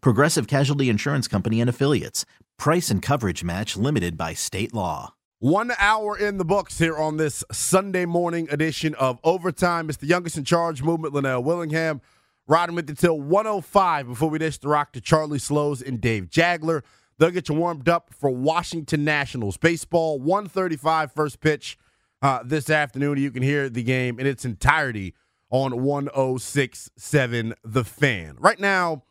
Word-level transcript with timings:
Progressive 0.00 0.46
Casualty 0.46 0.88
Insurance 0.88 1.28
Company 1.28 1.60
and 1.60 1.70
Affiliates. 1.70 2.24
Price 2.58 2.90
and 2.90 3.02
coverage 3.02 3.44
match 3.44 3.76
limited 3.76 4.16
by 4.16 4.34
state 4.34 4.72
law. 4.72 5.14
One 5.38 5.72
hour 5.78 6.16
in 6.16 6.38
the 6.38 6.44
books 6.46 6.78
here 6.78 6.96
on 6.96 7.18
this 7.18 7.44
Sunday 7.52 8.06
morning 8.06 8.48
edition 8.50 8.94
of 8.94 9.20
Overtime. 9.22 9.90
It's 9.90 9.98
the 9.98 10.06
youngest 10.06 10.38
in 10.38 10.44
charge 10.44 10.82
movement, 10.82 11.12
Lynnell 11.12 11.44
Willingham, 11.44 12.00
riding 12.46 12.74
with 12.74 12.88
you 12.88 12.94
till 12.94 13.20
105 13.20 14.08
before 14.08 14.30
we 14.30 14.38
dish 14.38 14.56
the 14.56 14.68
rock 14.68 14.92
to 14.92 15.00
Charlie 15.00 15.38
Slowes 15.38 15.82
and 15.82 16.00
Dave 16.00 16.30
Jageler. 16.30 16.82
They'll 17.18 17.30
get 17.30 17.48
you 17.50 17.54
warmed 17.54 17.88
up 17.88 18.14
for 18.14 18.30
Washington 18.30 19.04
Nationals 19.04 19.56
baseball. 19.58 20.18
135 20.18 21.12
first 21.12 21.40
pitch 21.40 21.78
uh, 22.22 22.40
this 22.44 22.70
afternoon. 22.70 23.18
You 23.18 23.30
can 23.30 23.42
hear 23.42 23.68
the 23.68 23.82
game 23.82 24.18
in 24.18 24.26
its 24.26 24.44
entirety 24.44 25.14
on 25.50 25.82
1067 25.82 27.54
The 27.62 27.84
Fan. 27.84 28.36
Right 28.38 28.58
now, 28.58 29.02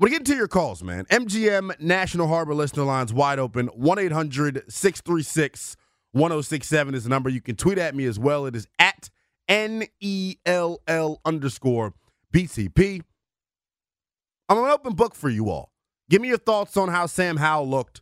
we're 0.00 0.08
getting 0.08 0.24
to 0.24 0.34
your 0.34 0.48
calls, 0.48 0.82
man. 0.82 1.04
MGM 1.04 1.78
National 1.78 2.26
Harbor 2.26 2.54
listener 2.54 2.84
lines 2.84 3.12
wide 3.12 3.38
open. 3.38 3.66
1 3.66 3.98
800 3.98 4.64
636 4.66 5.76
1067 6.12 6.94
is 6.94 7.04
the 7.04 7.10
number. 7.10 7.28
You 7.28 7.42
can 7.42 7.54
tweet 7.54 7.76
at 7.76 7.94
me 7.94 8.06
as 8.06 8.18
well. 8.18 8.46
It 8.46 8.56
is 8.56 8.66
at 8.78 9.10
N 9.46 9.84
E 10.00 10.36
L 10.46 10.80
L 10.88 11.20
underscore 11.24 11.92
BCP. 12.32 13.02
I'm 14.48 14.58
an 14.58 14.64
open 14.64 14.94
book 14.94 15.14
for 15.14 15.28
you 15.28 15.50
all. 15.50 15.70
Give 16.08 16.22
me 16.22 16.28
your 16.28 16.38
thoughts 16.38 16.78
on 16.78 16.88
how 16.88 17.04
Sam 17.04 17.36
Howell 17.36 17.68
looked 17.68 18.00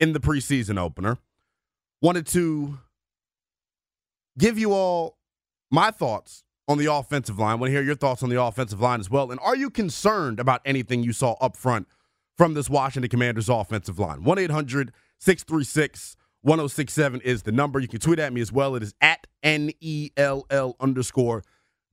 in 0.00 0.14
the 0.14 0.20
preseason 0.20 0.78
opener. 0.78 1.18
Wanted 2.00 2.26
to 2.28 2.78
give 4.38 4.58
you 4.58 4.72
all 4.72 5.18
my 5.70 5.90
thoughts 5.90 6.42
on 6.68 6.78
the 6.78 6.92
offensive 6.92 7.38
line. 7.38 7.58
Want 7.58 7.68
to 7.68 7.72
hear 7.72 7.82
your 7.82 7.94
thoughts 7.94 8.22
on 8.22 8.30
the 8.30 8.42
offensive 8.42 8.80
line 8.80 9.00
as 9.00 9.10
well. 9.10 9.30
And 9.30 9.40
are 9.40 9.56
you 9.56 9.70
concerned 9.70 10.40
about 10.40 10.60
anything 10.64 11.02
you 11.02 11.12
saw 11.12 11.32
up 11.40 11.56
front 11.56 11.86
from 12.36 12.54
this 12.54 12.70
Washington 12.70 13.10
Commanders 13.10 13.48
offensive 13.48 13.98
line? 13.98 14.24
1 14.24 14.38
800 14.38 14.92
636 15.18 16.16
1067 16.42 17.22
is 17.22 17.42
the 17.42 17.52
number. 17.52 17.80
You 17.80 17.88
can 17.88 18.00
tweet 18.00 18.18
at 18.18 18.32
me 18.32 18.42
as 18.42 18.52
well. 18.52 18.74
It 18.74 18.82
is 18.82 18.94
at 19.00 19.26
N 19.42 19.70
E 19.80 20.10
L 20.16 20.44
L 20.50 20.76
underscore 20.78 21.42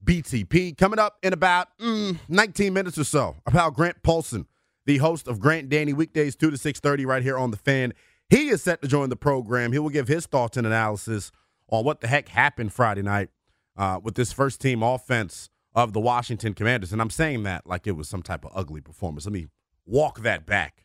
BTP. 0.04 0.76
Coming 0.76 0.98
up 0.98 1.16
in 1.22 1.32
about 1.32 1.68
mm, 1.78 2.18
19 2.28 2.72
minutes 2.74 2.98
or 2.98 3.04
so, 3.04 3.36
about 3.46 3.74
Grant 3.74 4.02
Paulsen, 4.02 4.44
the 4.84 4.98
host 4.98 5.26
of 5.26 5.40
Grant 5.40 5.70
Danny 5.70 5.94
weekdays 5.94 6.36
2 6.36 6.50
to 6.50 6.58
6:30 6.58 7.06
right 7.06 7.22
here 7.22 7.38
on 7.38 7.50
the 7.50 7.56
fan. 7.56 7.94
He 8.28 8.48
is 8.48 8.62
set 8.62 8.82
to 8.82 8.88
join 8.88 9.08
the 9.08 9.16
program. 9.16 9.72
He 9.72 9.78
will 9.78 9.90
give 9.90 10.08
his 10.08 10.26
thoughts 10.26 10.56
and 10.56 10.66
analysis 10.66 11.32
on 11.68 11.84
what 11.84 12.00
the 12.00 12.06
heck 12.06 12.28
happened 12.28 12.72
Friday 12.72 13.02
night 13.02 13.30
uh, 13.76 14.00
with 14.02 14.14
this 14.14 14.32
first 14.32 14.60
team 14.60 14.82
offense 14.82 15.48
of 15.74 15.92
the 15.92 16.00
Washington 16.00 16.54
Commanders. 16.54 16.92
And 16.92 17.00
I'm 17.00 17.10
saying 17.10 17.44
that 17.44 17.66
like 17.66 17.86
it 17.86 17.92
was 17.92 18.08
some 18.08 18.22
type 18.22 18.44
of 18.44 18.52
ugly 18.54 18.80
performance. 18.80 19.24
Let 19.24 19.32
me 19.32 19.48
walk 19.86 20.20
that 20.20 20.46
back. 20.46 20.84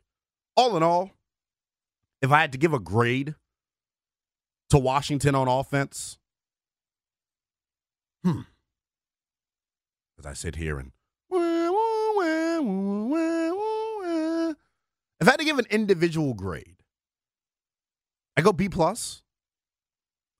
All 0.55 0.75
in 0.75 0.83
all, 0.83 1.11
if 2.21 2.31
I 2.31 2.41
had 2.41 2.51
to 2.53 2.57
give 2.57 2.73
a 2.73 2.79
grade 2.79 3.35
to 4.69 4.77
Washington 4.77 5.35
on 5.35 5.47
offense, 5.47 6.17
hmm, 8.23 8.41
as 10.17 10.25
I 10.25 10.33
sit 10.33 10.55
here 10.55 10.79
and 10.79 10.91
if 15.19 15.27
I 15.27 15.31
had 15.31 15.39
to 15.39 15.45
give 15.45 15.59
an 15.59 15.65
individual 15.69 16.33
grade, 16.33 16.77
I 18.35 18.41
go 18.41 18.53
B 18.53 18.69
plus. 18.69 19.23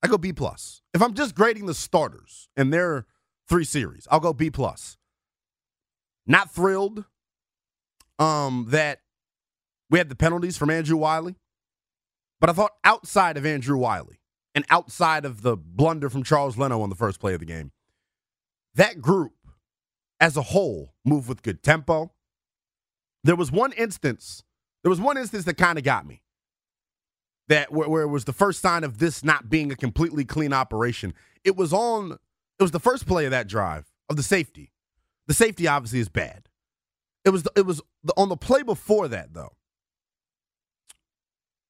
I 0.04 0.08
go 0.08 0.18
B 0.18 0.34
plus. 0.34 0.82
If 0.94 1.02
I'm 1.02 1.14
just 1.14 1.36
grading 1.36 1.66
the 1.66 1.74
starters 1.74 2.50
and 2.56 2.72
their 2.72 3.06
three 3.48 3.64
series, 3.64 4.08
I'll 4.12 4.20
go 4.20 4.34
B 4.34 4.50
plus. 4.50 4.98
Not 6.26 6.52
thrilled 6.52 7.06
um, 8.20 8.68
that 8.70 9.02
we 9.90 9.98
had 9.98 10.10
the 10.10 10.16
penalties 10.16 10.58
from 10.58 10.70
Andrew 10.70 10.98
Wylie, 10.98 11.36
but 12.40 12.50
I 12.50 12.54
thought 12.54 12.74
outside 12.84 13.38
of 13.38 13.46
Andrew 13.46 13.78
Wylie 13.78 14.20
and 14.54 14.66
outside 14.70 15.26
of 15.26 15.42
the 15.42 15.56
blunder 15.56 16.10
from 16.10 16.24
Charles 16.24 16.58
Leno 16.58 16.82
on 16.82 16.90
the 16.90 16.96
first 16.96 17.20
play 17.20 17.34
of 17.34 17.40
the 17.40 17.46
game, 17.46 17.72
that 18.76 19.02
group 19.02 19.34
as 20.20 20.36
a 20.36 20.42
whole 20.42 20.94
moved 21.06 21.30
with 21.30 21.44
good 21.44 21.64
tempo. 21.64 22.12
There 23.24 23.36
was 23.36 23.52
one 23.52 23.72
instance, 23.74 24.44
there 24.84 24.90
was 24.90 25.02
one 25.02 25.18
instance 25.18 25.46
that 25.46 25.56
kind 25.56 25.78
of 25.78 25.84
got 25.84 26.06
me 26.06 26.22
that 27.48 27.72
where, 27.72 27.90
where, 27.90 28.04
it 28.04 28.08
was 28.08 28.26
the 28.26 28.34
first 28.34 28.62
sign 28.62 28.84
of 28.84 29.00
this 29.00 29.24
not 29.24 29.50
being 29.50 29.72
a 29.72 29.76
completely 29.76 30.26
clean 30.26 30.54
operation. 30.54 31.14
It 31.44 31.56
was 31.56 31.74
on. 31.74 32.14
It 32.60 32.64
was 32.64 32.72
the 32.72 32.80
first 32.80 33.08
play 33.08 33.26
of 33.26 33.32
that 33.32 33.48
drive 33.48 33.86
of 34.10 34.16
the 34.16 34.24
safety. 34.24 34.72
The 35.28 35.34
safety 35.34 35.68
obviously 35.68 36.00
is 36.00 36.10
bad. 36.10 36.50
It 37.26 37.30
was. 37.30 37.48
It 37.56 37.66
was 37.66 37.82
the, 38.04 38.14
on 38.18 38.30
the 38.30 38.38
play 38.38 38.64
before 38.64 39.08
that 39.08 39.34
though. 39.34 39.54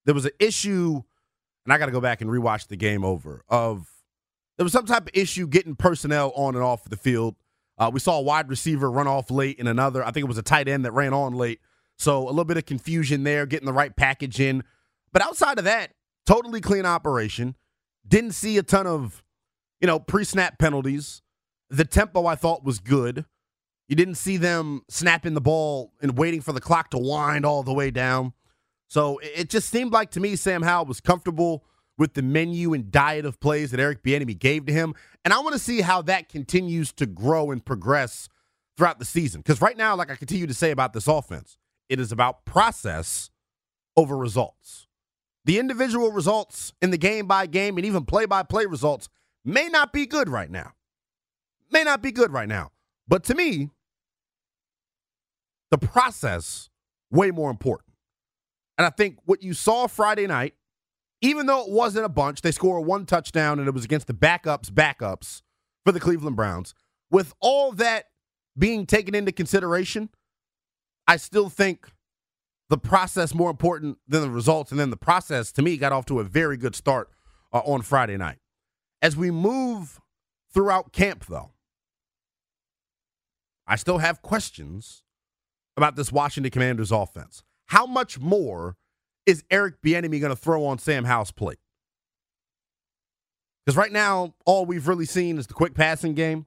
There 0.06 0.16
was 0.16 0.26
an 0.26 0.32
issue, 0.40 1.02
and 1.66 1.74
I 1.74 1.78
got 1.78 1.88
to 1.88 1.92
go 1.92 2.02
back 2.02 2.22
and 2.22 2.30
rewatch 2.30 2.68
the 2.68 2.78
game 2.78 3.04
over. 3.04 3.44
Of 3.50 3.88
there 4.58 4.64
was 4.64 4.74
some 4.74 4.86
type 4.86 5.04
of 5.04 5.10
issue 5.14 5.48
getting 5.48 5.76
personnel 5.76 6.32
on 6.36 6.56
and 6.56 6.64
off 6.64 6.86
the 6.86 6.98
field. 6.98 7.36
Uh, 7.78 7.92
we 7.94 8.00
saw 8.00 8.18
a 8.18 8.22
wide 8.22 8.50
receiver 8.50 8.90
run 8.90 9.08
off 9.08 9.30
late 9.30 9.60
in 9.60 9.68
another. 9.68 10.04
I 10.04 10.12
think 10.12 10.24
it 10.24 10.28
was 10.28 10.40
a 10.40 10.44
tight 10.44 10.68
end 10.68 10.86
that 10.86 10.94
ran 10.94 11.14
on 11.14 11.34
late. 11.34 11.60
So 11.98 12.24
a 12.24 12.30
little 12.30 12.46
bit 12.46 12.58
of 12.58 12.66
confusion 12.66 13.24
there, 13.24 13.46
getting 13.46 13.66
the 13.66 13.74
right 13.74 13.96
package 13.96 14.40
in. 14.40 14.64
But 15.12 15.22
outside 15.22 15.58
of 15.58 15.66
that, 15.66 15.92
totally 16.26 16.62
clean 16.62 16.86
operation. 16.86 17.56
Didn't 18.08 18.32
see 18.32 18.58
a 18.58 18.64
ton 18.64 18.88
of, 18.88 19.24
you 19.82 19.88
know, 19.88 20.00
pre 20.00 20.24
snap 20.24 20.60
penalties. 20.60 21.22
The 21.70 21.86
tempo 21.86 22.26
I 22.26 22.36
thought 22.36 22.64
was 22.64 22.80
good. 22.80 23.26
You 23.88 23.96
didn't 23.96 24.16
see 24.16 24.38
them 24.38 24.82
snapping 24.90 25.34
the 25.34 25.42
ball 25.42 25.94
and 26.02 26.18
waiting 26.18 26.42
for 26.42 26.52
the 26.52 26.62
clock 26.62 26.90
to 26.92 26.98
wind 26.98 27.46
all 27.46 27.64
the 27.64 27.74
way 27.74 27.92
down. 27.92 28.34
So 28.88 29.20
it 29.22 29.50
just 29.50 29.70
seemed 29.70 29.92
like 29.92 30.12
to 30.12 30.20
me 30.20 30.36
Sam 30.36 30.62
Howell 30.62 30.86
was 30.86 31.02
comfortable 31.02 31.64
with 31.98 32.14
the 32.14 32.22
menu 32.22 32.74
and 32.74 32.92
diet 32.92 33.26
of 33.26 33.40
plays 33.40 33.72
that 33.72 33.80
Eric 33.80 34.04
Bieniemy 34.04 34.38
gave 34.38 34.66
to 34.68 34.74
him, 34.74 34.94
and 35.26 35.34
I 35.34 35.40
want 35.40 35.54
to 35.54 35.60
see 35.60 35.82
how 35.82 36.02
that 36.04 36.30
continues 36.30 36.94
to 36.94 37.06
grow 37.06 37.50
and 37.52 37.66
progress 37.66 38.30
throughout 38.78 39.00
the 39.00 39.06
season. 39.06 39.42
Because 39.42 39.62
right 39.62 39.76
now, 39.76 39.96
like 39.96 40.12
I 40.12 40.16
continue 40.16 40.48
to 40.48 40.54
say 40.54 40.72
about 40.72 40.94
this 40.94 41.08
offense, 41.08 41.58
it 41.90 42.00
is 42.00 42.12
about 42.12 42.46
process 42.46 43.32
over 43.96 44.16
results. 44.16 44.87
The 45.48 45.60
individual 45.60 46.12
results 46.12 46.74
in 46.82 46.92
the 46.92 46.98
game 46.98 47.26
by 47.26 47.46
game 47.46 47.78
and 47.78 47.86
even 47.86 48.04
play 48.04 48.26
by 48.26 48.44
play 48.44 48.66
results 48.66 49.08
may 49.46 49.70
not 49.70 49.94
be 49.94 50.06
good 50.06 50.28
right 50.28 50.52
now. 50.52 50.74
May 51.72 51.86
not 51.86 52.02
be 52.02 52.12
good 52.12 52.34
right 52.34 52.50
now. 52.50 52.72
But 53.08 53.24
to 53.26 53.34
me, 53.34 53.70
the 55.72 55.78
process 55.78 56.70
way 57.10 57.32
more 57.32 57.50
important. 57.50 57.94
And 58.78 58.86
I 58.86 58.90
think 58.90 59.20
what 59.24 59.42
you 59.42 59.54
saw 59.54 59.88
Friday 59.88 60.28
night, 60.28 60.54
even 61.22 61.46
though 61.46 61.62
it 61.62 61.70
wasn't 61.70 62.04
a 62.04 62.10
bunch, 62.10 62.42
they 62.42 62.52
scored 62.52 62.86
one 62.86 63.06
touchdown 63.06 63.58
and 63.58 63.70
it 63.70 63.74
was 63.74 63.86
against 63.86 64.08
the 64.08 64.14
backups, 64.14 64.70
backups 64.70 65.44
for 65.86 65.94
the 65.94 66.00
Cleveland 66.02 66.36
Browns. 66.36 66.74
With 67.10 67.34
all 67.40 67.72
that 67.72 68.08
being 68.58 68.86
taken 68.86 69.16
into 69.16 69.32
consideration, 69.32 70.10
I 71.08 71.16
still 71.16 71.48
think 71.48 71.88
the 72.70 72.78
process 72.78 73.34
more 73.34 73.50
important 73.50 73.98
than 74.08 74.22
the 74.22 74.30
results. 74.30 74.72
And 74.72 74.80
then 74.80 74.90
the 74.90 74.98
process, 74.98 75.52
to 75.54 75.62
me, 75.62 75.78
got 75.78 75.92
off 75.92 76.06
to 76.08 76.20
a 76.20 76.24
very 76.24 76.58
good 76.58 76.76
start 76.76 77.10
uh, 77.54 77.60
on 77.60 77.82
Friday 77.82 78.18
night. 78.18 78.40
As 79.02 79.16
we 79.16 79.32
move 79.32 80.00
throughout 80.54 80.92
camp, 80.92 81.26
though, 81.28 81.52
I 83.68 83.76
still 83.76 84.00
have 84.00 84.22
questions 84.22 85.04
about 85.76 85.96
this 85.96 86.12
Washington 86.12 86.52
Commanders 86.52 86.92
offense. 86.92 87.44
How 87.68 87.86
much 87.86 88.20
more 88.20 88.78
is 89.26 89.44
Eric 89.52 89.82
Bieniemy 89.82 90.20
going 90.20 90.30
to 90.30 90.36
throw 90.36 90.66
on 90.66 90.80
Sam 90.80 91.06
Howell's 91.06 91.32
plate? 91.32 91.60
Because 93.66 93.78
right 93.78 93.92
now, 93.92 94.34
all 94.46 94.66
we've 94.66 94.88
really 94.88 95.06
seen 95.06 95.38
is 95.38 95.48
the 95.48 95.54
quick 95.54 95.74
passing 95.74 96.14
game, 96.14 96.46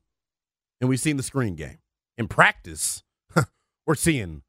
and 0.80 0.88
we've 0.88 1.00
seen 1.00 1.18
the 1.18 1.22
screen 1.22 1.54
game. 1.54 1.78
In 2.16 2.26
practice, 2.28 3.02
we're 3.86 3.94
seeing 3.94 4.42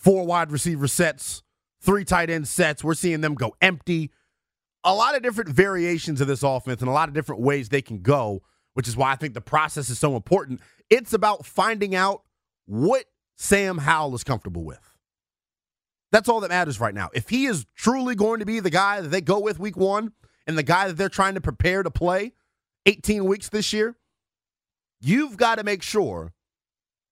four 0.00 0.24
wide 0.24 0.50
receiver 0.50 0.88
sets, 0.88 1.42
three 1.80 2.04
tight 2.04 2.30
end 2.30 2.48
sets. 2.48 2.82
We're 2.82 2.94
seeing 2.94 3.20
them 3.20 3.34
go 3.34 3.54
empty. 3.60 4.10
A 4.82 4.94
lot 4.94 5.14
of 5.14 5.22
different 5.22 5.50
variations 5.50 6.20
of 6.20 6.26
this 6.26 6.42
offense 6.42 6.80
and 6.80 6.88
a 6.88 6.92
lot 6.92 7.08
of 7.08 7.14
different 7.14 7.42
ways 7.42 7.68
they 7.68 7.82
can 7.82 8.00
go, 8.00 8.42
which 8.72 8.88
is 8.88 8.96
why 8.96 9.12
I 9.12 9.16
think 9.16 9.34
the 9.34 9.40
process 9.42 9.90
is 9.90 9.98
so 9.98 10.16
important. 10.16 10.60
It's 10.88 11.12
about 11.12 11.44
finding 11.44 11.94
out 11.94 12.22
what 12.64 13.04
Sam 13.36 13.78
Howell 13.78 14.14
is 14.14 14.24
comfortable 14.24 14.64
with. 14.64 14.80
That's 16.12 16.28
all 16.28 16.40
that 16.40 16.48
matters 16.48 16.80
right 16.80 16.94
now. 16.94 17.10
If 17.12 17.28
he 17.28 17.44
is 17.44 17.66
truly 17.76 18.14
going 18.14 18.40
to 18.40 18.46
be 18.46 18.58
the 18.58 18.70
guy 18.70 19.00
that 19.02 19.08
they 19.08 19.20
go 19.20 19.38
with 19.38 19.60
week 19.60 19.76
one 19.76 20.12
and 20.46 20.56
the 20.56 20.62
guy 20.62 20.88
that 20.88 20.96
they're 20.96 21.08
trying 21.08 21.34
to 21.34 21.40
prepare 21.40 21.82
to 21.82 21.90
play 21.90 22.32
18 22.86 23.26
weeks 23.26 23.50
this 23.50 23.72
year, 23.72 23.96
you've 24.98 25.36
got 25.36 25.56
to 25.56 25.64
make 25.64 25.82
sure 25.82 26.32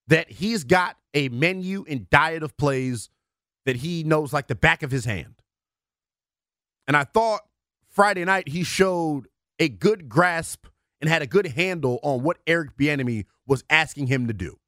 that 0.08 0.30
he's 0.30 0.64
got 0.64 0.96
a 1.14 1.28
menu 1.28 1.84
and 1.88 2.10
diet 2.10 2.42
of 2.42 2.56
plays 2.56 3.10
that 3.64 3.76
he 3.76 4.02
knows 4.02 4.32
like 4.32 4.48
the 4.48 4.54
back 4.54 4.82
of 4.82 4.90
his 4.90 5.04
hand. 5.04 5.34
And 6.86 6.96
I 6.96 7.04
thought 7.04 7.42
Friday 7.90 8.24
night 8.24 8.48
he 8.48 8.64
showed 8.64 9.28
a 9.58 9.68
good 9.68 10.08
grasp 10.08 10.66
and 11.00 11.08
had 11.08 11.22
a 11.22 11.26
good 11.26 11.46
handle 11.46 12.00
on 12.02 12.22
what 12.22 12.38
Eric 12.46 12.76
Bieniemy 12.76 13.26
was 13.46 13.64
asking 13.70 14.06
him 14.06 14.26
to 14.26 14.32
do. 14.32 14.58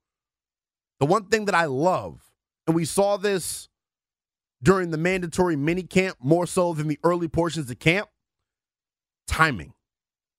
The 1.00 1.06
one 1.06 1.24
thing 1.26 1.46
that 1.46 1.54
I 1.54 1.64
love, 1.64 2.30
and 2.66 2.76
we 2.76 2.84
saw 2.84 3.16
this 3.16 3.68
during 4.62 4.90
the 4.90 4.98
mandatory 4.98 5.56
mini 5.56 5.82
camp 5.82 6.18
more 6.20 6.46
so 6.46 6.74
than 6.74 6.88
the 6.88 6.98
early 7.02 7.28
portions 7.28 7.70
of 7.70 7.78
camp, 7.78 8.08
timing, 9.26 9.72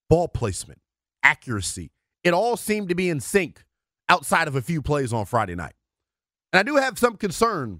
ball 0.07 0.27
placement, 0.27 0.80
accuracy. 1.24 1.92
It 2.24 2.33
all 2.33 2.56
seemed 2.56 2.89
to 2.89 2.95
be 2.95 3.09
in 3.09 3.19
sync 3.19 3.65
outside 4.12 4.50
of 4.50 4.58
a 4.58 4.62
few 4.62 4.81
plays 4.81 5.13
on 5.13 5.25
Friday 5.25 5.56
night. 5.56 5.74
And 6.52 6.60
I 6.60 6.63
do 6.63 6.75
have 6.75 7.00
some 7.00 7.16
concern 7.16 7.80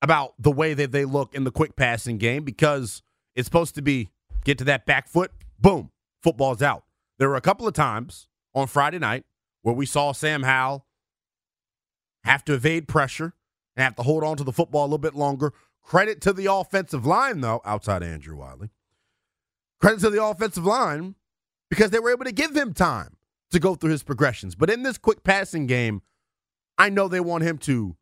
about 0.00 0.34
the 0.38 0.52
way 0.52 0.74
that 0.74 0.92
they 0.92 1.04
look 1.04 1.34
in 1.34 1.42
the 1.42 1.50
quick 1.50 1.74
passing 1.74 2.18
game 2.18 2.44
because 2.44 3.02
it's 3.34 3.46
supposed 3.46 3.74
to 3.74 3.82
be 3.82 4.10
get 4.44 4.58
to 4.58 4.64
that 4.64 4.86
back 4.86 5.08
foot, 5.08 5.32
boom, 5.58 5.90
football's 6.22 6.62
out. 6.62 6.84
There 7.18 7.28
were 7.28 7.34
a 7.34 7.40
couple 7.40 7.66
of 7.66 7.74
times 7.74 8.28
on 8.54 8.68
Friday 8.68 9.00
night 9.00 9.24
where 9.62 9.74
we 9.74 9.86
saw 9.86 10.12
Sam 10.12 10.44
Howell 10.44 10.86
have 12.22 12.44
to 12.44 12.54
evade 12.54 12.86
pressure 12.86 13.34
and 13.76 13.82
have 13.82 13.96
to 13.96 14.04
hold 14.04 14.22
on 14.22 14.36
to 14.36 14.44
the 14.44 14.52
football 14.52 14.82
a 14.82 14.86
little 14.86 14.98
bit 14.98 15.14
longer. 15.14 15.52
Credit 15.82 16.20
to 16.20 16.32
the 16.32 16.46
offensive 16.46 17.04
line, 17.04 17.40
though, 17.40 17.60
outside 17.64 18.04
Andrew 18.04 18.36
Wylie. 18.36 18.70
Credit 19.80 20.00
to 20.00 20.10
the 20.10 20.22
offensive 20.22 20.64
line 20.64 21.16
because 21.68 21.90
they 21.90 21.98
were 21.98 22.12
able 22.12 22.24
to 22.24 22.32
give 22.32 22.56
him 22.56 22.72
time 22.72 23.16
to 23.54 23.60
go 23.60 23.74
through 23.74 23.90
his 23.90 24.02
progressions. 24.02 24.54
But 24.54 24.70
in 24.70 24.82
this 24.82 24.98
quick 24.98 25.24
passing 25.24 25.66
game, 25.66 26.02
I 26.76 26.90
know 26.90 27.08
they 27.08 27.20
want 27.20 27.44
him 27.44 27.58
to, 27.58 27.96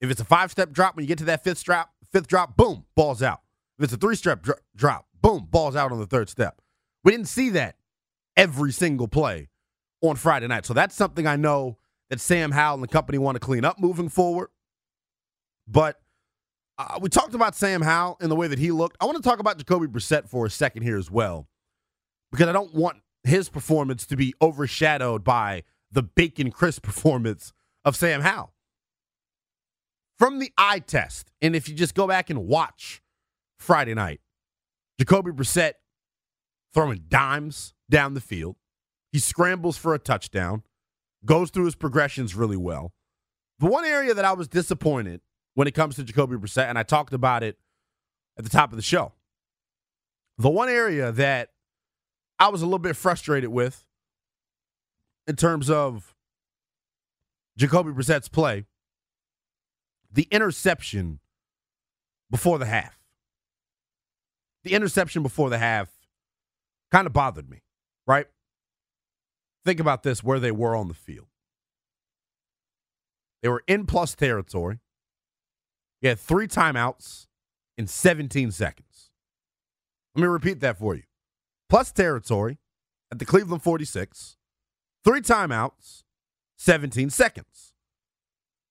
if 0.00 0.10
it's 0.10 0.20
a 0.20 0.24
five 0.24 0.50
step 0.50 0.72
drop, 0.72 0.96
when 0.96 1.04
you 1.04 1.08
get 1.08 1.18
to 1.18 1.24
that 1.26 1.44
fifth 1.44 1.62
drop, 1.62 1.90
fifth 2.12 2.26
drop, 2.26 2.56
boom, 2.56 2.84
ball's 2.94 3.22
out. 3.22 3.40
If 3.78 3.84
it's 3.84 3.92
a 3.92 3.96
three 3.96 4.16
step 4.16 4.42
dr- 4.42 4.60
drop, 4.74 5.06
boom, 5.20 5.46
ball's 5.50 5.76
out 5.76 5.92
on 5.92 5.98
the 5.98 6.06
third 6.06 6.28
step. 6.28 6.60
We 7.04 7.12
didn't 7.12 7.28
see 7.28 7.50
that 7.50 7.76
every 8.36 8.72
single 8.72 9.08
play 9.08 9.48
on 10.00 10.16
Friday 10.16 10.46
night. 10.46 10.64
So 10.64 10.74
that's 10.74 10.94
something 10.94 11.26
I 11.26 11.36
know 11.36 11.78
that 12.10 12.20
Sam 12.20 12.52
Howell 12.52 12.74
and 12.74 12.82
the 12.82 12.88
company 12.88 13.18
want 13.18 13.36
to 13.36 13.40
clean 13.40 13.64
up 13.64 13.78
moving 13.78 14.08
forward. 14.08 14.48
But 15.66 16.00
uh, 16.78 16.98
we 17.00 17.08
talked 17.08 17.34
about 17.34 17.54
Sam 17.56 17.82
Howell 17.82 18.16
and 18.20 18.30
the 18.30 18.36
way 18.36 18.46
that 18.48 18.58
he 18.58 18.70
looked. 18.70 18.96
I 19.00 19.04
want 19.04 19.16
to 19.16 19.22
talk 19.22 19.40
about 19.40 19.58
Jacoby 19.58 19.86
Brissett 19.86 20.28
for 20.28 20.46
a 20.46 20.50
second 20.50 20.82
here 20.82 20.96
as 20.96 21.10
well, 21.10 21.48
because 22.30 22.48
I 22.48 22.52
don't 22.52 22.72
want 22.74 22.98
his 23.24 23.48
performance 23.48 24.06
to 24.06 24.16
be 24.16 24.34
overshadowed 24.40 25.24
by 25.24 25.64
the 25.90 26.02
bacon 26.02 26.50
crisp 26.50 26.82
performance 26.84 27.52
of 27.84 27.96
Sam 27.96 28.20
Howell. 28.20 28.52
From 30.18 30.40
the 30.40 30.52
eye 30.58 30.80
test, 30.80 31.30
and 31.40 31.54
if 31.54 31.68
you 31.68 31.74
just 31.74 31.94
go 31.94 32.06
back 32.06 32.28
and 32.28 32.46
watch 32.46 33.00
Friday 33.58 33.94
night, 33.94 34.20
Jacoby 34.98 35.30
Brissett 35.30 35.74
throwing 36.74 37.04
dimes 37.08 37.72
down 37.88 38.14
the 38.14 38.20
field. 38.20 38.56
He 39.12 39.18
scrambles 39.18 39.78
for 39.78 39.94
a 39.94 39.98
touchdown, 39.98 40.64
goes 41.24 41.50
through 41.50 41.66
his 41.66 41.76
progressions 41.76 42.34
really 42.34 42.56
well. 42.56 42.92
The 43.60 43.66
one 43.66 43.84
area 43.84 44.12
that 44.12 44.24
I 44.24 44.32
was 44.32 44.48
disappointed 44.48 45.20
when 45.54 45.66
it 45.66 45.74
comes 45.74 45.96
to 45.96 46.04
Jacoby 46.04 46.36
Brissett, 46.36 46.68
and 46.68 46.78
I 46.78 46.82
talked 46.82 47.12
about 47.12 47.42
it 47.42 47.58
at 48.36 48.44
the 48.44 48.50
top 48.50 48.72
of 48.72 48.76
the 48.76 48.82
show. 48.82 49.12
The 50.36 50.50
one 50.50 50.68
area 50.68 51.10
that 51.12 51.50
I 52.38 52.48
was 52.48 52.62
a 52.62 52.66
little 52.66 52.78
bit 52.78 52.96
frustrated 52.96 53.50
with 53.50 53.84
in 55.26 55.36
terms 55.36 55.68
of 55.68 56.14
Jacoby 57.56 57.92
Brissett's 57.92 58.28
play, 58.28 58.66
the 60.12 60.28
interception 60.30 61.18
before 62.30 62.58
the 62.58 62.66
half. 62.66 62.98
The 64.64 64.74
interception 64.74 65.22
before 65.22 65.50
the 65.50 65.58
half 65.58 65.88
kind 66.90 67.06
of 67.06 67.12
bothered 67.12 67.50
me, 67.50 67.62
right? 68.06 68.26
Think 69.64 69.80
about 69.80 70.02
this 70.02 70.22
where 70.22 70.40
they 70.40 70.50
were 70.50 70.76
on 70.76 70.88
the 70.88 70.94
field. 70.94 71.26
They 73.42 73.48
were 73.48 73.62
in 73.66 73.86
plus 73.86 74.14
territory. 74.14 74.80
You 76.00 76.10
had 76.10 76.18
three 76.18 76.48
timeouts 76.48 77.26
in 77.76 77.86
17 77.86 78.50
seconds. 78.50 79.10
Let 80.14 80.22
me 80.22 80.28
repeat 80.28 80.60
that 80.60 80.78
for 80.78 80.94
you. 80.94 81.02
Plus 81.68 81.92
territory 81.92 82.58
at 83.12 83.18
the 83.18 83.24
Cleveland 83.24 83.62
46, 83.62 84.36
three 85.04 85.20
timeouts, 85.20 86.04
17 86.56 87.10
seconds. 87.10 87.72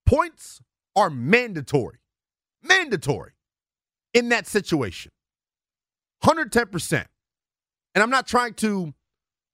Points 0.05 0.61
are 0.95 1.09
mandatory. 1.09 1.99
Mandatory 2.63 3.33
in 4.13 4.29
that 4.29 4.47
situation. 4.47 5.11
110%. 6.23 7.05
And 7.93 8.03
I'm 8.03 8.09
not 8.09 8.27
trying 8.27 8.53
to 8.55 8.93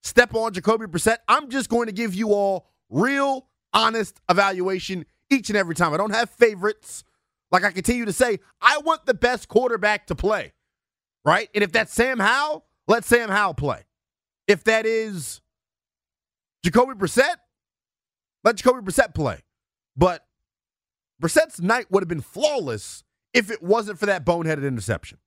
step 0.01 0.35
on 0.35 0.53
Jacoby 0.53 0.85
Brissett. 0.85 1.17
I'm 1.27 1.49
just 1.49 1.69
going 1.69 1.87
to 1.87 1.91
give 1.91 2.15
you 2.15 2.29
all 2.33 2.67
real, 2.89 3.47
honest 3.73 4.19
evaluation 4.29 5.05
each 5.29 5.49
and 5.49 5.57
every 5.57 5.75
time. 5.75 5.93
I 5.93 5.97
don't 5.97 6.13
have 6.13 6.29
favorites. 6.29 7.03
Like 7.51 7.63
I 7.63 7.71
continue 7.71 8.05
to 8.05 8.13
say, 8.13 8.39
I 8.61 8.79
want 8.79 9.05
the 9.05 9.13
best 9.13 9.47
quarterback 9.47 10.07
to 10.07 10.15
play, 10.15 10.53
right? 11.23 11.49
And 11.53 11.63
if 11.63 11.71
that's 11.71 11.93
Sam 11.93 12.19
Howell, 12.19 12.65
let 12.87 13.05
Sam 13.05 13.29
Howell 13.29 13.53
play. 13.53 13.83
If 14.47 14.63
that 14.65 14.85
is 14.85 15.41
Jacoby 16.63 16.93
Brissett, 16.93 17.35
let 18.43 18.57
Jacoby 18.57 18.81
Brissett 18.81 19.13
play. 19.13 19.39
But 19.95 20.25
Brissett's 21.21 21.61
night 21.61 21.87
would 21.89 22.03
have 22.03 22.09
been 22.09 22.21
flawless 22.21 23.03
if 23.33 23.49
it 23.49 23.63
wasn't 23.63 23.99
for 23.99 24.05
that 24.07 24.25
boneheaded 24.25 24.67
interception. 24.67 25.19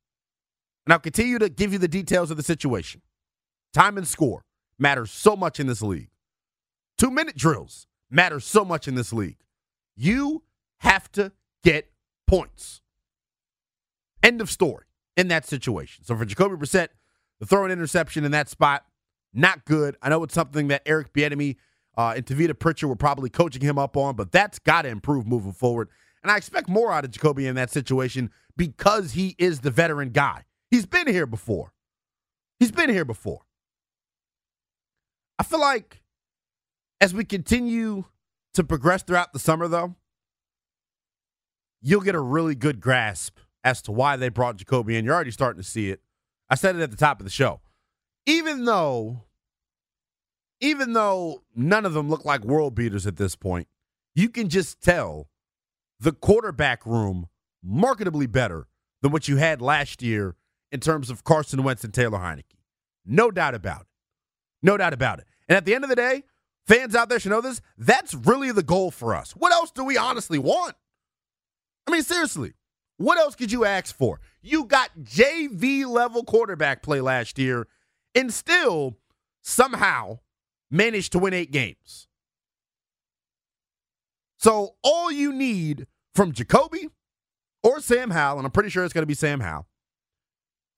And 0.84 0.92
I'll 0.92 0.98
continue 0.98 1.38
to 1.38 1.48
give 1.48 1.72
you 1.72 1.78
the 1.78 1.88
details 1.88 2.30
of 2.30 2.36
the 2.36 2.42
situation. 2.42 3.02
Time 3.72 3.96
and 3.96 4.06
score 4.06 4.44
matters 4.78 5.10
so 5.10 5.36
much 5.36 5.58
in 5.58 5.66
this 5.66 5.82
league. 5.82 6.10
Two 6.98 7.10
minute 7.10 7.36
drills 7.36 7.86
matter 8.10 8.40
so 8.40 8.64
much 8.64 8.86
in 8.86 8.94
this 8.94 9.12
league. 9.12 9.38
You 9.96 10.44
have 10.78 11.10
to 11.12 11.32
get 11.64 11.90
points. 12.26 12.82
End 14.22 14.40
of 14.40 14.50
story 14.50 14.84
in 15.16 15.28
that 15.28 15.46
situation. 15.46 16.04
So 16.04 16.16
for 16.16 16.25
Jacoby 16.25 16.56
Brissett, 16.56 16.88
the 17.40 17.46
throw 17.46 17.64
an 17.64 17.70
interception 17.70 18.24
in 18.24 18.32
that 18.32 18.48
spot, 18.48 18.84
not 19.32 19.64
good. 19.64 19.96
I 20.02 20.08
know 20.08 20.22
it's 20.22 20.34
something 20.34 20.68
that 20.68 20.82
Eric 20.86 21.12
Bieniemy 21.12 21.56
uh, 21.96 22.14
and 22.16 22.24
Tavita 22.24 22.58
Pritchard 22.58 22.88
were 22.88 22.96
probably 22.96 23.30
coaching 23.30 23.62
him 23.62 23.78
up 23.78 23.96
on, 23.96 24.16
but 24.16 24.32
that's 24.32 24.58
got 24.58 24.82
to 24.82 24.88
improve 24.88 25.26
moving 25.26 25.52
forward. 25.52 25.88
And 26.22 26.30
I 26.30 26.36
expect 26.36 26.68
more 26.68 26.92
out 26.92 27.04
of 27.04 27.10
Jacoby 27.10 27.46
in 27.46 27.54
that 27.56 27.70
situation 27.70 28.30
because 28.56 29.12
he 29.12 29.36
is 29.38 29.60
the 29.60 29.70
veteran 29.70 30.10
guy. 30.10 30.44
He's 30.70 30.86
been 30.86 31.06
here 31.06 31.26
before. 31.26 31.72
He's 32.58 32.72
been 32.72 32.90
here 32.90 33.04
before. 33.04 33.42
I 35.38 35.42
feel 35.42 35.60
like 35.60 36.02
as 37.00 37.12
we 37.12 37.24
continue 37.24 38.04
to 38.54 38.64
progress 38.64 39.02
throughout 39.02 39.32
the 39.32 39.38
summer, 39.38 39.68
though, 39.68 39.94
you'll 41.82 42.00
get 42.00 42.14
a 42.14 42.20
really 42.20 42.54
good 42.54 42.80
grasp 42.80 43.38
as 43.62 43.82
to 43.82 43.92
why 43.92 44.16
they 44.16 44.30
brought 44.30 44.56
Jacoby 44.56 44.96
in. 44.96 45.04
You're 45.04 45.14
already 45.14 45.30
starting 45.30 45.62
to 45.62 45.68
see 45.68 45.90
it. 45.90 46.00
I 46.48 46.54
said 46.54 46.76
it 46.76 46.82
at 46.82 46.90
the 46.90 46.96
top 46.96 47.20
of 47.20 47.24
the 47.24 47.30
show. 47.30 47.60
Even 48.26 48.64
though, 48.64 49.22
even 50.60 50.92
though 50.92 51.42
none 51.54 51.84
of 51.84 51.94
them 51.94 52.08
look 52.08 52.24
like 52.24 52.44
world 52.44 52.74
beaters 52.74 53.06
at 53.06 53.16
this 53.16 53.36
point, 53.36 53.68
you 54.14 54.28
can 54.28 54.48
just 54.48 54.80
tell 54.80 55.28
the 56.00 56.12
quarterback 56.12 56.84
room 56.86 57.28
marketably 57.64 58.30
better 58.30 58.66
than 59.02 59.12
what 59.12 59.28
you 59.28 59.36
had 59.36 59.60
last 59.60 60.02
year 60.02 60.36
in 60.72 60.80
terms 60.80 61.10
of 61.10 61.24
Carson 61.24 61.62
Wentz 61.62 61.84
and 61.84 61.94
Taylor 61.94 62.18
Heinicke. 62.18 62.56
No 63.04 63.30
doubt 63.30 63.54
about 63.54 63.82
it. 63.82 63.86
No 64.62 64.76
doubt 64.76 64.92
about 64.92 65.18
it. 65.20 65.26
And 65.48 65.56
at 65.56 65.64
the 65.64 65.74
end 65.74 65.84
of 65.84 65.90
the 65.90 65.96
day, 65.96 66.24
fans 66.66 66.94
out 66.94 67.08
there 67.08 67.20
should 67.20 67.30
know 67.30 67.40
this. 67.40 67.60
That's 67.78 68.14
really 68.14 68.50
the 68.52 68.62
goal 68.62 68.90
for 68.90 69.14
us. 69.14 69.32
What 69.32 69.52
else 69.52 69.70
do 69.70 69.84
we 69.84 69.96
honestly 69.96 70.38
want? 70.38 70.74
I 71.86 71.92
mean, 71.92 72.02
seriously, 72.02 72.54
What 72.98 73.18
else 73.18 73.34
could 73.34 73.52
you 73.52 73.64
ask 73.64 73.94
for? 73.94 74.20
You 74.42 74.64
got 74.64 74.90
JV 75.02 75.86
level 75.86 76.24
quarterback 76.24 76.82
play 76.82 77.00
last 77.00 77.38
year 77.38 77.66
and 78.14 78.32
still 78.32 78.96
somehow 79.42 80.20
managed 80.70 81.12
to 81.12 81.18
win 81.18 81.34
eight 81.34 81.50
games. 81.50 82.08
So 84.38 84.76
all 84.82 85.10
you 85.10 85.32
need 85.32 85.86
from 86.14 86.32
Jacoby 86.32 86.88
or 87.62 87.80
Sam 87.80 88.10
Howell, 88.10 88.38
and 88.38 88.46
I'm 88.46 88.52
pretty 88.52 88.70
sure 88.70 88.84
it's 88.84 88.94
going 88.94 89.02
to 89.02 89.06
be 89.06 89.14
Sam 89.14 89.40
Howell, 89.40 89.66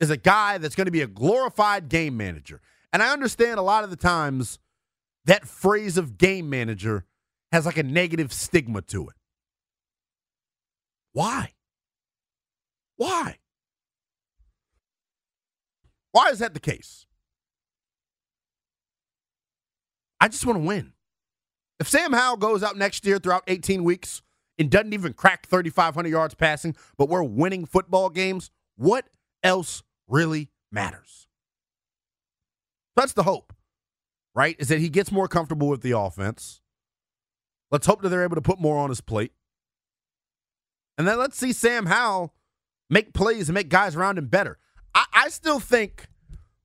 is 0.00 0.10
a 0.10 0.16
guy 0.16 0.58
that's 0.58 0.74
going 0.74 0.86
to 0.86 0.92
be 0.92 1.02
a 1.02 1.06
glorified 1.06 1.88
game 1.88 2.16
manager. 2.16 2.60
And 2.92 3.02
I 3.02 3.12
understand 3.12 3.58
a 3.58 3.62
lot 3.62 3.84
of 3.84 3.90
the 3.90 3.96
times 3.96 4.58
that 5.24 5.46
phrase 5.46 5.98
of 5.98 6.18
game 6.18 6.48
manager 6.48 7.04
has 7.52 7.66
like 7.66 7.76
a 7.76 7.82
negative 7.82 8.32
stigma 8.32 8.82
to 8.82 9.08
it. 9.08 9.14
Why? 11.12 11.52
Why? 12.98 13.38
Why 16.12 16.28
is 16.28 16.40
that 16.40 16.52
the 16.52 16.60
case? 16.60 17.06
I 20.20 20.28
just 20.28 20.44
want 20.44 20.58
to 20.58 20.64
win. 20.64 20.92
If 21.80 21.88
Sam 21.88 22.12
Howell 22.12 22.38
goes 22.38 22.62
out 22.62 22.76
next 22.76 23.06
year 23.06 23.18
throughout 23.18 23.44
18 23.46 23.84
weeks 23.84 24.20
and 24.58 24.68
doesn't 24.68 24.92
even 24.92 25.12
crack 25.12 25.46
3,500 25.46 26.08
yards 26.08 26.34
passing, 26.34 26.74
but 26.96 27.08
we're 27.08 27.22
winning 27.22 27.64
football 27.64 28.10
games, 28.10 28.50
what 28.76 29.08
else 29.44 29.84
really 30.08 30.50
matters? 30.72 31.28
That's 32.96 33.12
the 33.12 33.22
hope, 33.22 33.52
right? 34.34 34.56
Is 34.58 34.68
that 34.68 34.80
he 34.80 34.88
gets 34.88 35.12
more 35.12 35.28
comfortable 35.28 35.68
with 35.68 35.82
the 35.82 35.96
offense. 35.96 36.60
Let's 37.70 37.86
hope 37.86 38.02
that 38.02 38.08
they're 38.08 38.24
able 38.24 38.34
to 38.34 38.42
put 38.42 38.58
more 38.58 38.78
on 38.78 38.88
his 38.88 39.00
plate. 39.00 39.32
And 40.96 41.06
then 41.06 41.16
let's 41.16 41.38
see 41.38 41.52
Sam 41.52 41.86
Howell 41.86 42.34
make 42.90 43.12
plays 43.12 43.48
and 43.48 43.54
make 43.54 43.68
guys 43.68 43.96
around 43.96 44.18
him 44.18 44.26
better. 44.26 44.58
I, 44.94 45.04
I 45.12 45.28
still 45.28 45.60
think 45.60 46.08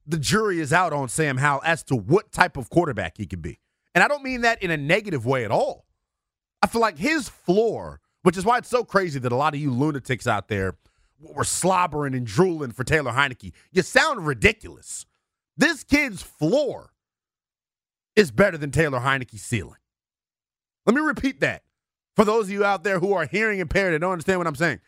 the 0.05 0.17
jury 0.17 0.59
is 0.59 0.73
out 0.73 0.93
on 0.93 1.09
Sam 1.09 1.37
Howell 1.37 1.61
as 1.65 1.83
to 1.83 1.95
what 1.95 2.31
type 2.31 2.57
of 2.57 2.69
quarterback 2.69 3.17
he 3.17 3.25
could 3.25 3.41
be. 3.41 3.59
And 3.95 4.03
I 4.03 4.07
don't 4.07 4.23
mean 4.23 4.41
that 4.41 4.61
in 4.61 4.71
a 4.71 4.77
negative 4.77 5.25
way 5.25 5.45
at 5.45 5.51
all. 5.51 5.85
I 6.61 6.67
feel 6.67 6.81
like 6.81 6.97
his 6.97 7.29
floor, 7.29 7.99
which 8.23 8.37
is 8.37 8.45
why 8.45 8.57
it's 8.57 8.69
so 8.69 8.83
crazy 8.83 9.19
that 9.19 9.31
a 9.31 9.35
lot 9.35 9.53
of 9.53 9.59
you 9.59 9.71
lunatics 9.71 10.27
out 10.27 10.47
there 10.47 10.77
were 11.19 11.43
slobbering 11.43 12.15
and 12.15 12.25
drooling 12.25 12.71
for 12.71 12.83
Taylor 12.83 13.11
Heinicke. 13.11 13.53
You 13.71 13.81
sound 13.81 14.25
ridiculous. 14.25 15.05
This 15.55 15.83
kid's 15.83 16.21
floor 16.21 16.91
is 18.15 18.31
better 18.31 18.57
than 18.57 18.71
Taylor 18.71 18.99
Heinicke's 18.99 19.41
ceiling. 19.41 19.79
Let 20.85 20.95
me 20.95 21.01
repeat 21.01 21.39
that 21.41 21.63
for 22.15 22.25
those 22.25 22.45
of 22.45 22.51
you 22.51 22.65
out 22.65 22.83
there 22.83 22.99
who 22.99 23.13
are 23.13 23.25
hearing 23.25 23.59
impaired 23.59 23.93
and 23.93 24.01
don't 24.01 24.11
understand 24.11 24.39
what 24.39 24.47
I'm 24.47 24.55
saying. 24.55 24.79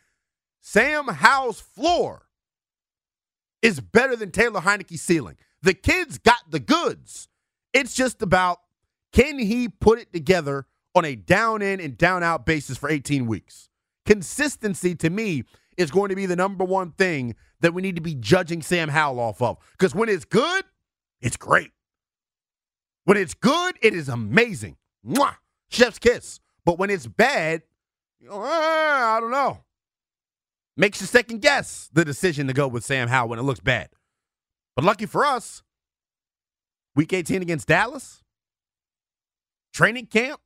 Sam 0.67 1.07
Howell's 1.07 1.60
floor 1.60 2.25
is 3.62 3.79
better 3.79 4.15
than 4.15 4.31
Taylor 4.31 4.62
Heinicke's 4.62 5.03
ceiling. 5.03 5.38
The 5.62 5.75
kid's 5.75 6.17
got 6.17 6.39
the 6.50 6.60
goods. 6.60 7.27
It's 7.72 7.93
just 7.93 8.24
about 8.24 8.62
can 9.13 9.38
he 9.38 9.69
put 9.69 10.00
it 10.00 10.12
together 10.12 10.65
on 10.95 11.05
a 11.05 11.15
down 11.15 11.62
in 11.62 11.79
and 11.79 11.95
down 11.95 12.24
out 12.24 12.48
basis 12.48 12.79
for 12.79 12.89
18 12.89 13.27
weeks? 13.27 13.69
Consistency 14.07 14.95
to 14.95 15.12
me 15.12 15.43
is 15.77 15.91
going 15.91 16.10
to 16.10 16.15
be 16.15 16.25
the 16.25 16.36
number 16.36 16.63
one 16.63 16.93
thing 16.93 17.36
that 17.60 17.75
we 17.75 17.84
need 17.84 17.95
to 17.98 18.01
be 18.01 18.15
judging 18.15 18.63
Sam 18.63 18.89
Howell 18.89 19.19
off 19.19 19.43
of. 19.43 19.60
Because 19.74 19.93
when 19.93 20.10
it's 20.10 20.25
good, 20.25 20.65
it's 21.22 21.38
great. 21.38 21.69
When 23.03 23.17
it's 23.17 23.36
good, 23.36 23.77
it 23.84 23.93
is 23.93 24.10
amazing. 24.10 24.77
Mwah! 25.07 25.36
Chef's 25.69 26.00
kiss. 26.00 26.39
But 26.65 26.79
when 26.79 26.89
it's 26.89 27.05
bad, 27.05 27.62
ah, 28.31 29.17
I 29.17 29.19
don't 29.19 29.29
know. 29.29 29.60
Makes 30.77 31.00
you 31.01 31.08
second 31.08 31.41
guess 31.41 31.89
the 31.94 32.03
decision 32.03 32.48
to 32.48 32.53
go 32.53 32.67
with 32.67 32.84
Sam 32.84 33.08
Howell 33.08 33.29
when 33.29 33.39
it 33.39 33.44
looks 33.44 33.62
bad. 33.62 33.89
But 34.75 34.84
lucky 34.84 35.05
for 35.05 35.25
us, 35.25 35.63
week 36.96 37.13
18 37.13 37.41
against 37.41 37.67
Dallas, 37.67 38.24
training 39.74 40.08
camp, 40.08 40.41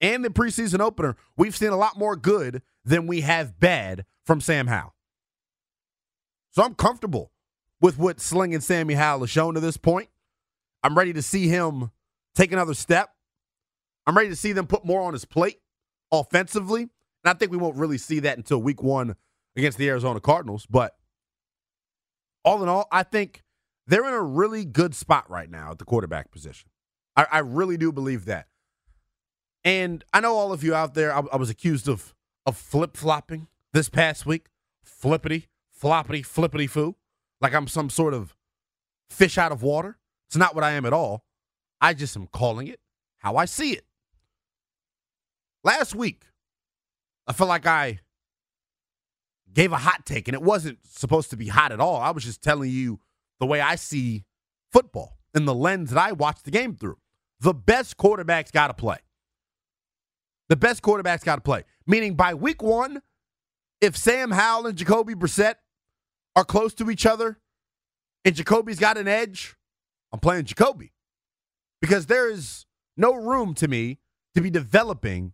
and 0.00 0.24
the 0.24 0.28
preseason 0.28 0.78
opener, 0.78 1.16
we've 1.36 1.56
seen 1.56 1.70
a 1.70 1.76
lot 1.76 1.98
more 1.98 2.14
good 2.14 2.62
than 2.84 3.08
we 3.08 3.22
have 3.22 3.58
bad 3.58 4.04
from 4.24 4.40
Sam 4.40 4.68
Howell. 4.68 4.94
So 6.50 6.62
I'm 6.62 6.74
comfortable 6.74 7.32
with 7.80 7.98
what 7.98 8.20
Sling 8.20 8.54
and 8.54 8.62
Sammy 8.62 8.94
Howell 8.94 9.20
has 9.20 9.30
shown 9.30 9.54
to 9.54 9.60
this 9.60 9.76
point. 9.76 10.08
I'm 10.82 10.96
ready 10.96 11.12
to 11.14 11.22
see 11.22 11.48
him 11.48 11.90
take 12.34 12.52
another 12.52 12.74
step. 12.74 13.10
I'm 14.06 14.16
ready 14.16 14.28
to 14.28 14.36
see 14.36 14.52
them 14.52 14.66
put 14.66 14.84
more 14.84 15.02
on 15.02 15.12
his 15.12 15.24
plate 15.24 15.60
offensively. 16.12 16.82
And 16.82 16.90
I 17.24 17.34
think 17.34 17.50
we 17.50 17.58
won't 17.58 17.76
really 17.76 17.98
see 17.98 18.20
that 18.20 18.38
until 18.38 18.62
week 18.62 18.82
one 18.82 19.16
against 19.58 19.76
the 19.76 19.88
Arizona 19.88 20.20
Cardinals. 20.20 20.66
But 20.66 20.96
all 22.44 22.62
in 22.62 22.68
all, 22.68 22.86
I 22.90 23.02
think 23.02 23.42
they're 23.86 24.06
in 24.06 24.14
a 24.14 24.22
really 24.22 24.64
good 24.64 24.94
spot 24.94 25.28
right 25.28 25.50
now 25.50 25.72
at 25.72 25.78
the 25.78 25.84
quarterback 25.84 26.30
position. 26.30 26.70
I, 27.16 27.26
I 27.30 27.38
really 27.40 27.76
do 27.76 27.92
believe 27.92 28.24
that. 28.26 28.46
And 29.64 30.04
I 30.14 30.20
know 30.20 30.34
all 30.34 30.52
of 30.52 30.62
you 30.62 30.74
out 30.74 30.94
there, 30.94 31.12
I, 31.12 31.22
I 31.32 31.36
was 31.36 31.50
accused 31.50 31.88
of 31.88 32.14
of 32.46 32.56
flip 32.56 32.96
flopping 32.96 33.48
this 33.74 33.90
past 33.90 34.24
week, 34.24 34.46
flippity, 34.82 35.48
floppity, 35.78 36.24
flippity 36.24 36.66
foo, 36.66 36.96
like 37.42 37.54
I'm 37.54 37.66
some 37.66 37.90
sort 37.90 38.14
of 38.14 38.34
fish 39.10 39.36
out 39.36 39.52
of 39.52 39.62
water. 39.62 39.98
It's 40.28 40.36
not 40.36 40.54
what 40.54 40.64
I 40.64 40.70
am 40.70 40.86
at 40.86 40.94
all. 40.94 41.24
I 41.78 41.92
just 41.92 42.16
am 42.16 42.26
calling 42.26 42.68
it 42.68 42.80
how 43.18 43.36
I 43.36 43.44
see 43.44 43.72
it. 43.72 43.84
Last 45.62 45.94
week, 45.94 46.22
I 47.26 47.34
felt 47.34 47.48
like 47.48 47.66
I 47.66 48.00
gave 49.54 49.72
a 49.72 49.78
hot 49.78 50.06
take, 50.06 50.28
and 50.28 50.34
it 50.34 50.42
wasn't 50.42 50.78
supposed 50.84 51.30
to 51.30 51.36
be 51.36 51.48
hot 51.48 51.72
at 51.72 51.80
all. 51.80 51.96
I 51.96 52.10
was 52.10 52.24
just 52.24 52.42
telling 52.42 52.70
you 52.70 53.00
the 53.40 53.46
way 53.46 53.60
I 53.60 53.76
see 53.76 54.24
football 54.72 55.18
and 55.34 55.46
the 55.46 55.54
lens 55.54 55.90
that 55.90 55.98
I 55.98 56.12
watch 56.12 56.42
the 56.42 56.50
game 56.50 56.74
through. 56.74 56.98
The 57.40 57.54
best 57.54 57.96
quarterbacks 57.96 58.52
got 58.52 58.68
to 58.68 58.74
play. 58.74 58.98
The 60.48 60.56
best 60.56 60.82
quarterbacks 60.82 61.24
got 61.24 61.36
to 61.36 61.42
play. 61.42 61.64
Meaning 61.86 62.14
by 62.14 62.34
week 62.34 62.62
one, 62.62 63.02
if 63.80 63.96
Sam 63.96 64.30
Howell 64.30 64.66
and 64.66 64.76
Jacoby 64.76 65.14
Brissett 65.14 65.54
are 66.34 66.44
close 66.44 66.74
to 66.74 66.90
each 66.90 67.06
other 67.06 67.38
and 68.24 68.34
Jacoby's 68.34 68.78
got 68.78 68.98
an 68.98 69.08
edge, 69.08 69.56
I'm 70.12 70.20
playing 70.20 70.44
Jacoby. 70.44 70.92
Because 71.80 72.06
there 72.06 72.28
is 72.30 72.66
no 72.96 73.14
room 73.14 73.54
to 73.54 73.68
me 73.68 73.98
to 74.34 74.40
be 74.40 74.50
developing 74.50 75.32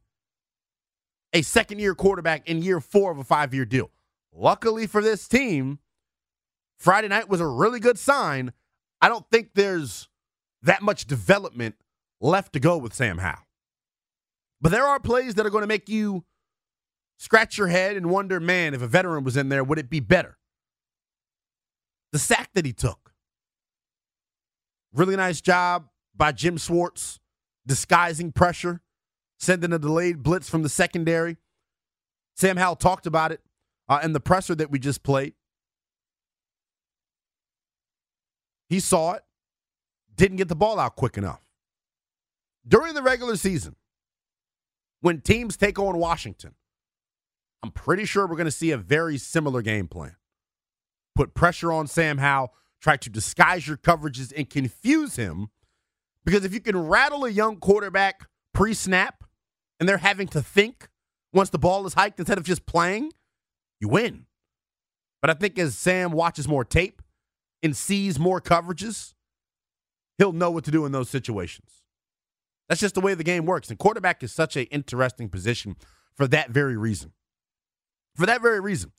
a 1.33 1.42
second 1.42 1.80
year 1.80 1.94
quarterback 1.94 2.49
in 2.49 2.62
year 2.62 2.80
four 2.80 3.11
of 3.11 3.18
a 3.18 3.25
five 3.25 3.54
year 3.54 3.64
deal. 3.64 3.90
Luckily 4.35 4.87
for 4.87 5.00
this 5.00 5.29
team, 5.29 5.79
Friday 6.79 7.09
night 7.09 7.29
was 7.29 7.41
a 7.41 7.47
really 7.47 7.79
good 7.79 7.99
sign. 7.99 8.53
I 9.00 9.09
don't 9.09 9.25
think 9.31 9.50
there's 9.55 10.09
that 10.62 10.83
much 10.83 11.07
development 11.07 11.76
left 12.21 12.53
to 12.55 12.61
go 12.61 12.76
with 12.76 12.95
Sam 12.95 13.19
Howell. 13.19 13.47
But 14.61 14.73
there 14.73 14.85
are 14.85 14.99
plays 14.99 15.35
that 15.35 15.47
are 15.47 15.50
going 15.50 15.62
to 15.62 15.69
make 15.69 15.88
you 15.88 16.25
scratch 17.19 17.59
your 17.59 17.69
head 17.69 17.97
and 17.97 18.11
wonder, 18.11 18.41
man, 18.41 18.75
if 18.75 18.83
a 18.83 18.88
veteran 18.88 19.23
was 19.23 19.37
in 19.37 19.50
there, 19.50 19.62
would 19.62 19.79
it 19.79 19.91
be 19.91 20.00
better? 20.00 20.37
The 22.12 22.19
sack 22.19 22.50
that 22.55 22.64
he 22.64 22.73
took. 22.73 23.12
Really 24.93 25.17
nice 25.17 25.41
job 25.41 25.88
by 26.17 26.33
Jim 26.33 26.57
Schwartz 26.57 27.21
disguising 27.67 28.33
pressure, 28.33 28.81
sending 29.38 29.73
a 29.73 29.79
delayed 29.79 30.23
blitz 30.23 30.49
from 30.49 30.62
the 30.62 30.69
secondary. 30.69 31.37
Sam 32.37 32.57
Howell 32.57 32.76
talked 32.76 33.07
about 33.07 33.33
it 33.33 33.41
uh, 33.88 34.00
in 34.03 34.12
the 34.12 34.21
presser 34.21 34.55
that 34.55 34.71
we 34.71 34.79
just 34.79 35.03
played. 35.03 35.35
He 38.69 38.81
saw 38.81 39.12
it, 39.12 39.23
didn't 40.17 40.38
get 40.38 40.49
the 40.49 40.57
ball 40.57 40.79
out 40.79 40.97
quick 40.97 41.17
enough. 41.19 41.47
During 42.67 42.95
the 42.95 43.03
regular 43.03 43.37
season, 43.37 43.76
when 45.00 45.21
teams 45.21 45.57
take 45.57 45.79
on 45.79 45.99
Washington, 45.99 46.55
I'm 47.62 47.71
pretty 47.71 48.05
sure 48.05 48.26
we're 48.26 48.37
going 48.37 48.47
to 48.47 48.50
see 48.50 48.71
a 48.71 48.79
very 48.79 49.19
similar 49.19 49.62
game 49.62 49.87
plan. 49.87 50.17
Put 51.14 51.35
pressure 51.35 51.73
on 51.73 51.87
Sam 51.87 52.19
Howell, 52.19 52.53
try 52.81 52.97
to 52.97 53.11
disguise 53.11 53.67
your 53.67 53.76
coverages 53.76 54.33
and 54.37 54.49
confuse 54.49 55.17
him. 55.17 55.49
Because 56.25 56.45
if 56.45 56.55
you 56.55 56.61
can 56.61 56.76
rattle 56.76 57.25
a 57.25 57.31
young 57.31 57.57
quarterback 57.59 58.29
pre 58.53 58.73
snap 58.73 59.25
and 59.79 59.88
they're 59.88 59.99
having 59.99 60.29
to 60.29 60.43
think 60.43 60.88
once 61.33 61.50
the 61.50 61.59
ball 61.59 61.87
is 61.87 61.95
hiked 61.95 62.19
instead 62.19 62.38
of 62.38 62.45
just 62.45 62.64
playing, 62.67 63.12
you 63.85 63.88
win. 63.88 64.25
But 65.21 65.31
I 65.31 65.35
think 65.35 65.59
as 65.59 65.76
Sam 65.76 66.11
watches 66.12 66.49
more 66.49 66.64
tape 66.64 67.03
and 67.62 67.76
sees 67.76 68.19
more 68.19 68.41
coverages, 68.41 69.12
he'll 70.19 70.33
know 70.33 70.50
what 70.50 70.64
to 70.64 70.71
do 70.71 70.87
in 70.87 70.93
those 70.93 71.11
situations. 71.11 71.83
That's 72.69 72.81
just 72.81 72.95
the 72.95 73.03
way 73.03 73.14
the 73.14 73.25
game 73.25 73.45
works. 73.45 73.69
And 73.69 73.79
quarterback 73.79 74.23
is 74.23 74.33
such 74.33 74.57
an 74.57 74.64
interesting 74.64 75.29
position 75.29 75.76
for 76.14 76.26
that 76.29 76.50
very 76.50 76.76
reason. 76.76 77.12
For 78.17 78.26
that 78.26 78.41
very 78.41 78.61
reason, 78.61 78.93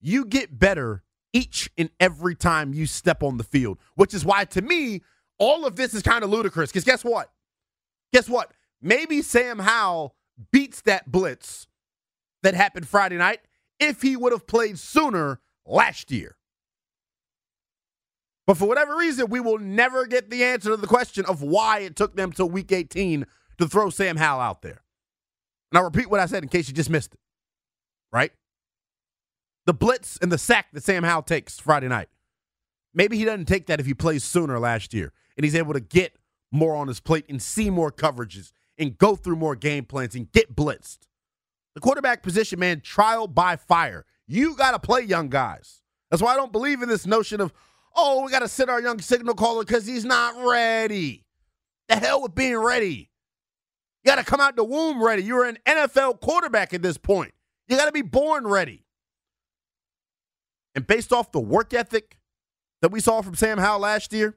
you 0.00 0.24
get 0.24 0.58
better 0.58 1.02
each 1.32 1.70
and 1.76 1.90
every 2.00 2.34
time 2.34 2.72
you 2.72 2.86
step 2.86 3.22
on 3.22 3.36
the 3.36 3.44
field, 3.44 3.78
which 3.94 4.14
is 4.14 4.24
why, 4.24 4.44
to 4.46 4.62
me, 4.62 5.02
all 5.38 5.66
of 5.66 5.76
this 5.76 5.92
is 5.92 6.02
kind 6.02 6.24
of 6.24 6.30
ludicrous. 6.30 6.70
Because 6.70 6.84
guess 6.84 7.04
what? 7.04 7.30
Guess 8.12 8.28
what? 8.28 8.52
Maybe 8.80 9.20
Sam 9.20 9.58
Howell 9.58 10.14
beats 10.52 10.80
that 10.82 11.10
blitz 11.10 11.66
that 12.42 12.54
happened 12.54 12.88
Friday 12.88 13.16
night 13.16 13.40
if 13.78 14.02
he 14.02 14.16
would 14.16 14.32
have 14.32 14.46
played 14.46 14.78
sooner 14.78 15.40
last 15.66 16.10
year. 16.10 16.36
But 18.46 18.58
for 18.58 18.66
whatever 18.68 18.96
reason, 18.96 19.30
we 19.30 19.40
will 19.40 19.58
never 19.58 20.06
get 20.06 20.30
the 20.30 20.44
answer 20.44 20.70
to 20.70 20.76
the 20.76 20.86
question 20.86 21.24
of 21.24 21.42
why 21.42 21.80
it 21.80 21.96
took 21.96 22.14
them 22.14 22.30
till 22.32 22.48
week 22.48 22.72
18 22.72 23.24
to 23.58 23.68
throw 23.68 23.90
Sam 23.90 24.16
Howell 24.16 24.40
out 24.40 24.62
there. 24.62 24.82
And 25.70 25.78
I'll 25.78 25.84
repeat 25.84 26.10
what 26.10 26.20
I 26.20 26.26
said 26.26 26.42
in 26.42 26.48
case 26.48 26.68
you 26.68 26.74
just 26.74 26.90
missed 26.90 27.14
it. 27.14 27.20
Right? 28.12 28.32
The 29.66 29.74
blitz 29.74 30.18
and 30.20 30.30
the 30.30 30.38
sack 30.38 30.66
that 30.72 30.84
Sam 30.84 31.04
Howell 31.04 31.22
takes 31.22 31.58
Friday 31.58 31.88
night. 31.88 32.08
Maybe 32.92 33.16
he 33.16 33.24
doesn't 33.24 33.46
take 33.46 33.66
that 33.66 33.80
if 33.80 33.86
he 33.86 33.94
plays 33.94 34.22
sooner 34.22 34.58
last 34.58 34.92
year 34.92 35.12
and 35.36 35.44
he's 35.44 35.54
able 35.54 35.72
to 35.72 35.80
get 35.80 36.16
more 36.52 36.76
on 36.76 36.86
his 36.86 37.00
plate 37.00 37.24
and 37.28 37.42
see 37.42 37.70
more 37.70 37.90
coverages 37.90 38.52
and 38.78 38.96
go 38.98 39.16
through 39.16 39.36
more 39.36 39.56
game 39.56 39.84
plans 39.84 40.14
and 40.14 40.30
get 40.30 40.54
blitzed. 40.54 40.98
The 41.74 41.80
quarterback 41.80 42.22
position, 42.22 42.58
man, 42.58 42.80
trial 42.80 43.26
by 43.26 43.56
fire. 43.56 44.04
You 44.26 44.56
got 44.56 44.72
to 44.72 44.78
play 44.78 45.02
young 45.02 45.28
guys. 45.28 45.82
That's 46.10 46.22
why 46.22 46.32
I 46.32 46.36
don't 46.36 46.52
believe 46.52 46.82
in 46.82 46.88
this 46.88 47.06
notion 47.06 47.40
of, 47.40 47.52
oh, 47.94 48.24
we 48.24 48.30
got 48.30 48.40
to 48.40 48.48
sit 48.48 48.68
our 48.68 48.80
young 48.80 49.00
signal 49.00 49.34
caller 49.34 49.64
because 49.64 49.86
he's 49.86 50.04
not 50.04 50.34
ready. 50.48 51.24
The 51.88 51.96
hell 51.96 52.22
with 52.22 52.34
being 52.34 52.56
ready. 52.56 53.10
You 54.02 54.10
got 54.10 54.16
to 54.16 54.24
come 54.24 54.40
out 54.40 54.56
the 54.56 54.64
womb 54.64 55.02
ready. 55.02 55.22
You're 55.22 55.44
an 55.46 55.58
NFL 55.66 56.20
quarterback 56.20 56.72
at 56.72 56.82
this 56.82 56.98
point. 56.98 57.32
You 57.68 57.76
got 57.76 57.86
to 57.86 57.92
be 57.92 58.02
born 58.02 58.46
ready. 58.46 58.84
And 60.74 60.86
based 60.86 61.12
off 61.12 61.32
the 61.32 61.40
work 61.40 61.72
ethic 61.72 62.18
that 62.82 62.90
we 62.90 63.00
saw 63.00 63.22
from 63.22 63.34
Sam 63.34 63.58
Howell 63.58 63.80
last 63.80 64.12
year, 64.12 64.36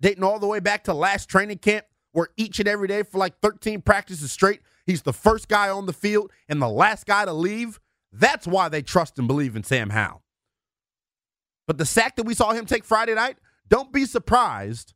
dating 0.00 0.24
all 0.24 0.38
the 0.38 0.46
way 0.46 0.60
back 0.60 0.84
to 0.84 0.94
last 0.94 1.28
training 1.28 1.58
camp, 1.58 1.86
where 2.12 2.28
each 2.36 2.58
and 2.58 2.68
every 2.68 2.88
day 2.88 3.02
for 3.02 3.18
like 3.18 3.40
13 3.40 3.80
practices 3.82 4.32
straight, 4.32 4.60
he's 4.86 5.02
the 5.02 5.12
first 5.12 5.48
guy 5.48 5.68
on 5.68 5.86
the 5.86 5.92
field 5.92 6.30
and 6.48 6.60
the 6.60 6.68
last 6.68 7.06
guy 7.06 7.24
to 7.24 7.32
leave. 7.32 7.80
That's 8.12 8.46
why 8.46 8.68
they 8.68 8.82
trust 8.82 9.18
and 9.18 9.28
believe 9.28 9.56
in 9.56 9.64
Sam 9.64 9.90
Howell. 9.90 10.22
But 11.66 11.78
the 11.78 11.86
sack 11.86 12.16
that 12.16 12.26
we 12.26 12.34
saw 12.34 12.52
him 12.52 12.66
take 12.66 12.84
Friday 12.84 13.14
night, 13.14 13.38
don't 13.68 13.92
be 13.92 14.04
surprised 14.04 14.94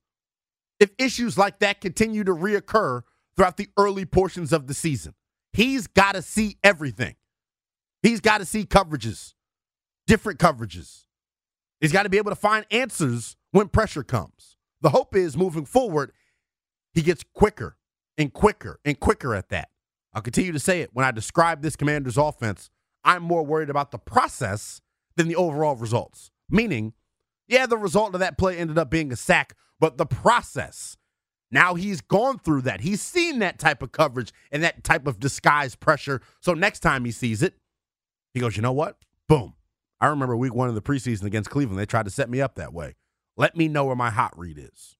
if 0.80 0.90
issues 0.98 1.38
like 1.38 1.60
that 1.60 1.80
continue 1.80 2.24
to 2.24 2.32
reoccur 2.32 3.02
throughout 3.36 3.56
the 3.56 3.68
early 3.76 4.04
portions 4.04 4.52
of 4.52 4.66
the 4.66 4.74
season. 4.74 5.14
He's 5.52 5.86
got 5.86 6.16
to 6.16 6.22
see 6.22 6.56
everything. 6.64 7.14
He's 8.02 8.20
got 8.20 8.38
to 8.38 8.44
see 8.44 8.64
coverages, 8.64 9.34
different 10.06 10.38
coverages. 10.38 11.04
He's 11.80 11.92
got 11.92 12.02
to 12.02 12.08
be 12.08 12.18
able 12.18 12.32
to 12.32 12.36
find 12.36 12.66
answers 12.70 13.36
when 13.52 13.68
pressure 13.68 14.02
comes. 14.02 14.56
The 14.80 14.90
hope 14.90 15.14
is 15.14 15.36
moving 15.36 15.64
forward, 15.64 16.12
he 16.92 17.02
gets 17.02 17.24
quicker 17.34 17.76
and 18.18 18.32
quicker 18.32 18.80
and 18.84 18.98
quicker 18.98 19.34
at 19.34 19.48
that. 19.48 19.70
I'll 20.14 20.22
continue 20.22 20.52
to 20.52 20.60
say 20.60 20.80
it 20.80 20.90
when 20.92 21.04
I 21.04 21.10
describe 21.10 21.62
this 21.62 21.76
commander's 21.76 22.16
offense. 22.16 22.70
I'm 23.04 23.22
more 23.22 23.44
worried 23.44 23.70
about 23.70 23.90
the 23.90 23.98
process 23.98 24.80
than 25.16 25.28
the 25.28 25.36
overall 25.36 25.76
results. 25.76 26.30
Meaning, 26.48 26.92
yeah, 27.48 27.66
the 27.66 27.76
result 27.76 28.14
of 28.14 28.20
that 28.20 28.38
play 28.38 28.56
ended 28.56 28.78
up 28.78 28.90
being 28.90 29.12
a 29.12 29.16
sack, 29.16 29.56
but 29.80 29.98
the 29.98 30.06
process. 30.06 30.96
Now 31.50 31.74
he's 31.74 32.00
gone 32.00 32.38
through 32.38 32.62
that. 32.62 32.80
He's 32.80 33.02
seen 33.02 33.40
that 33.40 33.58
type 33.58 33.82
of 33.82 33.92
coverage 33.92 34.32
and 34.50 34.62
that 34.62 34.84
type 34.84 35.06
of 35.06 35.20
disguised 35.20 35.80
pressure. 35.80 36.20
So 36.40 36.54
next 36.54 36.80
time 36.80 37.04
he 37.04 37.10
sees 37.10 37.42
it, 37.42 37.54
he 38.32 38.40
goes, 38.40 38.56
you 38.56 38.62
know 38.62 38.72
what? 38.72 38.96
Boom. 39.28 39.54
I 40.00 40.06
remember 40.08 40.36
week 40.36 40.54
one 40.54 40.68
of 40.68 40.74
the 40.74 40.82
preseason 40.82 41.24
against 41.24 41.50
Cleveland, 41.50 41.78
they 41.78 41.86
tried 41.86 42.06
to 42.06 42.10
set 42.10 42.28
me 42.28 42.40
up 42.40 42.56
that 42.56 42.72
way. 42.72 42.94
Let 43.36 43.56
me 43.56 43.68
know 43.68 43.84
where 43.84 43.96
my 43.96 44.10
hot 44.10 44.36
read 44.38 44.58
is. 44.58 44.96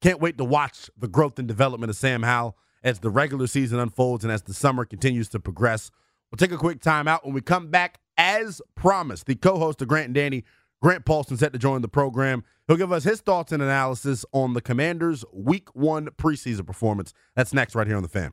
Can't 0.00 0.20
wait 0.20 0.38
to 0.38 0.44
watch 0.44 0.90
the 0.96 1.08
growth 1.08 1.38
and 1.38 1.46
development 1.46 1.90
of 1.90 1.96
Sam 1.96 2.22
Howell 2.22 2.56
as 2.84 3.00
the 3.00 3.10
regular 3.10 3.46
season 3.46 3.78
unfolds 3.78 4.24
and 4.24 4.32
as 4.32 4.42
the 4.42 4.54
summer 4.54 4.84
continues 4.84 5.28
to 5.30 5.40
progress. 5.40 5.90
We'll 6.30 6.38
take 6.38 6.52
a 6.52 6.58
quick 6.58 6.80
time 6.80 7.06
out. 7.06 7.24
When 7.24 7.34
we 7.34 7.40
come 7.40 7.68
back, 7.68 8.00
as 8.16 8.60
promised, 8.74 9.26
the 9.26 9.34
co 9.34 9.58
host 9.58 9.82
of 9.82 9.88
Grant 9.88 10.06
and 10.06 10.14
Danny, 10.14 10.44
Grant 10.80 11.04
Paulsen, 11.04 11.38
set 11.38 11.52
to 11.52 11.58
join 11.58 11.82
the 11.82 11.88
program. 11.88 12.44
He'll 12.66 12.76
give 12.76 12.92
us 12.92 13.04
his 13.04 13.20
thoughts 13.20 13.52
and 13.52 13.62
analysis 13.62 14.24
on 14.32 14.54
the 14.54 14.60
Commanders' 14.60 15.24
week 15.32 15.74
one 15.74 16.06
preseason 16.06 16.66
performance. 16.66 17.12
That's 17.36 17.52
next, 17.52 17.74
right 17.74 17.86
here 17.86 17.96
on 17.96 18.02
The 18.02 18.08
Fan. 18.08 18.32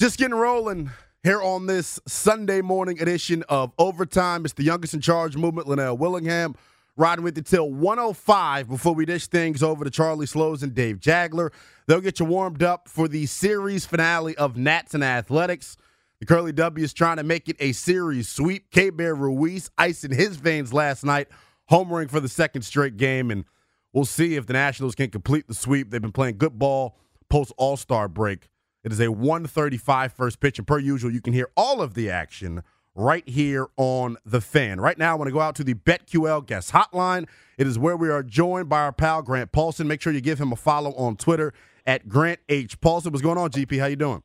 Just 0.00 0.16
getting 0.16 0.36
rolling 0.36 0.92
here 1.24 1.42
on 1.42 1.66
this 1.66 1.98
Sunday 2.06 2.60
morning 2.60 3.02
edition 3.02 3.42
of 3.48 3.72
Overtime. 3.78 4.44
It's 4.44 4.54
the 4.54 4.62
youngest 4.62 4.94
in 4.94 5.00
charge 5.00 5.36
movement, 5.36 5.66
Lynnell 5.66 5.98
Willingham, 5.98 6.54
riding 6.96 7.24
with 7.24 7.36
you 7.36 7.42
till 7.42 7.68
105 7.68 8.68
before 8.68 8.94
we 8.94 9.04
dish 9.04 9.26
things 9.26 9.60
over 9.60 9.82
to 9.82 9.90
Charlie 9.90 10.26
Slowes 10.26 10.62
and 10.62 10.72
Dave 10.72 11.00
Jageler. 11.00 11.50
They'll 11.88 12.00
get 12.00 12.20
you 12.20 12.26
warmed 12.26 12.62
up 12.62 12.88
for 12.88 13.08
the 13.08 13.26
series 13.26 13.86
finale 13.86 14.36
of 14.36 14.56
Nats 14.56 14.94
and 14.94 15.02
Athletics. 15.02 15.76
The 16.20 16.26
Curly 16.26 16.52
W 16.52 16.84
is 16.84 16.92
trying 16.92 17.16
to 17.16 17.24
make 17.24 17.48
it 17.48 17.56
a 17.58 17.72
series 17.72 18.28
sweep. 18.28 18.70
Keibert 18.70 19.18
Ruiz 19.18 19.68
icing 19.76 20.12
his 20.12 20.36
veins 20.36 20.72
last 20.72 21.04
night, 21.04 21.26
homering 21.72 22.08
for 22.08 22.20
the 22.20 22.28
second 22.28 22.62
straight 22.62 22.98
game, 22.98 23.32
and 23.32 23.44
we'll 23.92 24.04
see 24.04 24.36
if 24.36 24.46
the 24.46 24.52
Nationals 24.52 24.94
can 24.94 25.10
complete 25.10 25.48
the 25.48 25.54
sweep. 25.54 25.90
They've 25.90 26.00
been 26.00 26.12
playing 26.12 26.38
good 26.38 26.56
ball 26.56 26.96
post 27.28 27.52
All 27.56 27.76
Star 27.76 28.06
break. 28.06 28.48
It 28.88 28.92
is 28.92 29.00
a 29.00 29.12
135 29.12 30.14
first 30.14 30.40
pitch, 30.40 30.56
and 30.56 30.66
per 30.66 30.78
usual, 30.78 31.12
you 31.12 31.20
can 31.20 31.34
hear 31.34 31.50
all 31.58 31.82
of 31.82 31.92
the 31.92 32.08
action 32.08 32.62
right 32.94 33.28
here 33.28 33.66
on 33.76 34.16
The 34.24 34.40
Fan. 34.40 34.80
Right 34.80 34.96
now, 34.96 35.12
I 35.12 35.14
want 35.14 35.28
to 35.28 35.32
go 35.32 35.40
out 35.40 35.56
to 35.56 35.62
the 35.62 35.74
BetQL 35.74 36.46
guest 36.46 36.72
hotline. 36.72 37.28
It 37.58 37.66
is 37.66 37.78
where 37.78 37.98
we 37.98 38.08
are 38.08 38.22
joined 38.22 38.70
by 38.70 38.80
our 38.80 38.92
pal, 38.92 39.20
Grant 39.20 39.52
Paulsen. 39.52 39.84
Make 39.84 40.00
sure 40.00 40.10
you 40.10 40.22
give 40.22 40.40
him 40.40 40.52
a 40.52 40.56
follow 40.56 40.94
on 40.94 41.16
Twitter 41.16 41.52
at 41.84 42.08
Grant 42.08 42.40
H. 42.48 42.80
Paulsen. 42.80 43.12
What's 43.12 43.20
going 43.20 43.36
on, 43.36 43.50
GP? 43.50 43.78
How 43.78 43.88
you 43.88 43.96
doing? 43.96 44.22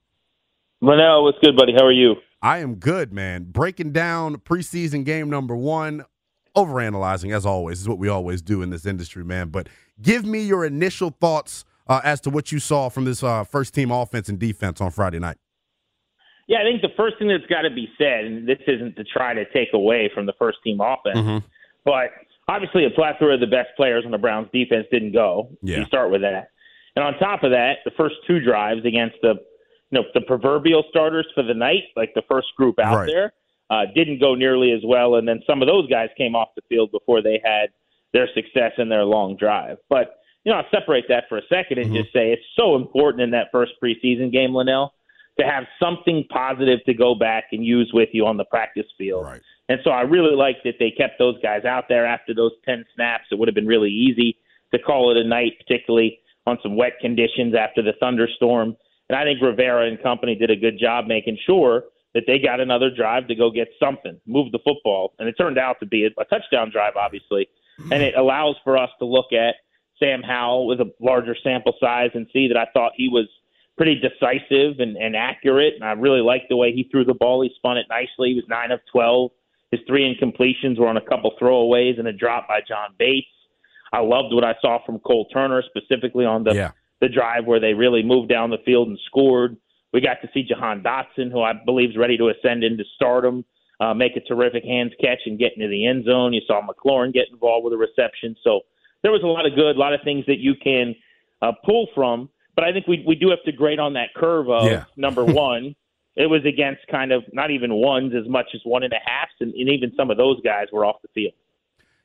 Lynnell, 0.81 1.23
what's 1.23 1.39
good, 1.39 1.57
buddy? 1.57 1.73
How 1.77 1.85
are 1.85 1.91
you? 1.91 2.15
I 2.41 2.59
am 2.59 2.75
good, 2.75 3.11
man. 3.11 3.47
Breaking 3.51 3.91
down 3.91 4.37
preseason 4.37 5.03
game 5.03 5.29
number 5.29 5.57
one, 5.57 6.05
overanalyzing, 6.55 7.35
as 7.35 7.45
always, 7.45 7.81
is 7.81 7.89
what 7.89 7.99
we 7.99 8.07
always 8.07 8.41
do 8.41 8.61
in 8.61 8.69
this 8.69 8.85
industry, 8.85 9.25
man. 9.25 9.49
But 9.49 9.67
give 10.01 10.23
me 10.23 10.39
your 10.39 10.63
initial 10.63 11.09
thoughts 11.09 11.65
uh, 11.87 12.01
as 12.03 12.21
to 12.21 12.29
what 12.29 12.51
you 12.51 12.59
saw 12.59 12.89
from 12.89 13.05
this 13.05 13.23
uh, 13.23 13.43
first 13.43 13.73
team 13.73 13.91
offense 13.91 14.29
and 14.29 14.39
defense 14.39 14.81
on 14.81 14.91
Friday 14.91 15.19
night. 15.19 15.37
Yeah, 16.47 16.57
I 16.59 16.63
think 16.63 16.81
the 16.81 16.93
first 16.97 17.17
thing 17.19 17.29
that's 17.29 17.45
got 17.45 17.61
to 17.61 17.69
be 17.69 17.87
said, 17.97 18.25
and 18.25 18.47
this 18.47 18.59
isn't 18.67 18.95
to 18.97 19.03
try 19.03 19.33
to 19.33 19.45
take 19.53 19.69
away 19.73 20.11
from 20.13 20.25
the 20.25 20.33
first 20.37 20.57
team 20.63 20.81
offense, 20.81 21.17
mm-hmm. 21.17 21.45
but 21.85 22.11
obviously 22.47 22.85
a 22.85 22.89
plethora 22.89 23.35
of 23.35 23.39
the 23.39 23.47
best 23.47 23.69
players 23.77 24.03
on 24.05 24.11
the 24.11 24.17
Browns 24.17 24.49
defense 24.53 24.85
didn't 24.91 25.13
go. 25.13 25.49
Yeah. 25.61 25.79
You 25.79 25.85
start 25.85 26.11
with 26.11 26.21
that. 26.21 26.49
And 26.95 27.03
on 27.03 27.17
top 27.17 27.43
of 27.43 27.51
that, 27.51 27.77
the 27.85 27.91
first 27.97 28.15
two 28.27 28.39
drives 28.39 28.85
against 28.85 29.15
the 29.21 29.35
you 29.91 29.99
know 29.99 30.03
the 30.13 30.21
proverbial 30.21 30.83
starters 30.89 31.27
for 31.35 31.43
the 31.43 31.53
night, 31.53 31.83
like 31.95 32.13
the 32.15 32.23
first 32.29 32.47
group 32.57 32.79
out 32.79 32.97
right. 32.97 33.09
there, 33.11 33.33
uh, 33.69 33.85
didn't 33.95 34.19
go 34.19 34.35
nearly 34.35 34.71
as 34.71 34.81
well. 34.85 35.15
And 35.15 35.27
then 35.27 35.41
some 35.47 35.61
of 35.61 35.67
those 35.67 35.89
guys 35.89 36.09
came 36.17 36.35
off 36.35 36.49
the 36.55 36.63
field 36.67 36.91
before 36.91 37.21
they 37.21 37.39
had 37.43 37.69
their 38.11 38.27
success 38.33 38.73
in 38.77 38.89
their 38.89 39.05
long 39.05 39.37
drive. 39.37 39.77
But 39.89 40.15
you 40.43 40.51
know, 40.51 40.57
I'll 40.59 40.69
separate 40.71 41.05
that 41.09 41.25
for 41.29 41.37
a 41.37 41.41
second 41.49 41.77
and 41.77 41.87
mm-hmm. 41.87 42.03
just 42.03 42.13
say 42.13 42.31
it's 42.31 42.43
so 42.57 42.75
important 42.75 43.21
in 43.21 43.31
that 43.31 43.47
first 43.51 43.73
preseason 43.81 44.31
game, 44.31 44.51
Lynnell, 44.51 44.89
to 45.39 45.45
have 45.45 45.63
something 45.81 46.25
positive 46.29 46.79
to 46.85 46.93
go 46.93 47.15
back 47.15 47.45
and 47.51 47.65
use 47.65 47.91
with 47.93 48.09
you 48.11 48.25
on 48.25 48.37
the 48.37 48.45
practice 48.45 48.85
field. 48.97 49.25
Right. 49.25 49.41
And 49.69 49.79
so 49.83 49.91
I 49.91 50.01
really 50.01 50.35
like 50.35 50.57
that 50.65 50.75
they 50.79 50.91
kept 50.91 51.17
those 51.17 51.41
guys 51.41 51.63
out 51.65 51.85
there 51.87 52.05
after 52.05 52.33
those 52.33 52.51
10 52.65 52.85
snaps. 52.95 53.25
It 53.31 53.39
would 53.39 53.47
have 53.47 53.55
been 53.55 53.67
really 53.67 53.89
easy 53.89 54.37
to 54.73 54.79
call 54.79 55.11
it 55.11 55.17
a 55.17 55.27
night, 55.27 55.53
particularly 55.59 56.19
on 56.45 56.57
some 56.61 56.75
wet 56.75 56.93
conditions 56.99 57.55
after 57.55 57.81
the 57.81 57.93
thunderstorm. 57.99 58.75
And 59.09 59.17
I 59.17 59.23
think 59.23 59.41
Rivera 59.41 59.87
and 59.87 60.01
company 60.03 60.35
did 60.35 60.51
a 60.51 60.55
good 60.55 60.77
job 60.79 61.05
making 61.07 61.37
sure 61.45 61.83
that 62.13 62.23
they 62.27 62.37
got 62.37 62.59
another 62.59 62.91
drive 62.95 63.27
to 63.27 63.35
go 63.35 63.49
get 63.49 63.69
something, 63.79 64.19
move 64.27 64.51
the 64.51 64.59
football. 64.59 65.13
And 65.17 65.27
it 65.27 65.33
turned 65.33 65.57
out 65.57 65.79
to 65.79 65.85
be 65.85 66.05
a, 66.05 66.21
a 66.21 66.25
touchdown 66.25 66.69
drive, 66.69 66.95
obviously. 66.95 67.47
And 67.91 68.03
it 68.03 68.15
allows 68.15 68.55
for 68.63 68.77
us 68.77 68.89
to 68.99 69.05
look 69.05 69.33
at 69.33 69.55
Sam 70.03 70.21
Howell 70.21 70.67
with 70.67 70.81
a 70.81 70.91
larger 70.99 71.35
sample 71.43 71.73
size 71.79 72.09
and 72.13 72.27
see 72.33 72.47
that 72.47 72.57
I 72.57 72.65
thought 72.73 72.91
he 72.95 73.07
was 73.07 73.27
pretty 73.77 73.95
decisive 73.95 74.79
and, 74.79 74.97
and 74.97 75.15
accurate. 75.15 75.75
And 75.75 75.83
I 75.83 75.93
really 75.93 76.21
liked 76.21 76.45
the 76.49 76.57
way 76.57 76.71
he 76.73 76.87
threw 76.91 77.05
the 77.05 77.13
ball. 77.13 77.41
He 77.41 77.51
spun 77.55 77.77
it 77.77 77.85
nicely. 77.89 78.29
He 78.29 78.35
was 78.35 78.45
9 78.47 78.71
of 78.71 78.79
12. 78.91 79.31
His 79.71 79.81
three 79.87 80.03
incompletions 80.03 80.79
were 80.79 80.87
on 80.87 80.97
a 80.97 81.01
couple 81.01 81.33
throwaways 81.41 81.97
and 81.97 82.07
a 82.07 82.13
drop 82.13 82.47
by 82.47 82.59
John 82.67 82.89
Bates. 82.99 83.27
I 83.91 83.99
loved 84.01 84.33
what 84.33 84.43
I 84.43 84.55
saw 84.61 84.79
from 84.85 84.99
Cole 84.99 85.27
Turner, 85.33 85.63
specifically 85.63 86.25
on 86.25 86.43
the, 86.43 86.53
yeah. 86.53 86.71
the 87.01 87.09
drive 87.09 87.45
where 87.45 87.59
they 87.59 87.73
really 87.73 88.03
moved 88.03 88.29
down 88.29 88.49
the 88.49 88.57
field 88.65 88.87
and 88.87 88.99
scored. 89.07 89.57
We 89.91 90.01
got 90.01 90.21
to 90.21 90.29
see 90.33 90.43
Jahan 90.43 90.83
Dotson, 90.83 91.31
who 91.31 91.41
I 91.41 91.53
believe 91.53 91.91
is 91.91 91.97
ready 91.97 92.17
to 92.17 92.29
ascend 92.29 92.63
into 92.63 92.83
stardom, 92.95 93.45
uh, 93.79 93.93
make 93.93 94.15
a 94.15 94.21
terrific 94.21 94.63
hands 94.63 94.91
catch 94.99 95.19
and 95.25 95.37
get 95.37 95.53
into 95.55 95.67
the 95.67 95.85
end 95.85 96.05
zone. 96.05 96.33
You 96.33 96.41
saw 96.45 96.61
McLaurin 96.61 97.13
get 97.13 97.27
involved 97.31 97.65
with 97.65 97.73
a 97.73 97.77
reception. 97.77 98.35
So 98.43 98.61
there 99.03 99.11
was 99.11 99.21
a 99.23 99.27
lot 99.27 99.45
of 99.45 99.53
good, 99.55 99.75
a 99.75 99.79
lot 99.79 99.93
of 99.93 99.99
things 100.03 100.25
that 100.25 100.39
you 100.39 100.55
can 100.55 100.95
uh, 101.41 101.51
pull 101.65 101.87
from. 101.93 102.29
But 102.55 102.65
I 102.65 102.71
think 102.71 102.87
we 102.87 103.03
we 103.05 103.15
do 103.15 103.29
have 103.29 103.43
to 103.45 103.51
grade 103.51 103.79
on 103.79 103.93
that 103.93 104.13
curve 104.15 104.49
of 104.49 104.65
Yeah. 104.65 104.85
number 104.97 105.23
one. 105.23 105.75
It 106.15 106.27
was 106.27 106.45
against 106.45 106.81
kind 106.91 107.11
of 107.11 107.23
not 107.33 107.49
even 107.49 107.73
ones 107.73 108.13
as 108.15 108.29
much 108.29 108.45
as 108.53 108.61
one 108.63 108.83
and 108.83 108.93
a 108.93 108.99
halfs, 109.03 109.31
and, 109.39 109.51
and 109.55 109.67
even 109.69 109.91
some 109.97 110.11
of 110.11 110.17
those 110.17 110.39
guys 110.41 110.67
were 110.71 110.85
off 110.85 111.01
the 111.01 111.07
field. 111.13 111.33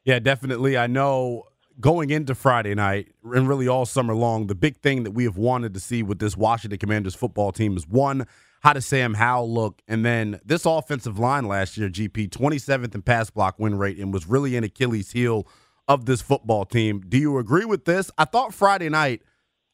Yeah, 0.05 0.19
definitely. 0.19 0.79
I 0.79 0.87
know 0.87 1.45
going 1.79 2.09
into 2.09 2.35
Friday 2.35 2.75
night 2.75 3.09
and 3.23 3.47
really 3.47 3.69
all 3.69 3.85
summer 3.85 4.15
long, 4.15 4.47
the 4.47 4.55
big 4.55 4.79
thing 4.79 5.03
that 5.05 5.11
we 5.11 5.25
have 5.25 5.37
wanted 5.37 5.75
to 5.75 5.81
see 5.81 6.03
with 6.03 6.19
this 6.19 6.39
Washington 6.39 6.79
Commanders 6.79 7.15
football 7.15 7.53
team 7.53 7.77
is 7.77 7.87
one, 7.87 8.27
how 8.63 8.73
does 8.73 8.87
Sam 8.87 9.13
Howell 9.15 9.53
look? 9.53 9.83
And 9.87 10.05
then 10.05 10.41
this 10.45 10.65
offensive 10.65 11.19
line 11.19 11.45
last 11.47 11.77
year, 11.77 11.89
GP, 11.91 12.31
27th 12.31 12.95
in 12.95 13.03
pass 13.03 13.29
block 13.29 13.59
win 13.59 13.77
rate 13.77 13.99
and 13.99 14.13
was 14.13 14.27
really 14.27 14.57
an 14.57 14.65
Achilles 14.65 15.13
heel 15.13 15.47
of 15.89 16.05
this 16.05 16.21
football 16.23 16.65
team. 16.65 17.03
Do 17.09 17.19
you 17.19 17.39
agree 17.39 17.65
with 17.65 17.85
this? 17.87 18.11
I 18.19 18.25
thought 18.27 18.55
Friday 18.55 18.89
night, 18.91 19.23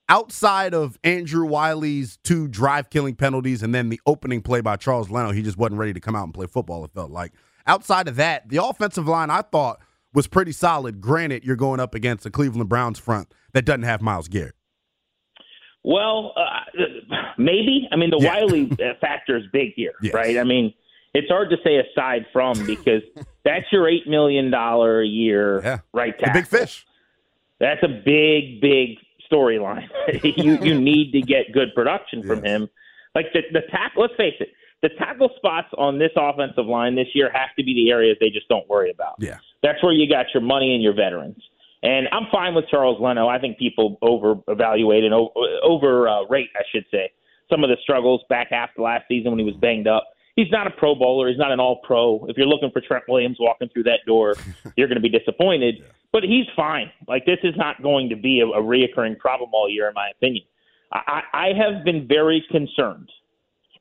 outside 0.09 0.73
of 0.75 0.99
Andrew 1.05 1.47
Wylie's 1.47 2.17
two 2.25 2.47
drive 2.49 2.89
killing 2.91 3.17
penalties 3.17 3.63
and 3.63 3.75
then 3.75 3.89
the 3.89 4.01
opening 4.07 4.41
play 4.41 4.61
by 4.61 4.77
Charles 4.77 5.11
Leno, 5.11 5.33
he 5.33 5.43
just 5.43 5.59
wasn't 5.59 5.79
ready 5.81 5.93
to 5.93 6.01
come 6.01 6.15
out 6.15 6.25
and 6.25 6.33
play 6.35 6.47
football, 6.47 6.85
it 6.85 6.93
felt 6.95 7.11
like. 7.11 7.33
Outside 7.67 8.09
of 8.09 8.17
that, 8.17 8.49
the 8.49 8.63
offensive 8.65 9.09
line 9.09 9.31
I 9.31 9.43
thought 9.43 9.81
was 10.13 10.27
pretty 10.29 10.53
solid. 10.53 11.01
Granted, 11.01 11.45
you're 11.45 11.57
going 11.57 11.81
up 11.81 11.95
against 11.95 12.23
the 12.25 12.31
Cleveland 12.31 12.69
Browns 12.69 12.99
front 12.99 13.33
that 13.53 13.65
doesn't 13.65 13.83
have 13.83 14.01
Myles 14.01 14.29
Garrett. 14.29 14.55
Well, 15.83 16.33
uh, 16.37 16.83
maybe. 17.37 17.89
I 17.93 17.97
mean, 17.97 18.11
the 18.11 18.19
Yeah. 18.21 18.35
Wylie 18.35 18.71
factor 19.01 19.37
is 19.37 19.45
big 19.53 19.73
here, 19.75 19.93
Yes. 20.03 20.15
right? 20.15 20.39
I 20.39 20.45
mean, 20.45 20.73
it's 21.15 21.29
hard 21.29 21.51
to 21.51 21.57
say 21.65 21.77
aside 21.77 22.27
from 22.33 22.65
because 22.67 23.03
that's 23.45 23.65
your 23.73 23.89
eight 23.89 24.07
million 24.07 24.51
dollar 24.51 25.01
a 25.01 25.07
year 25.07 25.61
Yeah. 25.63 25.79
right 25.93 26.17
The 26.19 26.27
tackle. 26.27 26.41
big 26.43 26.49
fish. 26.49 26.87
That's 27.61 27.83
a 27.83 27.89
big, 27.89 28.61
big 28.61 28.99
storyline. 29.33 29.89
you 30.23 30.59
you 30.63 30.81
need 30.91 31.13
to 31.13 31.21
get 31.23 31.53
good 31.53 31.75
production 31.75 32.23
from 32.23 32.39
Yes. 32.45 32.47
him. 32.47 32.69
Like 33.15 33.27
the 33.33 33.43
the 33.53 33.63
tackle. 33.71 34.03
Let's 34.03 34.15
face 34.17 34.35
it, 34.41 34.49
the 34.83 34.89
tackle 34.99 35.31
spots 35.37 35.69
on 35.79 35.99
this 35.99 36.11
offensive 36.17 36.67
line 36.67 36.95
this 36.97 37.09
year 37.15 37.31
have 37.33 37.55
to 37.59 37.65
be 37.65 37.73
the 37.75 37.91
areas 37.91 38.17
they 38.21 38.31
just 38.31 38.49
don't 38.49 38.69
worry 38.69 38.91
about. 38.91 39.15
Yeah. 39.19 39.39
That's 39.63 39.83
where 39.83 39.93
you 39.93 40.09
got 40.09 40.27
your 40.35 40.43
money 40.43 40.75
and 40.75 40.83
your 40.83 40.95
veterans. 40.95 41.41
And 41.83 42.09
I'm 42.13 42.27
fine 42.33 42.55
with 42.55 42.67
Charles 42.69 42.99
Leno. 43.01 43.29
I 43.29 43.39
think 43.39 43.59
people 43.59 43.99
over 44.03 44.37
evaluate 44.49 45.05
and 45.05 45.13
over 45.63 46.09
uh, 46.09 46.25
rate, 46.29 46.49
I 46.57 46.63
should 46.73 46.87
say, 46.91 47.13
some 47.51 47.63
of 47.63 47.69
the 47.71 47.77
struggles 47.83 48.23
back 48.31 48.49
half 48.51 48.71
of 48.77 48.83
last 48.83 49.05
season 49.07 49.31
when 49.33 49.39
he 49.39 49.45
was 49.45 49.55
banged 49.57 49.87
up. 49.87 50.09
He's 50.37 50.51
not 50.51 50.67
a 50.67 50.71
Pro 50.71 50.95
Bowler. 50.97 51.29
He's 51.29 51.39
not 51.39 51.53
an 51.53 51.61
All 51.61 51.77
Pro. 51.85 52.27
If 52.29 52.37
you're 52.37 52.47
looking 52.47 52.71
for 52.73 52.81
Trent 52.81 53.05
Williams 53.09 53.37
walking 53.39 53.69
through 53.69 53.85
that 53.85 54.01
door, 54.07 54.35
you're 54.77 54.89
going 54.89 55.01
to 55.01 55.09
be 55.09 55.09
disappointed. 55.17 55.85
But 56.13 56.23
he's 56.25 56.47
fine. 56.57 56.91
Like 57.09 57.25
this 57.27 57.39
is 57.45 57.55
not 57.57 57.83
going 57.83 58.09
to 58.11 58.17
be 58.17 58.41
a, 58.41 58.47
a 58.47 58.63
reoccurring 58.63 59.19
problem 59.19 59.51
all 59.53 59.69
year, 59.69 59.89
in 59.89 59.95
my 59.95 60.09
opinion. 60.11 60.45
I, 60.93 61.23
I 61.33 61.47
I 61.47 61.53
have 61.57 61.85
been 61.85 62.07
very 62.09 62.45
concerned, 62.51 63.11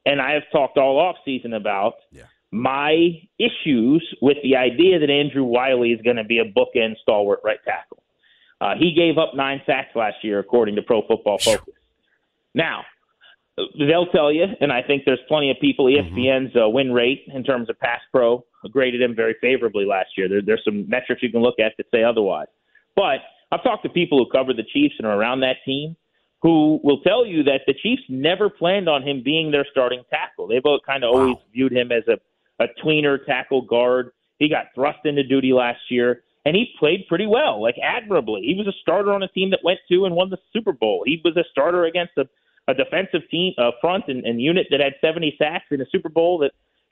and 0.06 0.22
I 0.22 0.34
have 0.34 0.44
talked 0.52 0.78
all 0.78 1.00
off 1.00 1.16
season 1.26 1.54
about 1.54 1.94
Yeah. 2.12 2.24
my 2.52 3.20
issues 3.40 4.04
with 4.22 4.38
the 4.44 4.56
idea 4.56 5.00
that 5.00 5.10
Andrew 5.10 5.44
Wylie 5.44 5.92
is 5.92 6.02
going 6.02 6.18
to 6.18 6.24
be 6.24 6.40
a 6.40 6.46
bookend 6.46 6.98
stalwart 7.02 7.40
right 7.44 7.60
tackle. 7.66 8.02
Uh, 8.62 8.76
he 8.78 8.94
gave 8.94 9.18
up 9.18 9.36
nine 9.36 9.62
sacks 9.66 9.96
last 9.96 10.18
year, 10.24 10.40
according 10.40 10.76
to 10.76 10.82
Pro 10.82 11.02
Football 11.08 11.38
Focus. 11.40 11.74
Now, 12.56 12.84
they'll 13.58 14.08
tell 14.08 14.32
you, 14.32 14.46
and 14.62 14.72
I 14.72 14.82
think 14.82 15.04
there's 15.06 15.20
plenty 15.28 15.52
of 15.52 15.58
people. 15.62 15.90
E 15.90 15.98
ESPN's 15.98 16.56
uh, 16.56 16.70
win 16.70 16.92
rate 16.92 17.24
in 17.34 17.44
terms 17.44 17.70
of 17.70 17.80
pass 17.80 18.00
pro 18.12 18.44
graded 18.72 19.02
him 19.02 19.16
very 19.16 19.36
favorably 19.42 19.86
last 19.86 20.10
year. 20.18 20.30
There, 20.30 20.42
there's 20.42 20.64
some 20.64 20.88
metrics 20.90 21.22
you 21.22 21.32
can 21.32 21.42
look 21.42 21.60
at 21.60 21.74
that 21.78 21.86
say 21.94 22.04
otherwise. 22.04 22.48
But 22.96 23.20
I've 23.52 23.64
talked 23.64 23.84
to 23.84 23.90
people 23.90 24.18
who 24.18 24.30
cover 24.32 24.54
the 24.54 24.64
Chiefs 24.64 24.96
and 24.98 25.08
are 25.08 25.20
around 25.20 25.42
that 25.42 25.58
team 25.66 25.96
who 26.44 26.80
will 26.84 27.00
tell 27.02 27.26
you 27.26 27.42
that 27.44 27.62
the 27.66 27.74
Chiefs 27.74 28.04
never 28.10 28.50
planned 28.50 28.90
on 28.90 29.02
him 29.02 29.24
being 29.24 29.50
their 29.50 29.66
starting 29.72 30.04
tackle. 30.10 30.48
They've 30.48 30.62
kind 30.86 31.04
of 31.04 31.16
always 31.16 31.38
viewed 31.54 31.72
him 31.72 31.92
as 31.92 32.04
a, 32.08 32.20
a 32.62 32.68
tweener 32.84 33.26
tackle 33.26 33.62
guard. 33.62 34.12
He 34.40 34.50
got 34.50 34.66
thrust 34.76 35.00
into 35.06 35.24
duty 35.24 35.54
last 35.54 35.80
year, 35.90 36.24
and 36.46 36.54
he 36.54 36.74
played 36.78 37.08
pretty 37.08 37.28
well, 37.28 37.62
like 37.62 37.76
admirably. 37.82 38.42
He 38.42 38.56
was 38.56 38.68
a 38.68 38.78
starter 38.82 39.14
on 39.14 39.24
a 39.24 39.30
team 39.30 39.52
that 39.52 39.62
went 39.64 39.80
to 39.90 40.06
and 40.06 40.16
won 40.16 40.30
the 40.30 40.38
Super 40.52 40.74
Bowl. 40.74 41.04
He 41.06 41.22
was 41.24 41.38
a 41.38 41.46
starter 41.50 41.86
against 41.86 42.12
a, 42.18 42.26
a 42.68 42.74
defensive 42.74 43.22
team 43.30 43.54
uh, 43.58 43.72
front 43.82 44.06
and, 44.08 44.26
and 44.26 44.42
unit 44.42 44.68
that 44.72 44.80
had 44.80 44.94
70 45.02 45.36
sacks 45.38 45.66
in 45.72 45.82
a 45.82 45.86
Super 45.92 46.10
Bowl 46.10 46.38
that 46.40 46.52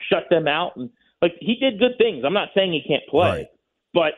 shut 0.09 0.23
them 0.29 0.47
out. 0.47 0.75
And 0.75 0.89
like 1.21 1.33
he 1.39 1.55
did 1.55 1.79
good 1.79 1.97
things. 1.97 2.23
I'm 2.25 2.33
not 2.33 2.49
saying 2.55 2.73
he 2.73 2.81
can't 2.87 3.03
play, 3.09 3.29
Right. 3.29 3.47
but 3.93 4.13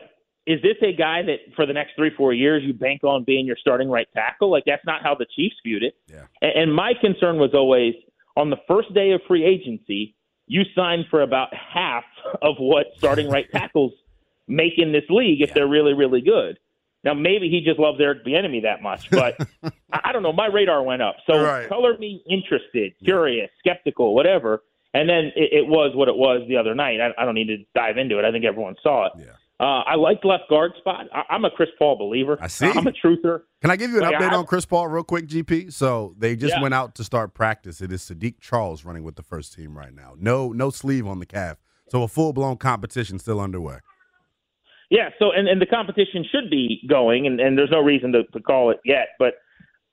is 0.46 0.60
this 0.62 0.76
a 0.82 0.92
guy 0.92 1.22
that 1.22 1.38
for 1.56 1.64
the 1.64 1.72
next 1.72 1.92
three, 1.96 2.10
four 2.16 2.32
years 2.34 2.62
you 2.64 2.74
bank 2.74 3.02
on 3.04 3.24
being 3.24 3.46
your 3.46 3.56
starting 3.58 3.88
right 3.88 4.08
tackle? 4.14 4.50
Like 4.50 4.64
that's 4.66 4.84
not 4.84 5.02
how 5.02 5.14
the 5.14 5.26
Chiefs 5.34 5.56
viewed 5.64 5.82
it. 5.82 5.94
Yeah. 6.06 6.24
And, 6.42 6.52
and 6.54 6.74
my 6.74 6.92
concern 7.00 7.38
was 7.38 7.50
always 7.54 7.94
on 8.36 8.50
the 8.50 8.58
first 8.68 8.92
day 8.92 9.12
of 9.12 9.20
free 9.28 9.44
agency, 9.44 10.14
you 10.46 10.62
sign 10.74 11.04
for 11.10 11.22
about 11.22 11.48
half 11.54 12.04
of 12.42 12.56
what 12.58 12.86
starting 12.98 13.30
right 13.30 13.50
tackles 13.52 13.92
make 14.46 14.74
in 14.76 14.92
this 14.92 15.04
league 15.08 15.40
if 15.40 15.54
they're 15.54 15.68
really, 15.68 15.94
really 15.94 16.20
good. 16.20 16.58
Now 17.04 17.14
maybe 17.14 17.48
he 17.50 17.60
just 17.60 17.78
loves 17.78 18.00
Eric 18.00 18.24
Bieniemy 18.24 18.62
that 18.62 18.82
much, 18.82 19.10
but 19.10 19.36
I 19.92 20.12
don't 20.12 20.22
know. 20.22 20.32
My 20.32 20.46
radar 20.46 20.82
went 20.82 21.02
up, 21.02 21.16
so 21.26 21.42
Right. 21.42 21.68
color 21.68 21.96
me 21.98 22.22
interested, 22.28 22.94
curious, 23.04 23.50
skeptical, 23.58 24.14
whatever. 24.14 24.62
And 24.94 25.08
then 25.08 25.32
it, 25.36 25.52
it 25.52 25.66
was 25.66 25.94
what 25.96 26.08
it 26.08 26.16
was 26.16 26.42
the 26.48 26.56
other 26.56 26.74
night. 26.74 27.00
I, 27.00 27.10
I 27.20 27.24
don't 27.24 27.34
need 27.34 27.48
to 27.48 27.58
dive 27.74 27.98
into 27.98 28.18
it. 28.18 28.24
I 28.24 28.30
think 28.30 28.44
everyone 28.44 28.76
saw 28.82 29.06
it. 29.06 29.12
Yeah. 29.18 29.24
Uh, 29.60 29.82
I 29.82 29.94
like 29.96 30.24
left 30.24 30.44
guard 30.48 30.72
spot. 30.78 31.06
I, 31.12 31.22
I'm 31.30 31.44
a 31.44 31.50
Chris 31.50 31.68
Paul 31.78 31.96
believer. 31.96 32.38
I 32.40 32.46
see. 32.48 32.66
I'm 32.66 32.86
a 32.86 32.92
truther. 32.92 33.42
Can 33.60 33.70
I 33.70 33.76
give 33.76 33.90
you 33.90 33.98
an 33.98 34.02
Like, 34.04 34.16
update 34.16 34.30
I- 34.32 34.36
on 34.36 34.46
Chris 34.46 34.64
Paul 34.66 34.88
real 34.88 35.04
quick, 35.04 35.26
GP? 35.28 35.72
So 35.72 36.14
they 36.18 36.36
just 36.36 36.54
Yeah. 36.56 36.62
went 36.62 36.74
out 36.74 36.94
to 36.96 37.04
start 37.04 37.34
practice. 37.34 37.80
It 37.80 37.90
is 37.92 38.02
Saahdiq 38.02 38.40
Charles 38.40 38.84
running 38.84 39.02
with 39.04 39.16
the 39.16 39.22
first 39.22 39.54
team 39.54 39.76
right 39.76 39.94
now. 39.94 40.14
No, 40.18 40.52
no 40.52 40.70
sleeve 40.70 41.06
on 41.06 41.18
the 41.18 41.26
calf. 41.26 41.58
So 41.88 42.02
a 42.02 42.08
full 42.08 42.32
blown 42.32 42.56
competition 42.56 43.18
still 43.18 43.40
underway. 43.40 43.78
Yeah, 44.94 45.08
so 45.18 45.32
and, 45.32 45.48
and 45.48 45.60
the 45.60 45.66
competition 45.66 46.24
should 46.30 46.48
be 46.50 46.86
going, 46.88 47.26
and, 47.26 47.40
and 47.40 47.58
there's 47.58 47.72
no 47.72 47.80
reason 47.80 48.12
to, 48.12 48.22
to 48.32 48.40
call 48.40 48.70
it 48.70 48.78
yet. 48.84 49.08
But 49.18 49.34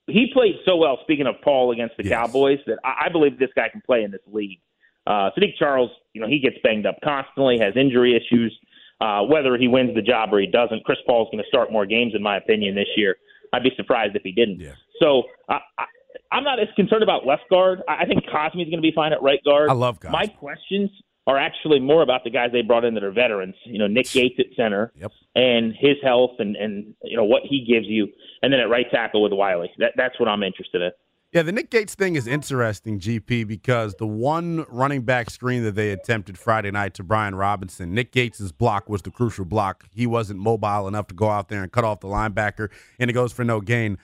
he 0.06 0.30
played 0.32 0.58
so 0.64 0.76
well. 0.76 1.00
Speaking 1.02 1.26
of 1.26 1.36
Paul 1.44 1.72
against 1.72 1.98
the 1.98 2.04
Yes. 2.04 2.14
Cowboys, 2.14 2.60
that 2.68 2.78
I, 2.86 3.06
I 3.06 3.10
believe 3.10 3.40
this 3.40 3.50
guy 3.56 3.70
can 3.70 3.82
play 3.84 4.04
in 4.04 4.12
this 4.12 4.22
league. 4.32 4.60
Uh, 5.08 5.32
Saahdiq 5.36 5.58
Charles, 5.58 5.90
you 6.14 6.22
know, 6.22 6.28
he 6.28 6.38
gets 6.40 6.58
banged 6.64 6.86
up 6.86 6.98
constantly, 7.04 7.58
has 7.58 7.74
injury 7.76 8.16
issues. 8.16 8.56
Uh, 9.00 9.24
whether 9.24 9.58
he 9.58 9.68
wins 9.68 9.96
the 9.96 10.04
job 10.04 10.32
or 10.32 10.40
he 10.40 10.46
doesn't, 10.46 10.86
Chris 10.86 11.00
Paul's 11.08 11.28
going 11.32 11.44
to 11.44 11.48
start 11.48 11.72
more 11.72 11.88
games, 11.88 12.14
in 12.16 12.22
my 12.22 12.38
opinion, 12.38 12.76
this 12.76 12.90
year. 12.96 13.16
I'd 13.54 13.64
be 13.64 13.72
surprised 13.76 14.16
if 14.16 14.22
he 14.22 14.32
didn't. 14.32 14.60
Yeah. 14.60 14.74
So 15.02 15.24
I, 15.50 15.58
I, 15.80 15.86
I'm 16.32 16.44
not 16.44 16.60
as 16.60 16.68
concerned 16.76 17.02
about 17.02 17.26
left 17.26 17.50
guard. 17.50 17.82
I 17.90 18.04
I 18.04 18.06
think 18.06 18.24
Cosmi's 18.32 18.70
going 18.70 18.78
to 18.78 18.82
be 18.84 18.92
fine 18.94 19.14
at 19.14 19.24
right 19.24 19.44
guard. 19.44 19.72
I 19.72 19.74
love 19.74 20.00
Cosme. 20.00 20.12
My 20.12 20.28
questions 20.28 20.92
are 21.28 21.38
actually 21.38 21.80
more 21.80 22.02
about 22.02 22.24
the 22.24 22.30
guys 22.30 22.50
they 22.52 22.62
brought 22.62 22.84
in 22.84 22.94
that 22.96 23.04
are 23.04 23.12
veterans. 23.12 23.56
You 23.66 23.78
know, 23.80 23.88
Nick 23.88 24.10
Gates 24.10 24.36
at 24.40 24.48
center 24.56 24.92
Yep. 25.00 25.12
and 25.36 25.74
his 25.80 25.98
health 26.04 26.32
and 26.40 26.56
and 26.56 26.94
you 27.04 27.16
know 27.18 27.24
what 27.24 27.44
he 27.44 27.64
gives 27.66 27.86
you, 27.88 28.08
and 28.42 28.52
then 28.52 28.60
at 28.60 28.70
right 28.70 28.90
tackle 28.92 29.22
with 29.22 29.34
Wylie. 29.34 29.72
That 29.78 29.94
that's 29.96 30.20
what 30.20 30.28
I'm 30.28 30.44
interested 30.44 30.82
in. 30.82 30.92
Yeah, 31.34 31.44
the 31.44 31.54
Nick 31.54 31.70
Gates 31.70 31.96
thing 31.96 32.18
is 32.18 32.28
interesting, 32.28 33.00
GP, 33.00 33.48
because 33.48 33.96
the 33.96 34.06
one 34.08 34.66
running 34.68 35.04
back 35.04 35.30
screen 35.30 35.64
that 35.64 35.76
they 35.76 35.92
attempted 35.92 36.38
Friday 36.38 36.72
night 36.72 36.94
to 36.96 37.04
Brian 37.04 37.36
Robinson, 37.36 37.94
Nick 37.94 38.12
Gates' 38.12 38.52
block 38.52 38.90
was 38.90 39.02
the 39.04 39.12
crucial 39.12 39.46
block. 39.46 39.86
He 39.96 40.06
wasn't 40.06 40.42
mobile 40.42 40.90
enough 40.90 41.08
to 41.08 41.16
go 41.16 41.30
out 41.30 41.48
there 41.48 41.64
and 41.64 41.72
cut 41.72 41.86
off 41.86 42.02
the 42.02 42.10
linebacker, 42.10 42.68
and 43.00 43.10
it 43.10 43.14
goes 43.14 43.32
for 43.32 43.46
no 43.46 43.62
gain. 43.62 43.98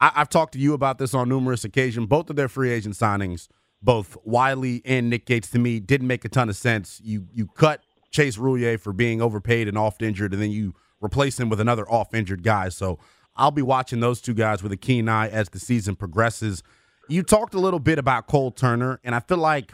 I, 0.00 0.10
I've 0.16 0.28
talked 0.28 0.54
to 0.54 0.58
you 0.58 0.74
about 0.74 0.98
this 0.98 1.14
on 1.14 1.28
numerous 1.28 1.62
occasions. 1.62 2.08
Both 2.08 2.30
of 2.30 2.34
their 2.34 2.48
free 2.48 2.72
agent 2.72 2.96
signings, 2.96 3.46
both 3.82 4.16
Wylie 4.24 4.82
and 4.84 5.10
Nick 5.10 5.26
Gates, 5.26 5.50
to 5.50 5.58
me, 5.58 5.80
didn't 5.80 6.06
make 6.06 6.24
a 6.24 6.28
ton 6.28 6.48
of 6.48 6.56
sense. 6.56 7.00
You 7.02 7.26
you 7.32 7.46
cut 7.46 7.82
Chase 8.10 8.36
Roulier 8.36 8.78
for 8.78 8.92
being 8.92 9.20
overpaid 9.20 9.68
and 9.68 9.76
oft 9.76 10.02
injured, 10.02 10.32
and 10.32 10.42
then 10.42 10.50
you 10.50 10.74
replace 11.02 11.38
him 11.40 11.48
with 11.48 11.60
another 11.60 11.88
off 11.90 12.14
injured 12.14 12.42
guy. 12.42 12.68
So 12.68 12.98
I'll 13.36 13.50
be 13.50 13.62
watching 13.62 14.00
those 14.00 14.20
two 14.20 14.34
guys 14.34 14.62
with 14.62 14.72
a 14.72 14.76
keen 14.76 15.08
eye 15.08 15.28
as 15.28 15.48
the 15.48 15.58
season 15.58 15.96
progresses. 15.96 16.62
You 17.08 17.22
talked 17.22 17.54
a 17.54 17.60
little 17.60 17.80
bit 17.80 17.98
about 17.98 18.26
Cole 18.26 18.52
Turner, 18.52 19.00
and 19.02 19.14
I 19.14 19.20
feel 19.20 19.38
like 19.38 19.72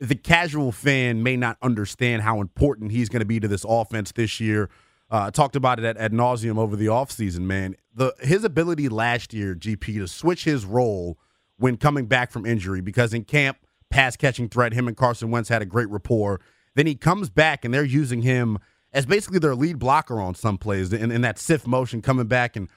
the 0.00 0.16
casual 0.16 0.72
fan 0.72 1.22
may 1.22 1.36
not 1.36 1.56
understand 1.62 2.22
how 2.22 2.40
important 2.40 2.90
he's 2.90 3.08
going 3.08 3.20
to 3.20 3.26
be 3.26 3.38
to 3.40 3.48
this 3.48 3.64
offense 3.68 4.12
this 4.12 4.40
year. 4.40 4.68
Uh, 5.10 5.30
talked 5.30 5.54
about 5.54 5.78
it 5.78 5.84
at, 5.84 5.96
at 5.96 6.12
nauseum 6.12 6.58
over 6.58 6.74
the 6.74 6.86
offseason, 6.86 7.40
man. 7.40 7.76
The 7.94 8.14
his 8.20 8.42
ability 8.42 8.88
last 8.88 9.32
year, 9.32 9.54
GP, 9.54 9.98
to 9.98 10.08
switch 10.08 10.44
his 10.44 10.64
role 10.64 11.18
when 11.58 11.76
coming 11.76 12.06
back 12.06 12.30
from 12.30 12.46
injury, 12.46 12.80
because 12.80 13.14
in 13.14 13.24
camp, 13.24 13.58
pass 13.90 14.16
catching 14.16 14.48
threat, 14.48 14.72
him 14.72 14.88
and 14.88 14.96
Carson 14.96 15.30
Wentz 15.30 15.48
had 15.48 15.62
a 15.62 15.66
great 15.66 15.88
rapport. 15.88 16.40
Then 16.74 16.86
he 16.86 16.94
comes 16.94 17.30
back 17.30 17.64
and 17.64 17.72
they're 17.72 17.84
using 17.84 18.22
him 18.22 18.58
as 18.92 19.06
basically 19.06 19.40
their 19.40 19.54
lead 19.54 19.78
blocker 19.78 20.20
on 20.20 20.34
some 20.34 20.56
plays 20.56 20.92
in, 20.92 21.10
in 21.10 21.20
that 21.22 21.38
sift 21.38 21.66
motion, 21.66 22.00
coming 22.00 22.26
back 22.26 22.56
and 22.56 22.68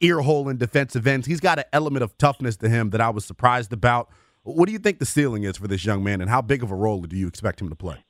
ear 0.00 0.20
hole 0.20 0.48
in 0.48 0.56
defensive 0.56 1.06
ends. 1.06 1.26
He's 1.26 1.40
got 1.40 1.58
an 1.58 1.64
element 1.72 2.02
of 2.04 2.16
toughness 2.18 2.56
to 2.58 2.68
him 2.68 2.90
that 2.90 3.00
I 3.00 3.10
was 3.10 3.24
surprised 3.24 3.72
about. 3.72 4.08
What 4.44 4.66
do 4.66 4.72
you 4.72 4.78
think 4.78 5.00
the 5.00 5.06
ceiling 5.06 5.42
is 5.42 5.56
for 5.56 5.66
this 5.66 5.84
young 5.84 6.04
man, 6.04 6.20
and 6.20 6.30
how 6.30 6.40
big 6.40 6.62
of 6.62 6.70
a 6.70 6.74
role 6.76 7.02
do 7.02 7.16
you 7.16 7.26
expect 7.26 7.60
him 7.60 7.68
to 7.68 7.74
play? 7.74 8.04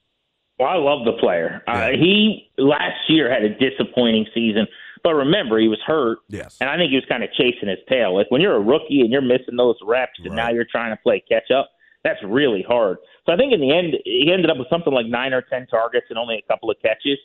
Well, 0.59 0.69
I 0.69 0.77
love 0.77 1.05
the 1.05 1.13
player. 1.13 1.63
Uh, 1.67 1.73
yeah. 1.73 1.87
Uh, 1.87 1.91
he 1.93 2.51
last 2.59 3.09
year 3.09 3.33
had 3.33 3.43
a 3.43 3.51
disappointing 3.59 4.27
season, 4.35 4.67
but 5.07 5.15
remember 5.15 5.61
he 5.61 5.69
was 5.69 5.79
hurt. 5.87 6.19
Yes, 6.29 6.57
and 6.61 6.69
I 6.69 6.77
think 6.77 6.91
he 6.91 6.97
was 6.97 7.05
kind 7.09 7.23
of 7.23 7.31
chasing 7.39 7.69
his 7.69 7.79
tail. 7.89 8.17
Like 8.17 8.29
when 8.31 8.41
you're 8.41 8.57
a 8.57 8.61
rookie 8.61 9.03
and 9.03 9.13
you're 9.13 9.23
missing 9.23 9.55
those 9.57 9.77
reps, 9.81 10.19
and 10.25 10.35
now 10.35 10.51
you're 10.51 10.67
trying 10.69 10.91
to 10.91 11.01
play 11.01 11.23
catch 11.29 11.53
up. 11.53 11.71
That's 12.03 12.19
really 12.25 12.65
hard. 12.67 12.99
So 13.25 13.33
I 13.33 13.37
think 13.37 13.53
in 13.53 13.61
the 13.61 13.71
end 13.71 13.95
he 14.05 14.33
ended 14.33 14.51
up 14.51 14.59
with 14.59 14.67
something 14.69 14.93
like 14.93 15.07
nine 15.07 15.33
or 15.33 15.43
ten 15.43 15.69
targets 15.69 16.07
and 16.11 16.19
only 16.19 16.43
a 16.45 16.53
couple 16.53 16.73
of 16.73 16.77
catches. 16.83 17.19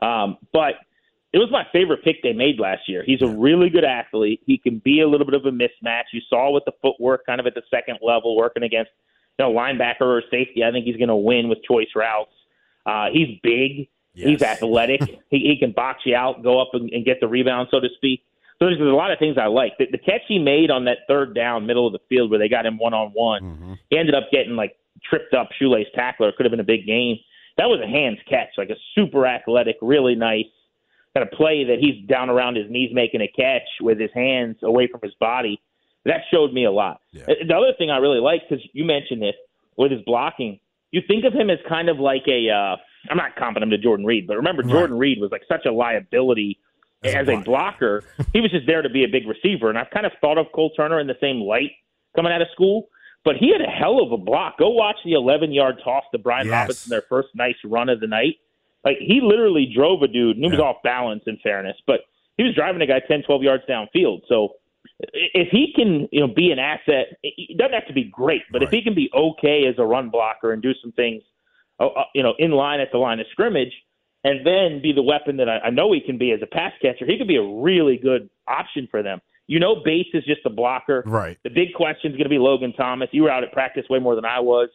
Um, 0.00 0.38
but 0.54 0.76
it 1.34 1.38
was 1.38 1.50
my 1.50 1.66
favorite 1.74 2.02
pick 2.02 2.22
they 2.22 2.32
made 2.32 2.58
last 2.58 2.88
year. 2.88 3.02
He's 3.04 3.20
a 3.20 3.28
really 3.28 3.68
good 3.68 3.84
athlete. 3.84 4.40
He 4.46 4.56
can 4.56 4.78
be 4.78 5.02
a 5.02 5.08
little 5.08 5.26
bit 5.26 5.34
of 5.34 5.44
a 5.44 5.50
mismatch. 5.50 6.04
You 6.14 6.22
saw 6.30 6.50
with 6.50 6.64
the 6.64 6.72
footwork 6.80 7.26
kind 7.26 7.38
of 7.38 7.46
at 7.46 7.54
the 7.54 7.62
second 7.70 7.98
level 8.00 8.34
working 8.34 8.62
against 8.62 8.92
you 9.38 9.44
know 9.44 9.52
linebacker 9.52 10.00
or 10.00 10.22
safety. 10.30 10.64
I 10.64 10.72
think 10.72 10.86
he's 10.86 10.96
going 10.96 11.08
to 11.08 11.16
win 11.16 11.50
with 11.50 11.58
choice 11.68 11.88
routes. 11.94 12.32
Uh, 12.86 13.08
he's 13.12 13.38
big. 13.42 13.88
Yes. 14.16 14.28
He's 14.28 14.42
athletic. 14.42 15.02
he, 15.30 15.38
he 15.38 15.56
can 15.58 15.72
box 15.72 16.02
you 16.04 16.16
out, 16.16 16.42
go 16.42 16.60
up 16.60 16.70
and, 16.72 16.90
and 16.90 17.04
get 17.04 17.20
the 17.20 17.28
rebound, 17.28 17.68
so 17.70 17.78
to 17.78 17.88
speak. 17.96 18.22
So 18.58 18.64
there's, 18.64 18.80
a 18.80 18.84
lot 18.84 19.12
of 19.12 19.18
things 19.18 19.36
I 19.38 19.46
like. 19.46 19.76
The, 19.78 19.86
the 19.92 19.98
catch 19.98 20.22
he 20.26 20.38
made 20.38 20.70
on 20.70 20.86
that 20.86 20.98
third 21.06 21.34
down, 21.34 21.66
middle 21.66 21.86
of 21.86 21.92
the 21.92 21.98
field, 22.08 22.30
where 22.30 22.38
they 22.38 22.48
got 22.48 22.64
him 22.64 22.78
one 22.78 22.94
on 22.94 23.10
one, 23.10 23.78
he 23.90 23.98
ended 23.98 24.14
up 24.14 24.30
getting 24.32 24.56
like 24.56 24.76
tripped 25.04 25.34
up 25.34 25.50
shoelace 25.58 25.86
tackler. 25.94 26.30
It 26.30 26.36
could 26.36 26.46
have 26.46 26.50
been 26.50 26.60
a 26.60 26.64
big 26.64 26.86
game. 26.86 27.18
That 27.58 27.66
was 27.66 27.80
a 27.84 27.86
hands 27.86 28.18
catch, 28.28 28.48
like 28.56 28.70
a 28.70 28.76
super 28.94 29.26
athletic, 29.26 29.76
really 29.82 30.14
nice 30.14 30.46
kind 31.16 31.26
of 31.26 31.32
play 31.32 31.64
that 31.64 31.78
he's 31.78 32.06
down 32.06 32.28
around 32.28 32.56
his 32.56 32.70
knees 32.70 32.90
making 32.92 33.22
a 33.22 33.28
catch 33.28 33.62
with 33.80 33.98
his 33.98 34.10
hands 34.14 34.56
away 34.62 34.86
from 34.86 35.00
his 35.02 35.14
body. 35.14 35.60
That 36.04 36.20
showed 36.30 36.52
me 36.52 36.66
a 36.66 36.70
lot. 36.70 37.00
Yeah. 37.10 37.24
The 37.26 37.54
other 37.54 37.72
thing 37.78 37.90
I 37.90 37.96
really 37.98 38.20
like 38.20 38.42
because 38.48 38.64
you 38.74 38.84
mentioned 38.84 39.22
it 39.22 39.34
with 39.76 39.92
his 39.92 40.02
blocking, 40.02 40.60
you 40.90 41.00
think 41.08 41.24
of 41.24 41.32
him 41.32 41.50
as 41.50 41.58
kind 41.68 41.88
of 41.88 41.98
like 41.98 42.22
a. 42.28 42.50
Uh, 42.50 42.76
I'm 43.10 43.16
not 43.16 43.36
comparing 43.36 43.62
him 43.62 43.70
to 43.70 43.78
Jordan 43.78 44.06
Reed, 44.06 44.26
but 44.26 44.36
remember 44.36 44.62
Jordan 44.62 44.96
right. 44.96 45.00
Reed 45.00 45.18
was 45.20 45.30
like 45.30 45.42
such 45.48 45.66
a 45.66 45.72
liability 45.72 46.58
as, 47.02 47.14
as 47.14 47.28
a, 47.28 47.36
blocker. 47.38 48.04
he 48.32 48.40
was 48.40 48.50
just 48.50 48.66
there 48.66 48.82
to 48.82 48.90
be 48.90 49.04
a 49.04 49.08
big 49.08 49.26
receiver, 49.26 49.68
and 49.68 49.78
I've 49.78 49.90
kind 49.90 50.06
of 50.06 50.12
thought 50.20 50.38
of 50.38 50.46
Cole 50.54 50.70
Turner 50.76 51.00
in 51.00 51.06
the 51.06 51.16
same 51.20 51.40
light 51.40 51.72
coming 52.14 52.32
out 52.32 52.42
of 52.42 52.48
school. 52.52 52.88
But 53.24 53.36
he 53.36 53.50
had 53.50 53.60
a 53.60 53.70
hell 53.70 54.00
of 54.00 54.12
a 54.12 54.16
block. 54.16 54.56
Go 54.56 54.70
watch 54.70 54.96
the 55.04 55.14
11 55.14 55.52
yard 55.52 55.80
toss 55.82 56.04
to 56.12 56.18
Brian 56.18 56.46
yes. 56.46 56.54
Robinson, 56.54 56.90
their 56.90 57.02
first 57.08 57.28
nice 57.34 57.56
run 57.64 57.88
of 57.88 57.98
the 57.98 58.06
night. 58.06 58.36
Like 58.84 58.98
he 59.00 59.20
literally 59.20 59.70
drove 59.74 60.02
a 60.02 60.08
dude, 60.08 60.36
and 60.36 60.44
he 60.44 60.50
was 60.50 60.60
off 60.60 60.76
balance. 60.84 61.24
In 61.26 61.38
fairness, 61.42 61.76
but 61.86 62.00
he 62.36 62.44
was 62.44 62.54
driving 62.54 62.80
a 62.82 62.86
guy 62.86 63.00
10, 63.00 63.22
12 63.26 63.42
yards 63.42 63.64
downfield. 63.68 64.20
So 64.28 64.54
if 65.00 65.48
he 65.50 65.72
can, 65.74 66.08
you 66.12 66.20
know, 66.20 66.32
be 66.32 66.50
an 66.50 66.58
asset, 66.58 67.18
it 67.22 67.58
doesn't 67.58 67.72
have 67.72 67.86
to 67.88 67.92
be 67.92 68.04
great, 68.04 68.42
but 68.52 68.60
right. 68.60 68.68
if 68.68 68.70
he 68.70 68.82
can 68.82 68.94
be 68.94 69.10
okay 69.14 69.64
as 69.68 69.74
a 69.78 69.84
run 69.84 70.10
blocker 70.10 70.52
and 70.52 70.62
do 70.62 70.72
some 70.82 70.92
things, 70.92 71.22
Oh, 71.78 71.88
uh, 71.88 72.04
you 72.14 72.22
know, 72.22 72.34
in 72.38 72.52
line 72.52 72.80
at 72.80 72.88
the 72.90 72.98
line 72.98 73.20
of 73.20 73.26
scrimmage, 73.32 73.72
and 74.24 74.46
then 74.46 74.80
be 74.82 74.92
the 74.92 75.02
weapon 75.02 75.36
that 75.36 75.48
I, 75.48 75.58
I 75.58 75.70
know 75.70 75.92
he 75.92 76.00
can 76.00 76.18
be 76.18 76.32
as 76.32 76.40
a 76.42 76.46
pass 76.46 76.72
catcher, 76.80 77.06
he 77.06 77.18
could 77.18 77.28
be 77.28 77.36
a 77.36 77.42
really 77.42 77.96
good 77.96 78.30
option 78.48 78.88
for 78.90 79.02
them. 79.02 79.20
You 79.46 79.60
know, 79.60 79.76
Bates 79.84 80.08
is 80.14 80.24
just 80.24 80.40
a 80.44 80.50
blocker. 80.50 81.04
Right. 81.06 81.38
The 81.44 81.50
big 81.50 81.74
question 81.74 82.10
is 82.10 82.16
going 82.16 82.24
to 82.24 82.30
be 82.30 82.38
Logan 82.38 82.72
Thomas. 82.72 83.08
You 83.12 83.22
were 83.22 83.30
out 83.30 83.44
at 83.44 83.52
practice 83.52 83.84
way 83.88 84.00
more 84.00 84.16
than 84.16 84.24
I 84.24 84.40
was. 84.40 84.68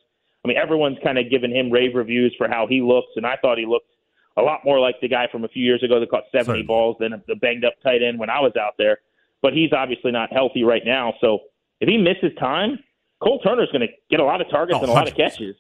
I 0.46 0.48
mean, 0.48 0.58
everyone's 0.58 0.98
kind 1.04 1.18
of 1.18 1.30
given 1.30 1.52
him 1.52 1.70
rave 1.70 1.96
reviews 1.96 2.34
for 2.38 2.48
how 2.48 2.66
he 2.68 2.82
looks, 2.82 3.10
and 3.16 3.26
I 3.26 3.36
thought 3.42 3.58
he 3.58 3.66
looked 3.66 3.90
a 4.38 4.42
lot 4.42 4.62
more 4.64 4.80
like 4.80 4.96
the 5.02 5.08
guy 5.08 5.28
from 5.32 5.44
a 5.44 5.48
few 5.50 5.64
years 5.64 5.84
ago 5.84 6.00
that 6.00 6.10
caught 6.10 6.24
70 6.32 6.46
Certainly. 6.46 6.68
balls 6.68 6.96
than 7.00 7.22
the 7.28 7.36
banged 7.36 7.66
up 7.66 7.74
tight 7.84 8.02
end 8.02 8.18
when 8.18 8.30
I 8.30 8.40
was 8.40 8.54
out 8.56 8.76
there. 8.78 9.00
But 9.42 9.54
he's 9.54 9.74
obviously 9.74 10.12
not 10.12 10.32
healthy 10.32 10.64
right 10.64 10.84
now. 10.86 11.14
So 11.20 11.40
if 11.80 11.90
he 11.90 11.98
misses 11.98 12.32
time, 12.40 12.80
Cole 13.22 13.40
Turner's 13.40 13.70
going 13.72 13.82
to 13.82 13.94
get 14.10 14.20
a 14.20 14.24
lot 14.24 14.40
of 14.40 14.50
targets 14.50 14.78
oh, 14.80 14.84
and 14.84 14.90
a 14.90 14.94
lot 14.94 15.08
of 15.08 15.16
catches. 15.16 15.56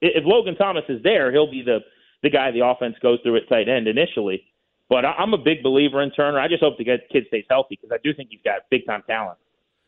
If 0.00 0.24
Logan 0.26 0.56
Thomas 0.56 0.84
is 0.88 1.02
there, 1.02 1.30
he'll 1.32 1.50
be 1.50 1.62
the 1.62 1.78
the 2.22 2.30
guy 2.30 2.50
the 2.50 2.64
offense 2.64 2.96
goes 3.02 3.18
through 3.22 3.36
at 3.36 3.48
tight 3.48 3.68
end 3.68 3.88
initially. 3.88 4.42
But 4.88 5.04
I'm 5.06 5.32
a 5.32 5.38
big 5.38 5.62
believer 5.62 6.02
in 6.02 6.10
Turner. 6.10 6.40
I 6.40 6.48
just 6.48 6.62
hope 6.62 6.76
the 6.76 6.84
kid 6.84 7.24
stays 7.28 7.44
healthy 7.48 7.78
because 7.80 7.90
I 7.94 7.98
do 8.02 8.12
think 8.12 8.30
he's 8.30 8.40
got 8.44 8.62
big 8.70 8.84
time 8.86 9.02
talent. 9.06 9.38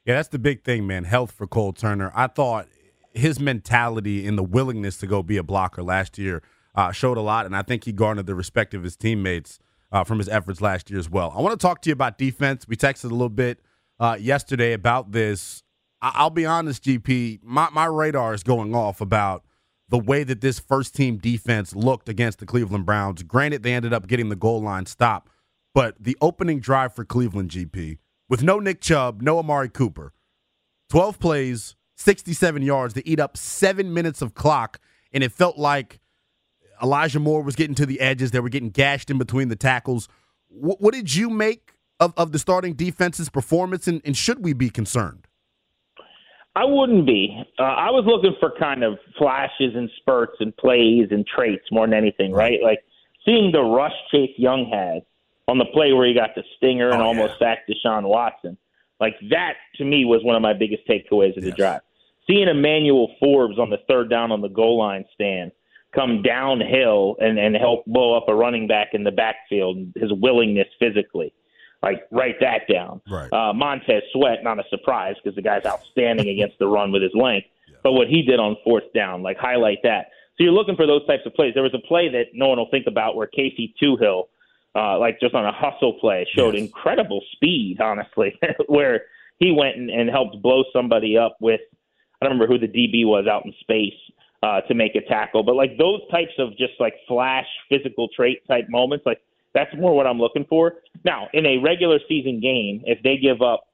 Yeah, 0.06 0.14
that's 0.14 0.28
the 0.28 0.38
big 0.38 0.62
thing, 0.64 0.86
man. 0.86 1.04
Health 1.04 1.32
for 1.32 1.46
Cole 1.46 1.72
Turner. 1.72 2.12
I 2.14 2.28
thought 2.28 2.68
his 3.12 3.38
mentality 3.40 4.26
and 4.26 4.38
the 4.38 4.42
willingness 4.42 4.96
to 4.98 5.06
go 5.06 5.22
be 5.22 5.36
a 5.36 5.42
blocker 5.42 5.82
last 5.82 6.18
year 6.18 6.42
uh, 6.74 6.92
showed 6.92 7.18
a 7.18 7.20
lot, 7.20 7.46
and 7.46 7.54
I 7.54 7.62
think 7.62 7.84
he 7.84 7.92
garnered 7.92 8.26
the 8.26 8.34
respect 8.34 8.74
of 8.74 8.82
his 8.82 8.96
teammates 8.96 9.58
uh, 9.90 10.04
from 10.04 10.18
his 10.18 10.28
efforts 10.28 10.60
last 10.60 10.88
year 10.90 10.98
as 10.98 11.10
well. 11.10 11.32
I 11.36 11.40
want 11.42 11.58
to 11.58 11.62
talk 11.64 11.82
to 11.82 11.90
you 11.90 11.92
about 11.92 12.16
defense. 12.16 12.66
We 12.66 12.76
texted 12.76 13.04
a 13.04 13.08
little 13.08 13.28
bit 13.28 13.60
uh, 14.00 14.16
yesterday 14.18 14.72
about 14.72 15.12
this. 15.12 15.62
I- 16.00 16.22
will 16.22 16.30
be 16.30 16.46
honest, 16.46 16.84
GP, 16.84 17.40
my, 17.42 17.68
my 17.70 17.84
radar 17.84 18.34
is 18.34 18.42
going 18.42 18.74
off 18.74 19.00
about 19.00 19.44
the 19.92 19.98
way 19.98 20.24
that 20.24 20.40
this 20.40 20.58
first 20.58 20.94
team 20.94 21.18
defense 21.18 21.76
looked 21.76 22.08
against 22.08 22.38
the 22.38 22.46
Cleveland 22.46 22.86
Browns. 22.86 23.22
Granted, 23.22 23.62
they 23.62 23.74
ended 23.74 23.92
up 23.92 24.06
getting 24.06 24.30
the 24.30 24.34
goal 24.34 24.62
line 24.62 24.86
stop, 24.86 25.28
but 25.74 25.94
the 26.00 26.16
opening 26.22 26.60
drive 26.60 26.94
for 26.94 27.04
Cleveland, 27.04 27.50
GP, 27.50 27.98
with 28.26 28.42
no 28.42 28.58
Nick 28.58 28.80
Chubb, 28.80 29.20
no 29.20 29.38
Amari 29.38 29.68
Cooper, 29.68 30.14
12 30.88 31.18
plays, 31.18 31.76
67 31.96 32.62
yards, 32.62 32.94
to 32.94 33.06
eat 33.06 33.20
up 33.20 33.36
seven 33.36 33.92
minutes 33.92 34.22
of 34.22 34.32
clock, 34.32 34.80
and 35.12 35.22
it 35.22 35.30
felt 35.30 35.58
like 35.58 36.00
Elijah 36.82 37.20
Moore 37.20 37.42
was 37.42 37.54
getting 37.54 37.74
to 37.74 37.84
the 37.84 38.00
edges. 38.00 38.30
They 38.30 38.40
were 38.40 38.48
getting 38.48 38.70
gashed 38.70 39.10
in 39.10 39.18
between 39.18 39.48
the 39.48 39.56
tackles. 39.56 40.08
What, 40.48 40.80
what 40.80 40.94
did 40.94 41.14
you 41.14 41.28
make 41.28 41.74
of, 42.00 42.14
of 42.16 42.32
the 42.32 42.38
starting 42.38 42.72
defense's 42.72 43.28
performance, 43.28 43.86
and, 43.86 44.00
and 44.06 44.16
should 44.16 44.42
we 44.42 44.54
be 44.54 44.70
concerned? 44.70 45.28
I 46.54 46.64
wouldn't 46.64 47.06
be. 47.06 47.42
Uh, 47.58 47.62
I 47.62 47.90
was 47.90 48.04
looking 48.06 48.36
for 48.38 48.52
kind 48.58 48.84
of 48.84 48.98
flashes 49.16 49.74
and 49.74 49.90
spurts 49.96 50.36
and 50.40 50.54
plays 50.56 51.08
and 51.10 51.26
traits 51.26 51.64
more 51.70 51.86
than 51.86 51.94
anything, 51.94 52.32
right? 52.32 52.60
Like 52.62 52.80
seeing 53.24 53.52
the 53.52 53.62
rush 53.62 53.94
Chase 54.10 54.34
Young 54.36 54.68
had 54.70 55.02
on 55.48 55.58
the 55.58 55.64
play 55.66 55.92
where 55.92 56.06
he 56.06 56.14
got 56.14 56.30
the 56.34 56.42
stinger 56.56 56.90
and 56.90 57.00
oh, 57.00 57.06
almost 57.06 57.34
yeah. 57.40 57.54
sacked 57.54 57.70
Deshaun 57.70 58.02
Watson. 58.02 58.58
Like 59.00 59.14
that 59.30 59.54
to 59.76 59.84
me 59.84 60.04
was 60.04 60.22
one 60.22 60.36
of 60.36 60.42
my 60.42 60.52
biggest 60.52 60.82
takeaways 60.86 61.36
of 61.36 61.44
yes. 61.44 61.44
the 61.44 61.52
drive. 61.52 61.80
Seeing 62.28 62.48
Emmanuel 62.48 63.14
Forbes 63.18 63.58
on 63.58 63.70
the 63.70 63.78
third 63.88 64.10
down 64.10 64.30
on 64.30 64.42
the 64.42 64.48
goal 64.48 64.78
line 64.78 65.04
stand 65.14 65.52
come 65.94 66.22
downhill 66.22 67.16
and, 67.18 67.38
and 67.38 67.56
help 67.56 67.84
blow 67.86 68.16
up 68.16 68.28
a 68.28 68.34
running 68.34 68.66
back 68.66 68.88
in 68.92 69.04
the 69.04 69.10
backfield, 69.10 69.92
his 69.96 70.10
willingness 70.12 70.68
physically. 70.78 71.32
Like, 71.82 72.06
write 72.10 72.36
that 72.40 72.68
down. 72.72 73.00
Right. 73.10 73.32
Uh, 73.32 73.52
Montez 73.52 74.02
Sweat, 74.12 74.44
not 74.44 74.58
a 74.58 74.64
surprise 74.70 75.16
because 75.22 75.34
the 75.34 75.42
guy's 75.42 75.64
outstanding 75.66 76.28
against 76.28 76.58
the 76.58 76.66
run 76.66 76.92
with 76.92 77.02
his 77.02 77.12
length. 77.14 77.48
Yeah. 77.68 77.76
But 77.82 77.92
what 77.92 78.08
he 78.08 78.22
did 78.22 78.38
on 78.38 78.56
fourth 78.64 78.84
down, 78.94 79.22
like, 79.22 79.36
highlight 79.36 79.78
that. 79.82 80.06
So 80.36 80.44
you're 80.44 80.52
looking 80.52 80.76
for 80.76 80.86
those 80.86 81.04
types 81.06 81.22
of 81.26 81.34
plays. 81.34 81.54
There 81.54 81.62
was 81.62 81.74
a 81.74 81.86
play 81.86 82.08
that 82.08 82.26
no 82.34 82.48
one 82.48 82.58
will 82.58 82.70
think 82.70 82.86
about 82.86 83.16
where 83.16 83.26
Casey 83.26 83.74
Toohill, 83.82 84.28
uh, 84.74 84.98
like 84.98 85.20
just 85.20 85.34
on 85.34 85.44
a 85.44 85.52
hustle 85.52 85.94
play, 86.00 86.26
showed 86.34 86.54
yes. 86.54 86.64
incredible 86.64 87.20
speed, 87.32 87.80
honestly, 87.80 88.38
where 88.66 89.02
he 89.38 89.50
went 89.50 89.76
and, 89.76 89.90
and 89.90 90.08
helped 90.08 90.40
blow 90.40 90.64
somebody 90.72 91.18
up 91.18 91.36
with, 91.40 91.60
I 92.20 92.26
don't 92.26 92.38
remember 92.38 92.52
who 92.52 92.58
the 92.58 92.72
DB 92.72 93.04
was 93.04 93.26
out 93.26 93.44
in 93.44 93.52
space 93.60 93.98
uh, 94.42 94.60
to 94.62 94.74
make 94.74 94.94
a 94.94 95.02
tackle. 95.02 95.42
But 95.42 95.56
like 95.56 95.76
those 95.78 96.00
types 96.10 96.32
of 96.38 96.50
just 96.56 96.74
like 96.80 96.94
flash 97.06 97.46
physical 97.68 98.08
trait 98.14 98.46
type 98.48 98.66
moments, 98.68 99.04
like 99.04 99.20
that's 99.54 99.74
more 99.76 99.94
what 99.94 100.06
I'm 100.06 100.18
looking 100.18 100.46
for. 100.48 100.74
Now, 101.04 101.28
in 101.32 101.46
a 101.46 101.58
regular 101.58 101.98
season 102.08 102.40
game, 102.40 102.82
if 102.84 103.02
they 103.02 103.16
give 103.16 103.42
up 103.42 103.64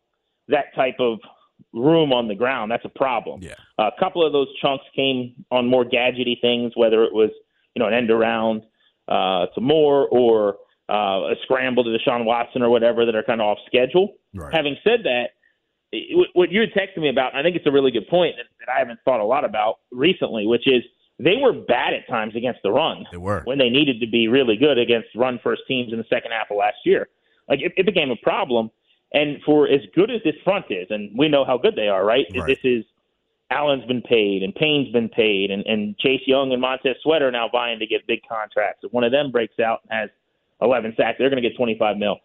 that 0.48 0.74
type 0.74 0.96
of 0.98 1.18
room 1.72 2.12
on 2.12 2.28
the 2.28 2.34
ground, 2.34 2.70
that's 2.70 2.84
a 2.84 2.90
problem. 2.90 3.42
Yeah. 3.42 3.54
A 3.78 3.90
couple 3.98 4.26
of 4.26 4.32
those 4.32 4.48
chunks 4.60 4.84
came 4.94 5.44
on 5.50 5.66
more 5.66 5.84
gadgety 5.84 6.40
things, 6.40 6.72
whether 6.74 7.04
it 7.04 7.12
was 7.12 7.30
you 7.74 7.80
know 7.80 7.88
an 7.88 7.94
end 7.94 8.10
around 8.10 8.62
uh, 9.08 9.46
to 9.54 9.60
Moore 9.60 10.08
or 10.10 10.56
uh, 10.90 11.32
a 11.32 11.34
scramble 11.42 11.84
to 11.84 11.90
Deshaun 11.90 12.24
Watson 12.24 12.62
or 12.62 12.70
whatever 12.70 13.04
that 13.04 13.14
are 13.14 13.22
kind 13.22 13.40
of 13.40 13.46
off 13.46 13.58
schedule. 13.66 14.14
Right. 14.34 14.52
Having 14.54 14.76
said 14.82 15.00
that, 15.04 15.30
what 16.34 16.50
you 16.50 16.60
had 16.60 16.70
texted 16.72 16.98
me 16.98 17.08
about, 17.08 17.34
I 17.34 17.42
think 17.42 17.56
it's 17.56 17.66
a 17.66 17.72
really 17.72 17.90
good 17.90 18.08
point 18.08 18.36
that, 18.36 18.46
that 18.60 18.72
I 18.72 18.78
haven't 18.78 19.00
thought 19.04 19.20
a 19.20 19.24
lot 19.24 19.44
about 19.44 19.76
recently, 19.90 20.46
which 20.46 20.66
is 20.66 20.82
they 21.18 21.36
were 21.40 21.52
bad 21.52 21.94
at 21.94 22.08
times 22.08 22.36
against 22.36 22.60
the 22.62 22.70
run. 22.70 23.04
They 23.10 23.18
were 23.18 23.42
when 23.44 23.58
they 23.58 23.70
needed 23.70 24.00
to 24.00 24.06
be 24.06 24.28
really 24.28 24.56
good 24.56 24.78
against 24.78 25.08
run 25.16 25.40
first 25.42 25.62
teams 25.66 25.92
in 25.92 25.98
the 25.98 26.06
second 26.08 26.30
half 26.30 26.50
of 26.50 26.56
last 26.56 26.78
year. 26.84 27.08
Like 27.48 27.60
it, 27.60 27.72
it 27.76 27.86
became 27.86 28.10
a 28.10 28.16
problem, 28.16 28.70
And 29.12 29.38
for 29.44 29.68
as 29.68 29.80
good 29.94 30.10
as 30.10 30.20
this 30.24 30.34
front 30.44 30.66
is, 30.70 30.86
and 30.90 31.16
we 31.16 31.28
know 31.28 31.44
how 31.44 31.58
good 31.58 31.74
they 31.76 31.88
are, 31.88 32.04
right? 32.04 32.26
Right. 32.34 32.46
This 32.46 32.58
is 32.62 32.84
Allen's 33.50 33.86
been 33.86 34.02
paid 34.02 34.42
and 34.42 34.54
Payne's 34.54 34.92
been 34.92 35.08
paid 35.08 35.50
and, 35.50 35.66
and 35.66 35.96
Chase 35.98 36.20
Young 36.26 36.52
and 36.52 36.60
Montez 36.60 36.96
Sweat 37.02 37.22
are 37.22 37.30
now 37.30 37.48
vying 37.50 37.78
to 37.78 37.86
get 37.86 38.06
big 38.06 38.20
contracts. 38.28 38.84
If 38.84 38.92
one 38.92 39.04
of 39.04 39.12
them 39.12 39.30
breaks 39.30 39.58
out 39.58 39.80
and 39.88 40.00
has 40.00 40.10
11 40.60 40.94
sacks, 40.96 41.16
they're 41.18 41.30
going 41.30 41.42
to 41.42 41.48
get 41.48 41.56
25 41.56 41.96
mil. 41.96 42.18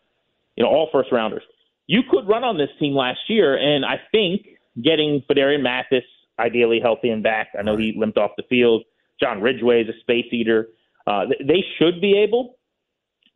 You 0.55 0.63
know, 0.63 0.69
all 0.69 0.89
first 0.91 1.11
rounders. 1.11 1.43
You 1.87 2.01
could 2.09 2.27
run 2.27 2.43
on 2.43 2.57
this 2.57 2.69
team 2.79 2.93
last 2.93 3.19
year, 3.27 3.57
and 3.57 3.83
I 3.83 3.99
think 4.11 4.45
getting 4.81 5.23
Phidarian 5.29 5.61
Mathis 5.61 6.03
ideally 6.39 6.79
healthy 6.81 7.09
and 7.09 7.23
back. 7.23 7.49
I 7.57 7.61
know 7.61 7.77
he 7.77 7.93
limped 7.97 8.17
off 8.17 8.31
the 8.37 8.43
field. 8.49 8.83
John 9.19 9.41
Ridgeway 9.41 9.83
is 9.83 9.89
a 9.89 9.99
space 10.01 10.25
eater. 10.31 10.67
Uh, 11.05 11.25
they 11.39 11.63
should 11.77 12.01
be 12.01 12.17
able 12.17 12.57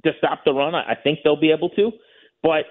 to 0.03 0.11
stop 0.17 0.43
the 0.45 0.53
run. 0.53 0.73
I, 0.75 0.95
think 0.95 1.19
they'll 1.23 1.39
be 1.39 1.51
able 1.51 1.69
to, 1.71 1.91
but 2.41 2.65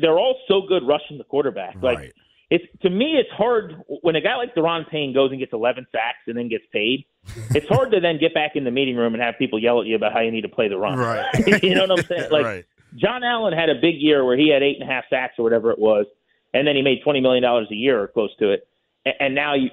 they're 0.00 0.18
all 0.18 0.38
so 0.48 0.62
good 0.66 0.82
rushing 0.86 1.18
the 1.18 1.24
quarterback. 1.24 1.76
Like 1.82 1.98
Right. 1.98 2.12
it's 2.50 2.64
to 2.82 2.90
me, 2.90 3.16
it's 3.18 3.30
hard 3.30 3.74
when 4.02 4.16
a 4.16 4.20
guy 4.20 4.36
like 4.36 4.54
Daron 4.54 4.88
Payne 4.88 5.12
goes 5.12 5.30
and 5.30 5.38
gets 5.40 5.52
11 5.52 5.86
sacks 5.92 6.18
and 6.26 6.36
then 6.36 6.48
gets 6.48 6.64
paid. 6.72 7.04
It's 7.54 7.68
hard 7.68 7.90
to 7.92 8.00
then 8.00 8.18
get 8.18 8.34
back 8.34 8.56
in 8.56 8.64
the 8.64 8.70
meeting 8.70 8.96
room 8.96 9.14
and 9.14 9.22
have 9.22 9.36
people 9.38 9.58
yell 9.58 9.80
at 9.80 9.86
you 9.86 9.96
about 9.96 10.12
how 10.12 10.20
you 10.20 10.30
need 10.30 10.42
to 10.42 10.48
play 10.48 10.68
the 10.68 10.76
run. 10.76 10.98
Right. 10.98 11.24
you 11.62 11.74
know 11.74 11.86
what 11.86 11.98
I'm 12.00 12.04
saying? 12.06 12.30
Like 12.30 12.44
right. 12.44 12.64
John 12.96 13.22
Allen 13.24 13.52
had 13.52 13.70
a 13.70 13.74
big 13.80 13.96
year 13.96 14.24
where 14.24 14.36
he 14.36 14.48
had 14.48 14.62
eight 14.62 14.80
and 14.80 14.88
a 14.88 14.92
half 14.92 15.04
sacks 15.10 15.34
or 15.38 15.42
whatever 15.42 15.70
it 15.70 15.78
was, 15.78 16.06
and 16.52 16.66
then 16.66 16.76
he 16.76 16.82
made 16.82 17.02
twenty 17.02 17.20
million 17.20 17.42
dollars 17.42 17.68
a 17.70 17.74
year 17.74 18.00
or 18.00 18.08
close 18.08 18.30
to 18.38 18.50
it. 18.52 18.66
And, 19.20 19.34
now 19.34 19.54
you 19.54 19.68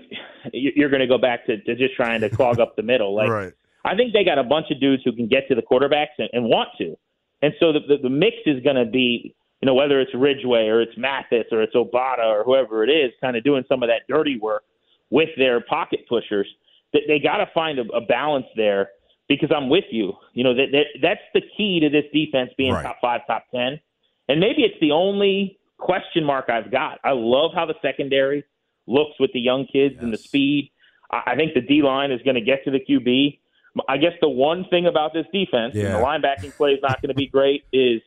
you're 0.52 0.90
going 0.90 1.02
to 1.02 1.08
go 1.08 1.18
back 1.18 1.46
to, 1.46 1.62
to 1.62 1.76
just 1.76 1.96
trying 1.96 2.22
to 2.22 2.30
clog 2.30 2.60
up 2.60 2.76
the 2.76 2.84
middle. 2.84 3.16
Like 3.16 3.30
right. 3.30 3.54
I 3.86 3.96
think 3.96 4.14
they 4.14 4.24
got 4.24 4.38
a 4.38 4.44
bunch 4.44 4.68
of 4.72 4.80
dudes 4.80 5.04
who 5.06 5.14
can 5.14 5.28
get 5.28 5.48
to 5.48 5.56
the 5.56 5.62
quarterbacks 5.62 6.18
and, 6.18 6.30
and 6.34 6.44
want 6.46 6.70
to. 6.80 6.96
And 7.42 7.54
so 7.60 7.72
the, 7.72 7.80
the, 7.88 7.98
the 8.04 8.10
mix 8.10 8.36
is 8.46 8.62
going 8.64 8.76
to 8.76 8.86
be, 8.86 9.34
you 9.62 9.66
know, 9.66 9.74
whether 9.74 10.00
it's 10.00 10.12
Ridgeway 10.14 10.68
or 10.68 10.82
it's 10.82 10.98
Mathis 10.98 11.46
or 11.52 11.62
it's 11.64 11.76
Obada 11.76 12.26
or 12.26 12.44
whoever 12.44 12.84
it 12.84 12.90
is, 12.90 13.12
kind 13.22 13.36
of 13.38 13.44
doing 13.44 13.64
some 13.70 13.82
of 13.84 13.90
that 13.90 14.02
dirty 14.08 14.38
work 14.40 14.64
with 15.10 15.30
their 15.38 15.62
pocket 15.62 16.02
pushers. 16.10 16.48
They, 16.94 17.02
they 17.08 17.20
got 17.20 17.38
to 17.38 17.48
find 17.54 17.80
a, 17.80 17.84
a 17.94 18.02
balance 18.02 18.48
there 18.56 18.90
because 19.28 19.50
I'm 19.56 19.70
with 19.70 19.86
you. 19.92 20.14
You 20.34 20.44
know, 20.44 20.54
that, 20.54 20.68
that 20.72 20.86
that's 21.02 21.22
the 21.34 21.42
key 21.56 21.80
to 21.80 21.90
this 21.90 22.06
defense 22.14 22.52
being 22.58 22.74
Right. 22.74 22.84
top 22.84 22.98
five, 23.02 23.22
top 23.28 23.46
ten. 23.54 23.80
And 24.28 24.40
maybe 24.40 24.64
it's 24.64 24.80
the 24.82 24.92
only 24.92 25.58
question 25.78 26.24
mark 26.24 26.50
I've 26.50 26.72
got. 26.72 27.00
I 27.04 27.12
love 27.12 27.52
how 27.56 27.66
the 27.66 27.76
secondary 27.82 28.44
looks 28.88 29.20
with 29.20 29.32
the 29.34 29.40
young 29.40 29.66
kids 29.72 29.96
and 30.00 30.12
the 30.14 30.18
speed. 30.18 30.72
I 31.12 31.22
I 31.32 31.36
think 31.36 31.54
the 31.54 31.62
D 31.62 31.82
line 31.82 32.12
is 32.12 32.22
going 32.24 32.36
to 32.36 32.42
get 32.42 32.64
to 32.66 32.72
the 32.72 32.80
QB. 32.80 33.40
I 33.88 33.98
guess 33.98 34.14
the 34.22 34.30
one 34.30 34.66
thing 34.70 34.86
about 34.86 35.14
this 35.14 35.26
defense, 35.34 35.74
and 35.76 35.84
Yeah. 35.84 35.98
the 35.98 36.04
linebacking 36.04 36.56
play 36.58 36.72
is 36.72 36.80
not 36.82 37.02
going 37.02 37.10
to 37.10 37.16
be 37.16 37.28
great, 37.28 37.64
is 37.74 38.02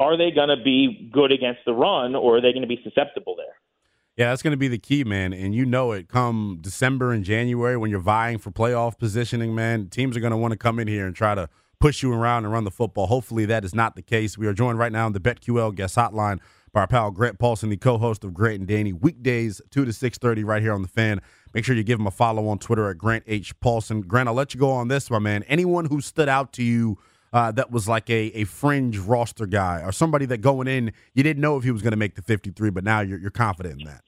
are 0.00 0.16
they 0.16 0.30
going 0.30 0.48
to 0.48 0.62
be 0.62 1.10
good 1.12 1.32
against 1.32 1.60
the 1.66 1.72
run 1.72 2.14
or 2.14 2.36
are 2.36 2.40
they 2.40 2.52
going 2.52 2.62
to 2.62 2.68
be 2.68 2.80
susceptible 2.84 3.34
there? 3.36 3.56
Yeah, 4.16 4.30
that's 4.30 4.42
going 4.42 4.52
to 4.52 4.56
be 4.58 4.68
the 4.68 4.78
key, 4.78 5.04
man. 5.04 5.32
And 5.32 5.54
you 5.54 5.64
know 5.64 5.92
it 5.92 6.08
come 6.08 6.58
December 6.60 7.12
and 7.12 7.24
January 7.24 7.76
when 7.76 7.90
you're 7.90 8.00
vying 8.00 8.38
for 8.38 8.50
playoff 8.50 8.98
positioning, 8.98 9.54
man. 9.54 9.88
Teams 9.88 10.16
are 10.16 10.20
going 10.20 10.32
to 10.32 10.36
want 10.36 10.52
to 10.52 10.56
come 10.58 10.78
in 10.78 10.88
here 10.88 11.06
and 11.06 11.14
try 11.14 11.34
to 11.34 11.48
push 11.80 12.02
you 12.02 12.12
around 12.12 12.44
and 12.44 12.52
run 12.52 12.64
the 12.64 12.70
football. 12.70 13.06
Hopefully, 13.06 13.44
that 13.46 13.64
is 13.64 13.74
not 13.74 13.94
the 13.94 14.02
case. 14.02 14.36
We 14.38 14.46
are 14.48 14.52
joined 14.54 14.78
right 14.78 14.90
now 14.90 15.06
on 15.06 15.12
the 15.12 15.20
BetQL 15.20 15.74
guest 15.74 15.94
hotline 15.96 16.40
by 16.72 16.80
our 16.80 16.86
pal 16.86 17.10
Grant 17.10 17.38
Paulsen, 17.38 17.70
the 17.70 17.76
co-host 17.76 18.24
of 18.24 18.34
Grant 18.34 18.58
and 18.60 18.68
Danny, 18.68 18.92
weekdays 18.92 19.60
two 19.70 19.84
to 19.84 19.92
six 19.92 20.18
thirty, 20.18 20.44
right 20.44 20.62
here 20.62 20.72
on 20.72 20.82
the 20.82 20.88
Fan. 20.88 21.20
Make 21.54 21.64
sure 21.64 21.74
you 21.74 21.82
give 21.82 21.98
him 21.98 22.06
a 22.06 22.10
follow 22.10 22.46
on 22.48 22.58
Twitter 22.58 22.90
at 22.90 22.98
Grant 22.98 23.24
H 23.26 23.58
Paulsen. 23.60 24.06
Grant, 24.06 24.28
I'll 24.28 24.34
let 24.34 24.54
you 24.54 24.60
go 24.60 24.70
on 24.70 24.88
this, 24.88 25.10
my 25.10 25.18
man. 25.18 25.42
Anyone 25.44 25.86
who 25.86 26.00
stood 26.00 26.28
out 26.28 26.52
to 26.54 26.62
you 26.62 26.98
uh, 27.32 27.52
that 27.52 27.70
was 27.70 27.88
like 27.88 28.08
a, 28.10 28.26
a 28.34 28.44
fringe 28.44 28.98
roster 28.98 29.46
guy 29.46 29.82
or 29.84 29.92
somebody 29.92 30.26
that 30.26 30.38
going 30.38 30.66
in 30.68 30.92
you 31.14 31.22
didn't 31.22 31.40
know 31.40 31.56
if 31.56 31.64
he 31.64 31.70
was 31.70 31.82
going 31.82 31.90
to 31.92 31.96
make 31.96 32.14
the 32.14 32.22
fifty 32.22 32.50
three, 32.50 32.70
but 32.70 32.84
now 32.84 33.00
you're 33.00 33.18
you're 33.18 33.30
confident 33.30 33.80
in 33.80 33.86
that. 33.86 34.02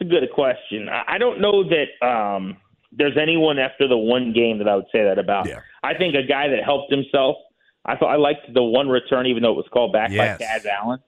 It's 0.00 0.08
a 0.08 0.10
good 0.10 0.28
question. 0.32 0.88
I 0.88 1.18
don't 1.18 1.40
know 1.40 1.64
that 1.64 2.06
um, 2.06 2.56
there's 2.92 3.16
anyone 3.20 3.58
after 3.58 3.88
the 3.88 3.96
one 3.96 4.32
game 4.32 4.58
that 4.58 4.68
I 4.68 4.76
would 4.76 4.84
say 4.92 5.02
that 5.02 5.18
about. 5.18 5.48
Yeah. 5.48 5.60
I 5.82 5.94
think 5.94 6.14
a 6.14 6.22
guy 6.22 6.46
that 6.48 6.62
helped 6.64 6.92
himself. 6.92 7.36
I 7.84 7.96
thought 7.96 8.12
I 8.12 8.16
liked 8.16 8.52
the 8.54 8.62
one 8.62 8.88
return, 8.88 9.26
even 9.26 9.42
though 9.42 9.52
it 9.52 9.56
was 9.56 9.66
called 9.72 9.92
back 9.92 10.10
Yes. 10.12 10.38
by 10.38 10.44
Kaz 10.44 10.66
Allen. 10.66 10.98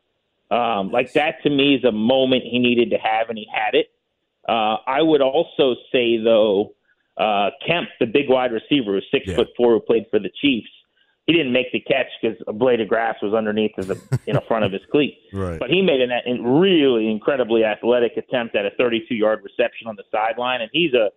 Um, 0.51 0.91
like 0.91 1.13
that 1.13 1.43
to 1.45 1.51
me 1.51 1.75
is 1.77 1.85
a 1.85 1.93
moment 1.93 2.43
he 2.45 2.59
needed 2.59 2.91
to 2.91 2.97
have, 2.99 3.29
and 3.29 3.39
he 3.39 3.47
had 3.53 3.75
it. 3.75 3.87
Uh, 4.49 4.79
I 4.87 5.01
would 5.03 5.21
also 5.21 5.77
say 5.93 6.17
though, 6.19 6.73
uh, 7.17 7.51
Kemp, 7.67 7.89
the 8.01 8.07
big 8.07 8.29
wide 8.29 8.53
receiver, 8.53 8.93
who's 8.95 9.07
six 9.13 9.27
Yeah. 9.29 9.37
foot 9.37 9.49
four, 9.57 9.73
who 9.75 9.81
played 9.81 10.07
for 10.11 10.19
the 10.19 10.31
Chiefs, 10.41 10.69
he 11.27 11.35
didn't 11.35 11.53
make 11.53 11.71
the 11.71 11.79
catch 11.81 12.07
because 12.21 12.37
a 12.49 12.53
blade 12.53 12.81
of 12.81 12.89
grass 12.89 13.15
was 13.23 13.33
underneath 13.35 13.77
of 13.79 13.87
the 13.87 14.19
in 14.27 14.35
the 14.35 14.41
front 14.49 14.65
of 14.65 14.73
his 14.73 14.81
cleat. 14.91 15.19
Right. 15.33 15.59
But 15.61 15.71
he 15.71 15.83
made 15.83 16.01
an, 16.01 16.11
an 16.11 16.43
really 16.45 17.09
incredibly 17.09 17.63
athletic 17.65 18.17
attempt 18.17 18.57
at 18.57 18.67
a 18.67 18.71
32 18.77 19.15
yard 19.15 19.43
reception 19.45 19.87
on 19.87 19.95
the 19.97 20.05
sideline, 20.11 20.63
and 20.63 20.71
he's 20.73 20.95
a, 20.95 21.11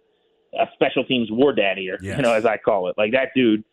a 0.60 0.68
special 0.76 1.04
teams 1.06 1.30
war 1.32 1.54
daddy, 1.54 1.90
or 1.90 1.98
Yes. 2.04 2.18
you 2.18 2.22
know, 2.24 2.34
as 2.34 2.46
I 2.46 2.58
call 2.58 2.90
it. 2.90 2.98
Like 2.98 3.14
that 3.14 3.30
dude 3.34 3.64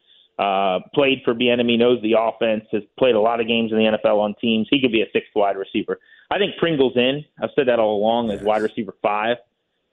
uh, 0.40 0.78
played 0.94 1.18
for 1.24 1.34
Bieniemy, 1.34 1.78
knows 1.78 2.00
the 2.02 2.14
offense, 2.18 2.64
has 2.72 2.82
played 2.98 3.14
a 3.14 3.20
lot 3.20 3.40
of 3.40 3.46
games 3.46 3.72
in 3.72 3.78
the 3.78 3.84
NFL 3.84 4.18
on 4.18 4.34
teams. 4.40 4.66
He 4.70 4.80
could 4.80 4.92
be 4.92 5.02
a 5.02 5.06
sixth 5.12 5.30
wide 5.34 5.56
receiver. 5.56 5.98
I 6.30 6.38
think 6.38 6.52
Pringle's 6.58 6.96
in. 6.96 7.24
I've 7.42 7.50
said 7.54 7.68
that 7.68 7.78
all 7.78 7.96
along 7.96 8.30
as 8.30 8.40
wide 8.40 8.62
receiver 8.62 8.94
five. 9.02 9.36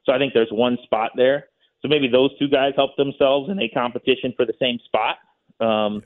So 0.06 0.14
I 0.14 0.18
think 0.20 0.34
there's 0.34 0.52
one 0.52 0.78
spot 0.84 1.12
there. 1.16 1.48
So 1.82 1.88
maybe 1.90 2.08
those 2.08 2.32
two 2.40 2.48
guys 2.48 2.74
help 2.76 2.96
themselves 2.96 3.50
in 3.50 3.60
a 3.60 3.68
competition 3.70 4.34
for 4.38 4.46
the 4.46 4.54
same 4.60 4.80
spot. 4.86 5.18
Um, 5.60 6.04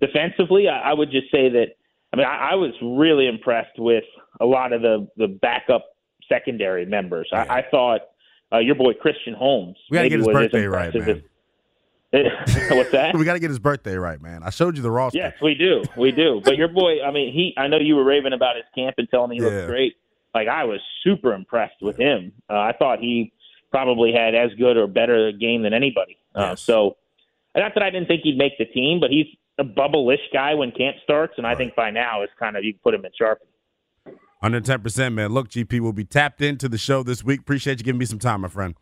Defensively, 0.00 0.68
I, 0.68 0.90
I 0.90 0.94
would 0.94 1.10
just 1.12 1.30
say 1.30 1.48
that. 1.50 1.76
I 2.12 2.16
mean, 2.16 2.26
I, 2.26 2.50
I 2.52 2.54
was 2.56 2.72
really 2.82 3.28
impressed 3.28 3.78
with 3.78 4.04
a 4.40 4.44
lot 4.46 4.72
of 4.72 4.82
the 4.82 5.06
the 5.16 5.28
backup 5.28 5.84
secondary 6.28 6.84
members. 6.86 7.28
I, 7.32 7.58
I 7.58 7.62
thought 7.70 8.00
uh, 8.52 8.58
your 8.58 8.74
boy 8.74 8.94
Christian 8.94 9.32
Holmes. 9.34 9.76
We 9.90 9.96
gotta 9.96 10.08
get 10.08 10.18
his 10.18 10.26
birthday 10.50 10.66
right, 10.66 10.92
man. 11.00 11.08
as- 11.18 11.22
What's 12.70 12.90
that? 12.92 13.14
we 13.16 13.24
got 13.24 13.32
to 13.34 13.40
get 13.40 13.48
his 13.50 13.58
birthday 13.58 13.96
right, 13.96 14.20
man. 14.20 14.42
I 14.42 14.50
showed 14.50 14.76
you 14.76 14.82
the 14.82 14.90
roster. 14.90 15.16
Yes, 15.18 15.32
we 15.42 15.54
do. 15.54 15.82
We 15.96 16.12
do. 16.12 16.42
But 16.44 16.56
your 16.58 16.68
boy, 16.68 17.02
I 17.02 17.10
mean, 17.10 17.32
he. 17.32 17.54
I 17.56 17.68
know 17.68 17.78
you 17.78 17.96
were 17.96 18.04
raving 18.04 18.32
about 18.34 18.56
his 18.56 18.64
camp 18.74 18.96
and 18.98 19.08
telling 19.08 19.30
me 19.30 19.36
he 19.36 19.42
Yeah. 19.42 19.48
looked 19.48 19.68
great. 19.68 19.94
Like 20.34 20.48
I 20.48 20.64
was 20.64 20.80
super 21.04 21.32
impressed 21.32 21.80
with 21.80 21.96
him. 21.96 22.32
Uh, 22.50 22.54
I 22.58 22.72
thought 22.78 22.98
he 23.00 23.32
probably 23.70 24.12
had 24.12 24.34
as 24.34 24.50
good 24.58 24.76
or 24.76 24.86
better 24.86 25.28
a 25.28 25.32
game 25.32 25.62
than 25.62 25.72
anybody. 25.72 26.16
Uh, 26.34 26.48
Yes. 26.50 26.60
so, 26.62 26.96
not 27.56 27.72
that 27.74 27.82
I 27.82 27.90
didn't 27.90 28.08
think 28.08 28.22
he'd 28.24 28.36
make 28.38 28.58
the 28.58 28.66
team, 28.66 29.00
but 29.00 29.10
he's 29.10 29.26
a 29.58 29.64
bubble-ish 29.64 30.20
guy 30.32 30.54
when 30.54 30.70
camp 30.72 30.96
starts, 31.04 31.34
and 31.38 31.46
I 31.46 31.54
think 31.54 31.74
by 31.74 31.90
now 31.90 32.22
it's 32.22 32.32
kind 32.38 32.56
of 32.56 32.64
you 32.64 32.72
can 32.74 32.80
put 32.82 32.94
him 32.94 33.04
in 33.04 33.10
sharp. 33.18 33.40
Under 34.42 34.60
ten 34.60 34.80
percent, 34.82 35.14
man. 35.14 35.32
Look, 35.32 35.48
GP 35.48 35.80
will 35.80 35.92
be 35.92 36.04
tapped 36.04 36.42
into 36.42 36.68
the 36.68 36.78
show 36.78 37.02
this 37.02 37.22
week. 37.24 37.40
Appreciate 37.40 37.78
you 37.78 37.84
giving 37.84 37.98
me 37.98 38.04
some 38.06 38.18
time, 38.18 38.40
my 38.42 38.48
friend. 38.48 38.74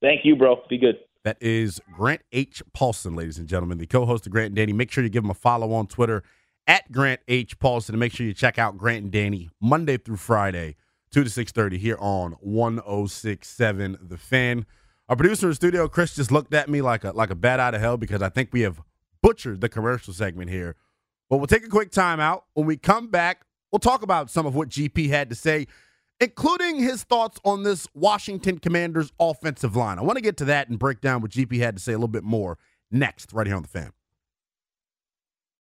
Thank 0.00 0.24
you, 0.24 0.36
bro. 0.36 0.62
Be 0.70 0.78
good. 0.78 0.96
That 1.24 1.36
is 1.40 1.80
Grant 1.92 2.22
H. 2.32 2.62
Paulsen, 2.74 3.16
ladies 3.16 3.38
and 3.38 3.46
gentlemen, 3.46 3.78
the 3.78 3.86
co-host 3.86 4.26
of 4.26 4.32
Grant 4.32 4.46
and 4.46 4.56
Danny. 4.56 4.72
Make 4.72 4.90
sure 4.90 5.04
you 5.04 5.10
give 5.10 5.24
him 5.24 5.30
a 5.30 5.34
follow 5.34 5.72
on 5.72 5.86
Twitter 5.86 6.22
at 6.66 6.90
Grant 6.90 7.20
H. 7.28 7.58
Paulsen, 7.58 7.90
and 7.90 7.98
make 7.98 8.12
sure 8.12 8.26
you 8.26 8.32
check 8.32 8.58
out 8.58 8.78
Grant 8.78 9.02
and 9.02 9.12
Danny 9.12 9.50
Monday 9.60 9.98
through 9.98 10.16
Friday, 10.16 10.76
two 11.10 11.22
to 11.22 11.30
six 11.30 11.52
thirty 11.52 11.76
here 11.76 11.98
on 12.00 12.32
one 12.40 12.80
oh 12.86 13.06
six 13.06 13.48
seven 13.48 13.98
The 14.00 14.16
Fan. 14.16 14.64
Our 15.10 15.16
producer 15.16 15.48
in 15.48 15.54
studio, 15.54 15.88
Chris, 15.88 16.14
just 16.14 16.30
looked 16.30 16.54
at 16.54 16.70
me 16.70 16.80
like 16.80 17.04
a 17.04 17.10
like 17.10 17.30
a 17.30 17.34
bat 17.34 17.60
out 17.60 17.74
of 17.74 17.80
hell 17.80 17.96
because 17.96 18.22
I 18.22 18.28
think 18.28 18.50
we 18.52 18.62
have 18.62 18.80
butchered 19.22 19.60
the 19.60 19.68
commercial 19.68 20.14
segment 20.14 20.50
here. 20.50 20.76
But 21.28 21.36
we'll 21.36 21.48
take 21.48 21.64
a 21.64 21.68
quick 21.68 21.90
timeout. 21.90 22.42
When 22.54 22.66
we 22.66 22.76
come 22.76 23.08
back, 23.08 23.44
we'll 23.70 23.78
talk 23.78 24.02
about 24.02 24.30
some 24.30 24.46
of 24.46 24.54
what 24.54 24.68
GP 24.68 25.10
had 25.10 25.28
to 25.28 25.34
say, 25.36 25.66
including 26.20 26.80
his 26.80 27.02
thoughts 27.02 27.40
on 27.44 27.62
this 27.62 27.88
Washington 27.94 28.58
Commanders 28.58 29.12
offensive 29.18 29.74
line. 29.74 29.98
I 29.98 30.02
want 30.02 30.16
to 30.16 30.22
get 30.22 30.36
to 30.38 30.44
that 30.46 30.68
and 30.68 30.78
break 30.78 31.00
down 31.00 31.22
what 31.22 31.30
GP 31.30 31.58
had 31.58 31.76
to 31.76 31.82
say 31.82 31.92
a 31.92 31.96
little 31.96 32.08
bit 32.08 32.24
more 32.24 32.58
next, 32.90 33.32
right 33.32 33.46
here 33.46 33.56
on 33.56 33.62
the 33.62 33.68
fan. 33.68 33.92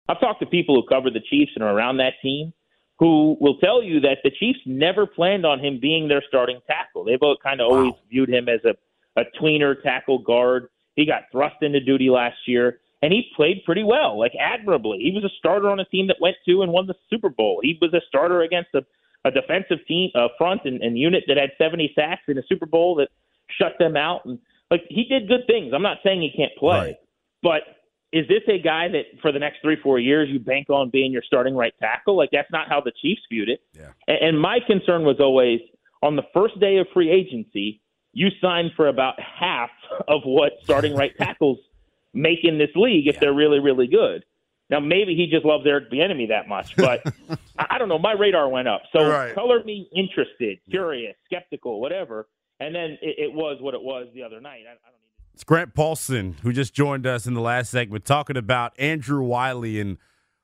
I've 0.09 0.21
talked 0.21 0.41
to 0.41 0.47
people 0.47 0.75
who 0.75 0.87
cover 0.89 1.11
the 1.11 1.21
Chiefs 1.21 1.53
and 1.57 1.65
are 1.65 1.75
around 1.75 1.97
that 1.99 2.15
team 2.23 2.53
who 2.99 3.37
will 3.41 3.59
tell 3.59 3.83
you 3.83 4.01
that 4.01 4.19
the 4.25 4.31
Chiefs 4.31 4.61
never 4.65 5.07
planned 5.07 5.45
on 5.45 5.63
him 5.63 5.79
being 5.81 6.09
their 6.09 6.23
starting 6.27 6.61
tackle. 6.67 7.05
They've 7.05 7.21
kind 7.43 7.61
of 7.61 7.71
always 7.71 7.93
viewed 8.09 8.31
him 8.31 8.49
as 8.49 8.61
a, 8.65 8.75
a 9.21 9.25
tweener 9.41 9.81
tackle 9.83 10.19
guard. 10.19 10.69
He 10.95 11.05
got 11.05 11.25
thrust 11.31 11.57
into 11.61 11.81
duty 11.81 12.09
last 12.09 12.39
year, 12.47 12.79
and 13.03 13.13
he 13.13 13.25
played 13.37 13.65
pretty 13.67 13.83
well, 13.85 14.19
like 14.19 14.33
admirably. 14.41 14.99
He 14.99 15.13
was 15.13 15.25
a 15.25 15.35
starter 15.39 15.69
on 15.69 15.79
a 15.79 15.85
team 15.85 16.07
that 16.07 16.17
went 16.21 16.37
to 16.49 16.63
and 16.63 16.73
won 16.73 16.87
the 16.87 16.95
Super 17.11 17.29
Bowl. 17.29 17.61
He 17.63 17.79
was 17.83 17.93
a 17.93 18.01
starter 18.09 18.41
against 18.41 18.71
a, 18.75 18.83
a 19.27 19.31
defensive 19.31 19.79
team 19.87 20.11
uh, 20.15 20.29
front 20.39 20.63
and, 20.65 20.81
and 20.83 20.99
unit 20.99 21.25
that 21.29 21.37
had 21.37 21.51
70 21.59 21.93
sacks 21.95 22.23
in 22.29 22.39
a 22.39 22.43
Super 22.49 22.67
Bowl 22.67 22.95
that 22.97 23.09
shut 23.59 23.73
them 23.79 23.97
out. 23.97 24.25
And 24.25 24.39
like 24.71 24.83
he 24.89 25.05
did 25.05 25.29
good 25.29 25.47
things. 25.47 25.73
I'm 25.75 25.83
not 25.83 25.99
saying 26.05 26.21
he 26.23 26.31
can't 26.37 26.55
play, 26.59 26.79
Right. 26.79 26.97
but 27.43 27.63
is 28.13 28.27
this 28.29 28.43
a 28.49 28.59
guy 28.59 28.89
that 28.89 29.21
for 29.21 29.33
the 29.33 29.39
next 29.39 29.59
three, 29.63 29.77
four 29.83 29.99
years 29.99 30.29
you 30.31 30.39
bank 30.39 30.71
on 30.71 30.91
being 30.91 31.13
your 31.13 31.23
starting 31.27 31.55
right 31.57 31.75
tackle? 31.81 32.17
Like 32.17 32.31
that's 32.33 32.51
not 32.51 32.69
how 32.69 32.81
the 32.81 32.93
Chiefs 33.03 33.23
viewed 33.31 33.49
it. 33.49 33.61
Yeah. 33.73 33.91
And, 34.07 34.19
and 34.29 34.41
my 34.41 34.59
concern 34.67 35.03
was 35.05 35.17
always 35.21 35.61
on 36.03 36.17
the 36.17 36.23
first 36.33 36.59
day 36.61 36.79
of 36.79 36.87
free 36.95 37.11
agency, 37.11 37.81
you 38.13 38.29
sign 38.41 38.71
for 38.77 38.89
about 38.89 39.15
half 39.21 39.71
of 40.09 40.23
what 40.25 40.53
starting 40.63 40.95
right 40.95 41.13
tackles 41.19 41.59
make 42.15 42.45
in 42.45 42.59
this 42.59 42.71
league 42.77 43.07
if 43.09 43.21
they're 43.21 43.35
really, 43.35 43.59
really 43.59 43.87
good. 43.87 44.25
Now 44.69 44.81
maybe 44.81 45.15
he 45.15 45.29
just 45.29 45.45
loves 45.45 45.65
Eric 45.67 45.91
Bieniemy 45.91 46.29
that 46.29 46.49
much, 46.49 46.77
but 46.77 47.03
I 47.59 47.79
don't 47.79 47.89
know. 47.89 47.99
My 47.99 48.13
radar 48.13 48.49
went 48.49 48.69
up. 48.69 48.83
So 48.93 49.09
right. 49.09 49.35
color 49.35 49.63
me 49.65 49.89
interested, 49.95 50.59
curious, 50.69 51.15
skeptical, 51.25 51.81
whatever. 51.81 52.29
And 52.59 52.75
then 52.75 52.99
it, 53.03 53.17
it 53.19 53.33
was 53.33 53.59
what 53.61 53.75
it 53.75 53.83
was 53.83 54.09
the 54.15 54.23
other 54.23 54.41
night. 54.41 54.63
I, 54.67 54.73
I 54.73 54.91
don't 54.91 55.01
need. 55.01 55.35
It's 55.35 55.45
Grant 55.45 55.75
Paulsen 55.75 56.41
who 56.41 56.53
just 56.53 56.75
joined 56.75 57.07
us 57.07 57.27
in 57.27 57.35
the 57.35 57.41
last 57.41 57.71
segment, 57.71 58.05
talking 58.05 58.37
about 58.37 58.73
Andrew 58.79 59.23
Wylie 59.23 59.79
and 59.79 59.99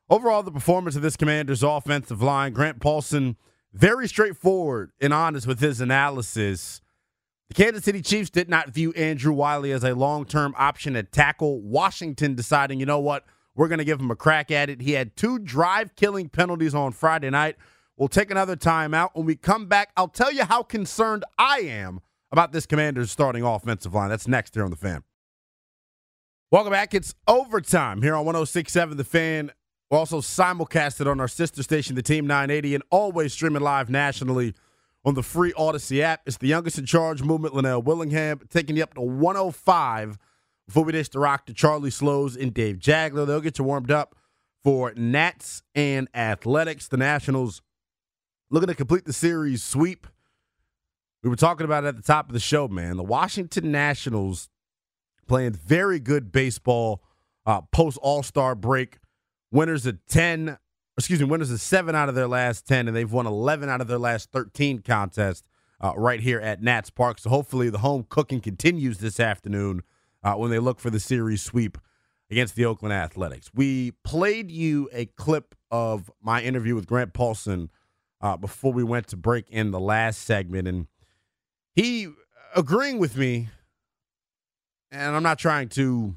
overall 0.09 0.43
the 0.43 0.53
performance 0.53 0.95
of 0.95 1.03
this 1.03 1.17
Commanders' 1.17 1.63
offensive 1.63 2.23
line. 2.23 2.53
Grant 2.53 2.79
Paulsen 2.79 3.37
very 3.73 4.07
straightforward 4.07 4.93
and 5.01 5.13
honest 5.13 5.47
with 5.47 5.61
his 5.61 5.81
analysis. 5.81 6.81
The 7.49 7.55
Kansas 7.55 7.85
City 7.85 8.03
Chiefs 8.03 8.31
did 8.31 8.49
not 8.49 8.71
view 8.71 8.93
Andrew 8.93 9.33
Wylie 9.33 9.73
as 9.73 9.83
a 9.85 9.95
long 9.95 10.25
term 10.25 10.55
option 10.57 10.95
at 10.95 11.13
tackle. 11.13 11.61
Washington 11.61 12.35
deciding, 12.35 12.79
you 12.79 12.87
know 12.87 13.01
what? 13.01 13.25
We're 13.55 13.69
going 13.69 13.79
to 13.79 13.85
give 13.85 14.01
him 14.01 14.11
a 14.11 14.17
crack 14.17 14.51
at 14.51 14.71
it. 14.71 14.81
He 14.81 14.93
had 14.93 15.17
two 15.17 15.39
drive 15.39 15.95
killing 15.95 16.29
penalties 16.29 16.75
on 16.75 16.93
Friday 16.93 17.31
night. 17.31 17.57
We'll 17.97 18.09
take 18.09 18.31
another 18.31 18.57
timeout. 18.57 19.11
When 19.15 19.27
we 19.27 19.37
come 19.37 19.67
back, 19.67 19.91
I'll 19.97 20.09
tell 20.09 20.33
you 20.33 20.45
how 20.45 20.63
concerned 20.63 21.25
I 21.39 21.61
am 21.61 22.01
about 22.31 22.53
this 22.53 22.65
Commanders 22.65 23.11
starting 23.11 23.43
offensive 23.43 23.93
line. 23.93 24.09
That's 24.09 24.27
next 24.27 24.55
here 24.55 24.65
on 24.65 24.71
The 24.71 24.77
Fan. 24.77 25.03
Welcome 26.51 26.73
back. 26.73 26.95
It's 26.95 27.15
overtime 27.29 28.03
here 28.03 28.15
on 28.15 28.25
1067 28.25 28.97
The 28.97 29.05
Fan. 29.05 29.53
We're 29.91 29.99
also 29.99 30.23
simulcasted 30.23 31.07
on 31.07 31.21
our 31.21 31.29
sister 31.29 31.63
station, 31.63 31.95
the 31.95 32.03
Team 32.03 32.27
980, 32.27 32.77
and 32.77 32.85
always 32.91 33.35
streaming 33.35 33.61
live 33.61 33.91
nationally 33.91 34.55
on 35.05 35.13
the 35.15 35.23
free 35.23 35.53
Audacy 35.53 36.01
app. 36.01 36.23
It's 36.25 36.39
the 36.39 36.49
youngest 36.49 36.79
in 36.79 36.87
charge 36.87 37.23
movement, 37.23 37.55
Lynnell 37.55 37.85
Willingham, 37.85 38.41
taking 38.49 38.77
you 38.77 38.83
up 38.83 38.95
to 38.95 39.03
105 39.03 40.19
before 40.73 40.85
we 40.85 40.93
dish 40.93 41.11
the 41.11 41.19
rock 41.19 41.45
to 41.45 41.53
Charlie 41.53 41.91
Slowes 41.91 42.35
and 42.35 42.55
Dave 42.55 42.79
Jageler. 42.79 43.27
They'll 43.27 43.43
get 43.43 43.59
you 43.59 43.65
warmed 43.65 43.91
up 43.91 44.17
for 44.65 44.95
Nats 44.97 45.63
and 45.75 46.09
Athletics. 46.15 46.89
The 46.89 46.97
Nationals 46.97 47.61
looking 48.51 48.69
to 48.69 48.75
complete 48.75 49.05
the 49.05 49.13
series 49.13 49.63
sweep. 49.63 50.07
We 51.23 51.29
were 51.29 51.37
talking 51.37 51.67
about 51.67 51.85
it 51.85 51.89
at 51.89 51.97
the 51.97 52.03
top 52.03 52.29
of 52.29 52.33
the 52.33 52.41
show, 52.41 52.69
man. 52.69 52.97
The 52.97 53.03
Washington 53.03 53.71
Nationals 53.71 54.49
playing 55.29 55.53
very 55.53 56.01
good 56.01 56.33
baseball 56.33 57.03
uh, 57.45 57.61
post 57.71 57.99
All 58.01 58.23
Star 58.23 58.55
break. 58.55 58.97
Winners 59.51 59.85
of 59.85 59.99
10, 60.09 60.57
excuse 60.97 61.21
me, 61.21 61.27
winners 61.27 61.51
of 61.51 61.61
seven 61.61 61.95
out 61.95 62.09
of 62.09 62.15
their 62.15 62.29
last 62.29 62.67
10, 62.67 62.89
and 62.89 62.97
they've 62.97 63.13
won 63.13 63.27
11 63.27 63.69
out 63.69 63.83
of 63.83 63.89
their 63.89 63.99
last 63.99 64.33
13 64.33 64.79
contests 64.79 65.43
uh, 65.83 65.93
right 65.97 66.21
here 66.21 66.41
at 66.41 66.63
Nats 66.63 66.89
Park. 66.89 67.19
So 67.19 67.29
hopefully 67.29 67.69
the 67.69 67.77
home 67.77 68.07
cooking 68.09 68.41
continues 68.41 69.01
this 69.01 69.21
afternoon 69.21 69.83
uh, 70.23 70.35
when 70.35 70.51
they 70.51 70.59
look 70.59 70.81
for 70.81 70.91
the 70.91 71.01
series 71.01 71.43
sweep 71.43 71.79
against 72.31 72.57
the 72.57 72.65
Oakland 72.65 72.95
Athletics. 72.95 73.51
We 73.55 73.93
played 74.05 74.51
you 74.51 74.89
a 74.93 75.07
clip 75.07 75.55
of 75.71 76.11
my 76.23 76.43
interview 76.43 76.75
with 76.75 76.87
Grant 76.87 77.13
Paulsen 77.13 77.69
uh, 78.21 78.37
before 78.37 78.73
we 78.73 78.85
went 78.85 79.09
to 79.09 79.17
break 79.17 79.51
in 79.51 79.71
the 79.71 79.81
last 79.81 80.23
segment, 80.23 80.69
and 80.69 80.87
he 81.75 82.09
agreeing 82.55 82.99
with 82.99 83.17
me. 83.17 83.49
And 84.91 85.17
I'm 85.17 85.23
not 85.23 85.39
trying 85.39 85.69
to 85.71 86.17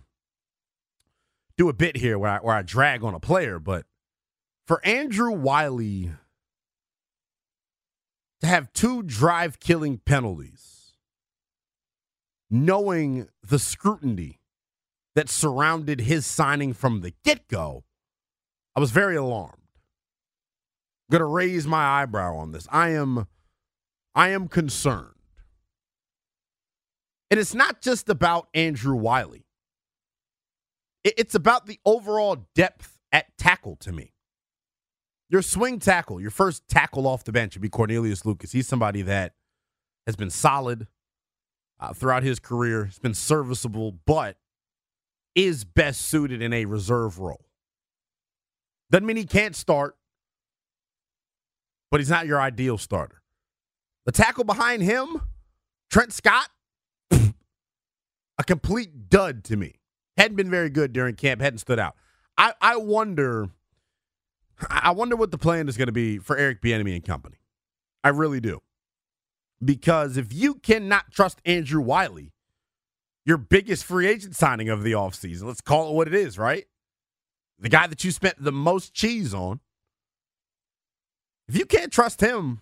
do 1.57 1.69
a 1.69 1.73
bit 1.73 1.95
here 1.97 2.19
where 2.19 2.31
I, 2.31 2.37
where 2.39 2.55
I 2.55 2.61
drag 2.61 3.03
on 3.03 3.13
a 3.13 3.19
player, 3.19 3.57
but 3.57 3.85
for 4.67 4.85
Andrew 4.85 5.31
Wylie 5.31 6.11
to 8.41 8.47
have 8.47 8.73
two 8.73 9.01
drive 9.01 9.59
killing 9.59 9.99
penalties 10.05 10.74
knowing 12.49 13.27
the 13.47 13.59
scrutiny 13.59 14.39
that 15.15 15.29
surrounded 15.29 16.01
his 16.01 16.25
signing 16.25 16.73
from 16.73 17.01
the 17.01 17.13
get 17.23 17.47
go, 17.47 17.83
I 18.75 18.79
was 18.79 18.91
very 18.91 19.15
alarmed. 19.15 19.61
I'm 21.09 21.13
gonna 21.13 21.25
raise 21.25 21.67
my 21.67 22.01
eyebrow 22.01 22.35
on 22.35 22.51
this. 22.51 22.67
I 22.71 22.89
am 22.89 23.27
I 24.13 24.29
am 24.29 24.47
concerned. 24.47 25.11
And 27.29 27.39
it's 27.39 27.53
not 27.53 27.81
just 27.81 28.09
about 28.09 28.47
Andrew 28.53 28.95
Wylie. 28.95 29.45
It's 31.03 31.35
about 31.35 31.67
the 31.67 31.79
overall 31.85 32.47
depth 32.55 32.97
at 33.11 33.37
tackle 33.37 33.75
to 33.77 33.91
me. 33.91 34.13
Your 35.29 35.41
swing 35.41 35.79
tackle, 35.79 36.21
your 36.21 36.31
first 36.31 36.67
tackle 36.67 37.07
off 37.07 37.23
the 37.23 37.31
bench 37.31 37.55
would 37.55 37.61
be 37.61 37.69
Cornelius 37.69 38.25
Lucas. 38.25 38.51
He's 38.51 38.67
somebody 38.67 39.01
that 39.03 39.33
has 40.05 40.15
been 40.15 40.29
solid, 40.29 40.87
uh, 41.79 41.93
throughout 41.93 42.23
his 42.23 42.39
career. 42.39 42.85
He's 42.85 42.99
been 42.99 43.13
serviceable, 43.13 43.91
but 44.05 44.37
is 45.35 45.63
best 45.65 46.01
suited 46.01 46.41
in 46.41 46.53
a 46.53 46.65
reserve 46.65 47.19
role. 47.19 47.45
Doesn't 48.91 49.05
mean 49.05 49.17
he 49.17 49.25
can't 49.25 49.55
start, 49.55 49.97
but 51.91 51.99
he's 51.99 52.09
not 52.09 52.27
your 52.27 52.39
ideal 52.39 52.77
starter. 52.77 53.21
The 54.05 54.11
tackle 54.11 54.43
behind 54.43 54.83
him, 54.83 55.21
Trent 55.89 56.13
Scott, 56.13 56.49
a 57.11 58.43
complete 58.45 59.09
dud 59.09 59.43
to 59.45 59.57
me. 59.57 59.75
Hadn't 60.17 60.37
been 60.37 60.49
very 60.49 60.69
good 60.69 60.93
during 60.93 61.15
camp, 61.15 61.41
hadn't 61.41 61.59
stood 61.59 61.79
out. 61.79 61.95
I, 62.37 62.53
I 62.61 62.77
wonder 62.77 63.49
I 64.69 64.91
wonder 64.91 65.15
what 65.15 65.31
the 65.31 65.37
plan 65.37 65.67
is 65.67 65.77
going 65.77 65.87
to 65.87 65.91
be 65.91 66.17
for 66.17 66.37
Eric 66.37 66.61
Bieniemy 66.61 66.95
and 66.95 67.03
company. 67.03 67.37
I 68.03 68.09
really 68.09 68.39
do. 68.39 68.61
Because 69.63 70.17
if 70.17 70.33
you 70.33 70.55
cannot 70.55 71.11
trust 71.11 71.39
Andrew 71.45 71.81
Wylie, 71.81 72.33
your 73.25 73.37
biggest 73.37 73.83
free 73.85 74.07
agent 74.07 74.35
signing 74.35 74.69
of 74.69 74.83
the 74.83 74.91
offseason, 74.91 75.43
let's 75.43 75.61
call 75.61 75.89
it 75.89 75.95
what 75.95 76.07
it 76.07 76.13
is, 76.13 76.37
right? 76.37 76.65
The 77.59 77.69
guy 77.69 77.87
that 77.87 78.03
you 78.03 78.11
spent 78.11 78.43
the 78.43 78.51
most 78.51 78.93
cheese 78.93 79.33
on. 79.33 79.59
If 81.47 81.57
you 81.57 81.65
can't 81.65 81.91
trust 81.91 82.21
him, 82.21 82.61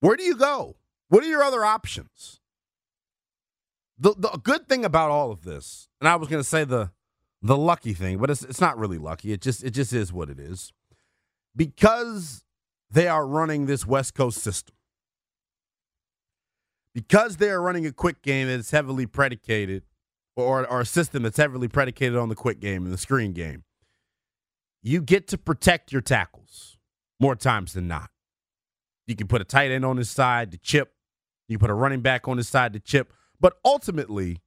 where 0.00 0.16
do 0.16 0.22
you 0.22 0.36
go? 0.36 0.76
What 1.08 1.22
are 1.22 1.28
your 1.28 1.42
other 1.42 1.64
options? 1.64 2.40
The, 3.98 4.14
the 4.18 4.30
good 4.42 4.68
thing 4.68 4.84
about 4.84 5.10
all 5.10 5.30
of 5.30 5.44
this, 5.44 5.88
and 6.00 6.08
I 6.08 6.16
was 6.16 6.28
going 6.28 6.42
to 6.42 6.48
say 6.48 6.64
the 6.64 6.90
the 7.42 7.56
lucky 7.56 7.92
thing, 7.92 8.18
but 8.18 8.30
it's 8.30 8.42
it's 8.42 8.60
not 8.60 8.78
really 8.78 8.98
lucky. 8.98 9.32
It 9.32 9.40
just 9.40 9.62
it 9.62 9.70
just 9.70 9.92
is 9.92 10.12
what 10.12 10.30
it 10.30 10.38
is. 10.38 10.72
Because 11.54 12.44
they 12.92 13.08
are 13.08 13.26
running 13.26 13.66
this 13.66 13.86
West 13.86 14.14
Coast 14.14 14.38
system. 14.38 14.74
Because 16.94 17.38
they 17.38 17.48
are 17.48 17.62
running 17.62 17.86
a 17.86 17.92
quick 17.92 18.22
game 18.22 18.48
that's 18.48 18.70
heavily 18.70 19.06
predicated, 19.06 19.84
or, 20.36 20.66
or 20.66 20.82
a 20.82 20.86
system 20.86 21.22
that's 21.22 21.38
heavily 21.38 21.68
predicated 21.68 22.18
on 22.18 22.28
the 22.28 22.34
quick 22.34 22.60
game 22.60 22.84
and 22.84 22.92
the 22.92 22.98
screen 22.98 23.32
game, 23.32 23.64
you 24.82 25.00
get 25.00 25.26
to 25.28 25.38
protect 25.38 25.90
your 25.90 26.02
tackles 26.02 26.76
more 27.18 27.34
times 27.34 27.72
than 27.72 27.88
not. 27.88 28.10
You 29.06 29.16
can 29.16 29.26
put 29.26 29.40
a 29.40 29.44
tight 29.44 29.70
end 29.70 29.84
on 29.84 29.96
his 29.96 30.10
side 30.10 30.52
to 30.52 30.58
chip. 30.58 30.92
You 31.48 31.58
put 31.58 31.70
a 31.70 31.74
running 31.74 32.02
back 32.02 32.28
on 32.28 32.36
his 32.36 32.48
side 32.48 32.72
to 32.74 32.80
chip. 32.80 33.12
But 33.40 33.56
ultimately, 33.64 34.42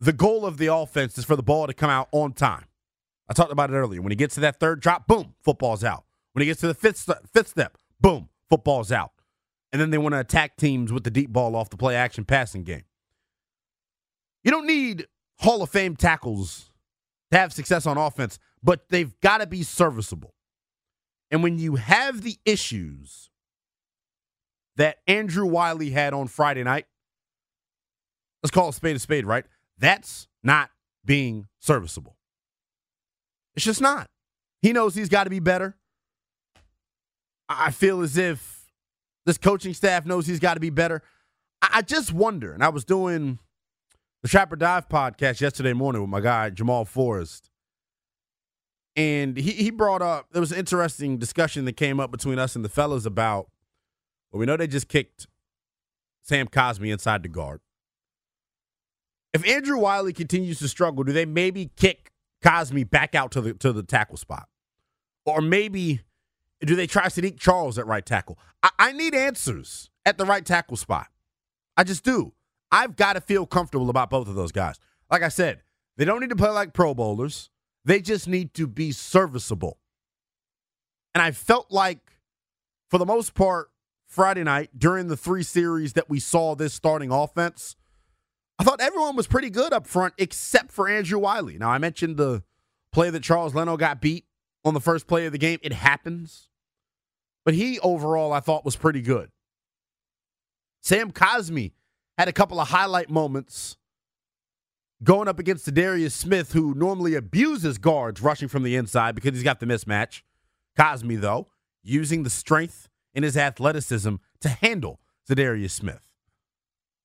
the 0.00 0.12
goal 0.12 0.44
of 0.44 0.58
the 0.58 0.66
offense 0.66 1.16
is 1.16 1.24
for 1.24 1.36
the 1.36 1.42
ball 1.42 1.66
to 1.66 1.74
come 1.74 1.90
out 1.90 2.08
on 2.12 2.32
time. 2.32 2.66
I 3.28 3.34
talked 3.34 3.52
about 3.52 3.70
it 3.70 3.74
earlier. 3.74 4.02
When 4.02 4.10
he 4.10 4.16
gets 4.16 4.34
to 4.34 4.40
that 4.40 4.58
third 4.58 4.80
drop, 4.80 5.06
boom, 5.06 5.34
football's 5.42 5.84
out. 5.84 6.04
When 6.32 6.42
he 6.42 6.46
gets 6.46 6.60
to 6.60 6.68
the 6.68 6.74
fifth 6.74 7.08
fifth 7.32 7.48
step, 7.48 7.76
boom, 8.00 8.28
football's 8.48 8.92
out. 8.92 9.12
And 9.72 9.80
then 9.80 9.90
they 9.90 9.98
want 9.98 10.14
to 10.14 10.20
attack 10.20 10.56
teams 10.56 10.92
with 10.92 11.04
the 11.04 11.10
deep 11.10 11.32
ball 11.32 11.54
off 11.54 11.70
the 11.70 11.76
play 11.76 11.94
action 11.94 12.24
passing 12.24 12.64
game. 12.64 12.84
You 14.42 14.50
don't 14.50 14.66
need 14.66 15.06
Hall 15.38 15.62
of 15.62 15.70
Fame 15.70 15.96
tackles 15.96 16.70
to 17.30 17.38
have 17.38 17.52
success 17.52 17.86
on 17.86 17.96
offense, 17.96 18.38
but 18.62 18.88
they've 18.88 19.18
got 19.20 19.38
to 19.38 19.46
be 19.46 19.62
serviceable. 19.62 20.34
And 21.30 21.42
when 21.42 21.58
you 21.58 21.76
have 21.76 22.22
the 22.22 22.38
issues 22.44 23.30
that 24.76 24.98
Andrew 25.06 25.46
Wylie 25.46 25.90
had 25.90 26.12
on 26.12 26.26
Friday 26.26 26.64
night, 26.64 26.86
let's 28.42 28.50
call 28.50 28.70
a 28.70 28.72
spade 28.72 28.96
a 28.96 28.98
spade, 28.98 29.26
right? 29.26 29.44
That's 29.78 30.26
not 30.42 30.70
being 31.04 31.46
serviceable. 31.60 32.16
It's 33.54 33.64
just 33.64 33.80
not. 33.80 34.08
He 34.62 34.72
knows 34.72 34.94
he's 34.94 35.08
got 35.08 35.24
to 35.24 35.30
be 35.30 35.40
better. 35.40 35.76
I 37.50 37.72
feel 37.72 38.00
as 38.00 38.16
if 38.16 38.70
this 39.26 39.36
coaching 39.36 39.74
staff 39.74 40.06
knows 40.06 40.26
he's 40.26 40.38
got 40.38 40.54
to 40.54 40.60
be 40.60 40.70
better. 40.70 41.02
I 41.60 41.82
just 41.82 42.12
wonder, 42.12 42.52
and 42.52 42.62
I 42.62 42.68
was 42.68 42.84
doing 42.84 43.38
the 44.22 44.28
Trap 44.28 44.52
or 44.52 44.56
Dive 44.56 44.88
podcast 44.88 45.40
yesterday 45.40 45.72
morning 45.72 46.00
with 46.00 46.10
my 46.10 46.20
guy 46.20 46.50
Jamal 46.50 46.84
Forrest, 46.84 47.50
and 48.96 49.36
he 49.36 49.52
he 49.52 49.70
brought 49.70 50.00
up 50.00 50.28
there 50.30 50.40
was 50.40 50.52
an 50.52 50.58
interesting 50.58 51.18
discussion 51.18 51.64
that 51.64 51.74
came 51.74 52.00
up 52.00 52.10
between 52.10 52.38
us 52.38 52.54
and 52.54 52.64
the 52.64 52.68
fellas 52.68 53.04
about. 53.04 53.48
Well, 54.30 54.38
we 54.38 54.46
know 54.46 54.56
they 54.56 54.68
just 54.68 54.88
kicked 54.88 55.26
Sam 56.22 56.46
Cosmi 56.46 56.92
inside 56.92 57.24
the 57.24 57.28
guard. 57.28 57.60
If 59.34 59.46
Andrew 59.46 59.78
Wylie 59.78 60.12
continues 60.12 60.60
to 60.60 60.68
struggle, 60.68 61.02
do 61.02 61.12
they 61.12 61.26
maybe 61.26 61.70
kick 61.76 62.10
Cosmi 62.44 62.88
back 62.88 63.14
out 63.14 63.32
to 63.32 63.40
the 63.40 63.54
to 63.54 63.72
the 63.72 63.82
tackle 63.82 64.16
spot, 64.16 64.48
or 65.26 65.40
maybe 65.40 66.00
do 66.60 66.76
they 66.76 66.86
try 66.86 67.06
Saahdiq 67.06 67.38
Charles 67.38 67.78
at 67.78 67.86
right 67.86 68.04
tackle? 68.04 68.38
I, 68.62 68.70
I 68.78 68.92
need 68.92 69.14
answers 69.14 69.90
at 70.04 70.18
the 70.18 70.24
right 70.24 70.44
tackle 70.44 70.76
spot. 70.76 71.08
I 71.76 71.84
just 71.84 72.04
do. 72.04 72.32
I've 72.70 72.96
got 72.96 73.14
to 73.14 73.20
feel 73.20 73.46
comfortable 73.46 73.90
about 73.90 74.10
both 74.10 74.28
of 74.28 74.34
those 74.34 74.52
guys. 74.52 74.78
Like 75.10 75.22
I 75.22 75.28
said, 75.28 75.62
they 75.96 76.04
don't 76.04 76.20
need 76.20 76.30
to 76.30 76.36
play 76.36 76.50
like 76.50 76.72
Pro 76.72 76.94
Bowlers. 76.94 77.50
They 77.84 78.00
just 78.00 78.28
need 78.28 78.54
to 78.54 78.66
be 78.66 78.92
serviceable. 78.92 79.78
And 81.14 81.22
I 81.22 81.32
felt 81.32 81.70
like, 81.70 82.12
for 82.90 82.98
the 82.98 83.06
most 83.06 83.34
part, 83.34 83.70
Friday 84.06 84.44
night 84.44 84.70
during 84.78 85.08
the 85.08 85.16
three 85.16 85.42
series 85.42 85.94
that 85.94 86.10
we 86.10 86.20
saw 86.20 86.54
this 86.54 86.74
starting 86.74 87.10
offense, 87.10 87.76
I 88.58 88.64
thought 88.64 88.80
everyone 88.80 89.16
was 89.16 89.26
pretty 89.26 89.48
good 89.48 89.72
up 89.72 89.86
front 89.86 90.14
except 90.18 90.70
for 90.70 90.88
Andrew 90.88 91.18
Wylie. 91.18 91.58
Now, 91.58 91.70
I 91.70 91.78
mentioned 91.78 92.18
the 92.18 92.42
play 92.92 93.08
that 93.08 93.22
Charles 93.22 93.54
Leno 93.54 93.76
got 93.76 94.00
beat 94.00 94.26
on 94.64 94.74
the 94.74 94.80
first 94.80 95.06
play 95.06 95.24
of 95.24 95.32
the 95.32 95.38
game. 95.38 95.58
It 95.62 95.72
happens. 95.72 96.49
But 97.44 97.54
he 97.54 97.78
overall, 97.80 98.32
I 98.32 98.40
thought, 98.40 98.64
was 98.64 98.76
pretty 98.76 99.00
good. 99.02 99.30
Sam 100.82 101.12
Cosmi 101.12 101.72
had 102.18 102.28
a 102.28 102.32
couple 102.32 102.60
of 102.60 102.68
highlight 102.68 103.10
moments 103.10 103.76
going 105.02 105.28
up 105.28 105.38
against 105.38 105.72
Darius 105.72 106.14
Smith, 106.14 106.52
who 106.52 106.74
normally 106.74 107.14
abuses 107.14 107.78
guards 107.78 108.20
rushing 108.20 108.48
from 108.48 108.62
the 108.62 108.76
inside 108.76 109.14
because 109.14 109.34
he's 109.34 109.42
got 109.42 109.60
the 109.60 109.66
mismatch. 109.66 110.22
Cosmi, 110.78 111.20
though, 111.20 111.48
using 111.82 112.22
the 112.22 112.30
strength 112.30 112.88
in 113.14 113.22
his 113.22 113.36
athleticism 113.36 114.16
to 114.40 114.48
handle 114.48 115.00
Za'Darius 115.28 115.70
Smith. 115.70 116.10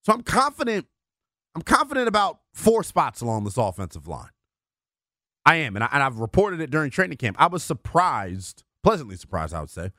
So 0.04 0.14
I'm 0.14 0.22
confident. 0.22 0.88
I'm 1.56 1.62
confident 1.62 2.08
about 2.08 2.40
four 2.54 2.84
spots 2.84 3.22
along 3.22 3.46
this 3.46 3.58
offensive 3.58 4.08
line. 4.08 4.30
I 5.46 5.56
am, 5.58 5.76
and, 5.76 5.84
I, 5.84 5.90
and 5.94 6.04
I've 6.04 6.20
reported 6.20 6.60
it 6.60 6.72
during 6.72 6.92
training 6.92 7.18
camp. 7.18 7.38
I 7.40 7.48
was 7.48 7.64
surprised, 7.64 8.64
pleasantly 8.84 9.16
surprised, 9.16 9.54
I 9.54 9.62
would 9.62 9.70
say, 9.70 9.92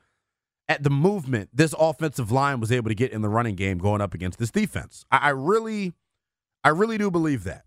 at 0.69 0.83
the 0.83 0.89
movement 0.89 1.49
this 1.53 1.73
offensive 1.77 2.31
line 2.31 2.59
was 2.59 2.71
able 2.71 2.89
to 2.89 2.95
get 2.95 3.11
in 3.11 3.21
the 3.21 3.29
running 3.29 3.55
game 3.55 3.77
going 3.77 4.01
up 4.01 4.13
against 4.13 4.39
this 4.39 4.51
defense. 4.51 5.05
I, 5.11 5.17
I 5.17 5.29
really, 5.29 5.93
I 6.63 6.69
really 6.69 6.97
do 6.97 7.09
believe 7.09 7.43
that. 7.45 7.65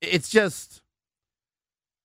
It's 0.00 0.28
just 0.28 0.82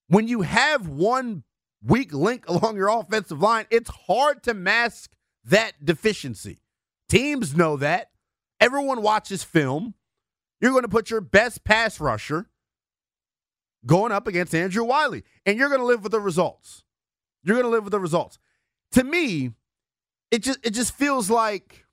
when 0.08 0.28
you 0.28 0.42
have 0.42 0.88
one 0.88 1.44
weak 1.84 2.14
link 2.14 2.46
along 2.48 2.76
your 2.76 2.90
offensive 2.90 3.42
line, 3.42 3.66
it's 3.70 3.90
hard 4.08 4.44
to 4.44 4.54
mask 4.54 5.14
that 5.46 5.84
deficiency. 5.84 6.60
Teams 7.10 7.56
know 7.56 7.78
that. 7.78 8.10
Everyone 8.60 9.02
watches 9.02 9.44
film. 9.44 9.96
You're 10.60 10.72
going 10.72 10.84
to 10.84 10.90
put 10.90 11.10
your 11.10 11.22
best 11.22 11.64
pass 11.64 12.00
rusher 12.00 12.48
going 13.86 14.12
up 14.12 14.28
against 14.28 14.54
Andrew 14.54 14.84
Wylie, 14.84 15.24
and 15.46 15.58
you're 15.58 15.70
going 15.70 15.82
to 15.82 15.86
live 15.86 16.04
with 16.04 16.12
the 16.12 16.20
results. 16.20 16.84
You're 17.44 17.56
going 17.56 17.66
to 17.66 17.72
live 17.72 17.84
with 17.84 17.92
the 17.92 18.00
results. 18.00 18.38
To 18.94 19.04
me, 19.04 19.52
it 20.32 20.44
just 20.44 20.60
it 20.64 20.72
just 20.72 20.94
feels 20.94 21.30
like 21.30 21.86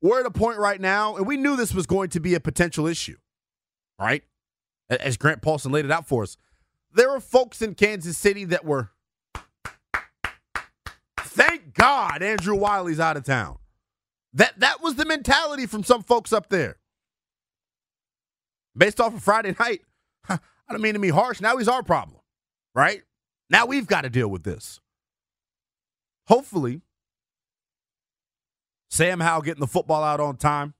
we're 0.00 0.20
at 0.20 0.26
a 0.26 0.30
point 0.30 0.58
right 0.58 0.80
now, 0.80 1.16
and 1.16 1.26
we 1.26 1.36
knew 1.36 1.56
this 1.56 1.74
was 1.74 1.86
going 1.86 2.10
to 2.10 2.20
be 2.20 2.34
a 2.34 2.40
potential 2.40 2.86
issue, 2.86 3.16
right? 3.98 4.22
As 4.88 5.16
Grant 5.16 5.42
Paulsen 5.42 5.72
laid 5.72 5.84
it 5.84 5.90
out 5.90 6.06
for 6.06 6.22
us, 6.22 6.36
there 6.92 7.10
were 7.10 7.20
folks 7.20 7.60
in 7.60 7.74
Kansas 7.74 8.16
City 8.16 8.44
that 8.46 8.64
were, 8.64 8.90
thank 11.18 11.74
God 11.74 12.22
Andrew 12.22 12.56
Wylie's 12.56 13.00
out 13.00 13.16
of 13.16 13.24
town. 13.24 13.58
That 14.32 14.58
that 14.60 14.82
was 14.82 14.94
the 14.94 15.04
mentality 15.04 15.66
from 15.66 15.84
some 15.84 16.02
folks 16.02 16.32
up 16.32 16.48
there. 16.48 16.76
Based 18.76 19.00
off 19.00 19.14
of 19.14 19.22
Friday 19.22 19.54
night, 19.58 19.80
I 20.28 20.38
don't 20.70 20.80
mean 20.80 20.94
to 20.94 21.00
be 21.00 21.08
harsh. 21.08 21.40
Now 21.40 21.56
he's 21.56 21.68
our 21.68 21.82
problem, 21.82 22.20
right? 22.74 23.02
Now 23.50 23.66
we've 23.66 23.86
got 23.86 24.02
to 24.02 24.10
deal 24.10 24.28
with 24.28 24.44
this. 24.44 24.80
Hopefully, 26.28 26.82
Sam 28.90 29.20
Howell 29.20 29.42
getting 29.42 29.60
the 29.60 29.66
football 29.66 30.02
out 30.04 30.20
on 30.20 30.36
time 30.36 30.74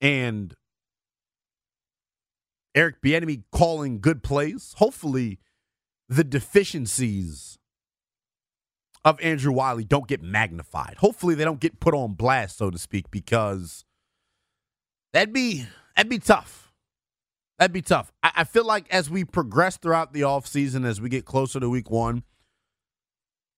and 0.00 0.54
Eric 2.74 3.02
Bieniemy 3.02 3.44
calling 3.52 4.00
good 4.00 4.22
plays. 4.22 4.74
Hopefully, 4.78 5.38
the 6.08 6.24
deficiencies 6.24 7.58
of 9.04 9.20
Andrew 9.20 9.52
Wylie 9.52 9.84
don't 9.84 10.08
get 10.08 10.22
magnified. 10.22 10.96
Hopefully, 10.98 11.34
they 11.34 11.44
don't 11.44 11.60
get 11.60 11.78
put 11.78 11.94
on 11.94 12.14
blast, 12.14 12.56
so 12.56 12.70
to 12.70 12.78
speak, 12.78 13.10
because 13.10 13.84
that'd 15.12 15.32
be 15.32 15.66
that'd 15.94 16.08
be 16.10 16.18
tough. 16.18 16.72
That'd 17.58 17.72
be 17.72 17.82
tough. 17.82 18.12
I, 18.22 18.32
I 18.36 18.44
feel 18.44 18.64
like 18.64 18.86
as 18.90 19.10
we 19.10 19.24
progress 19.24 19.76
throughout 19.76 20.14
the 20.14 20.22
offseason, 20.22 20.86
as 20.86 21.00
we 21.02 21.08
get 21.10 21.26
closer 21.26 21.60
to 21.60 21.68
week 21.68 21.90
one, 21.90 22.24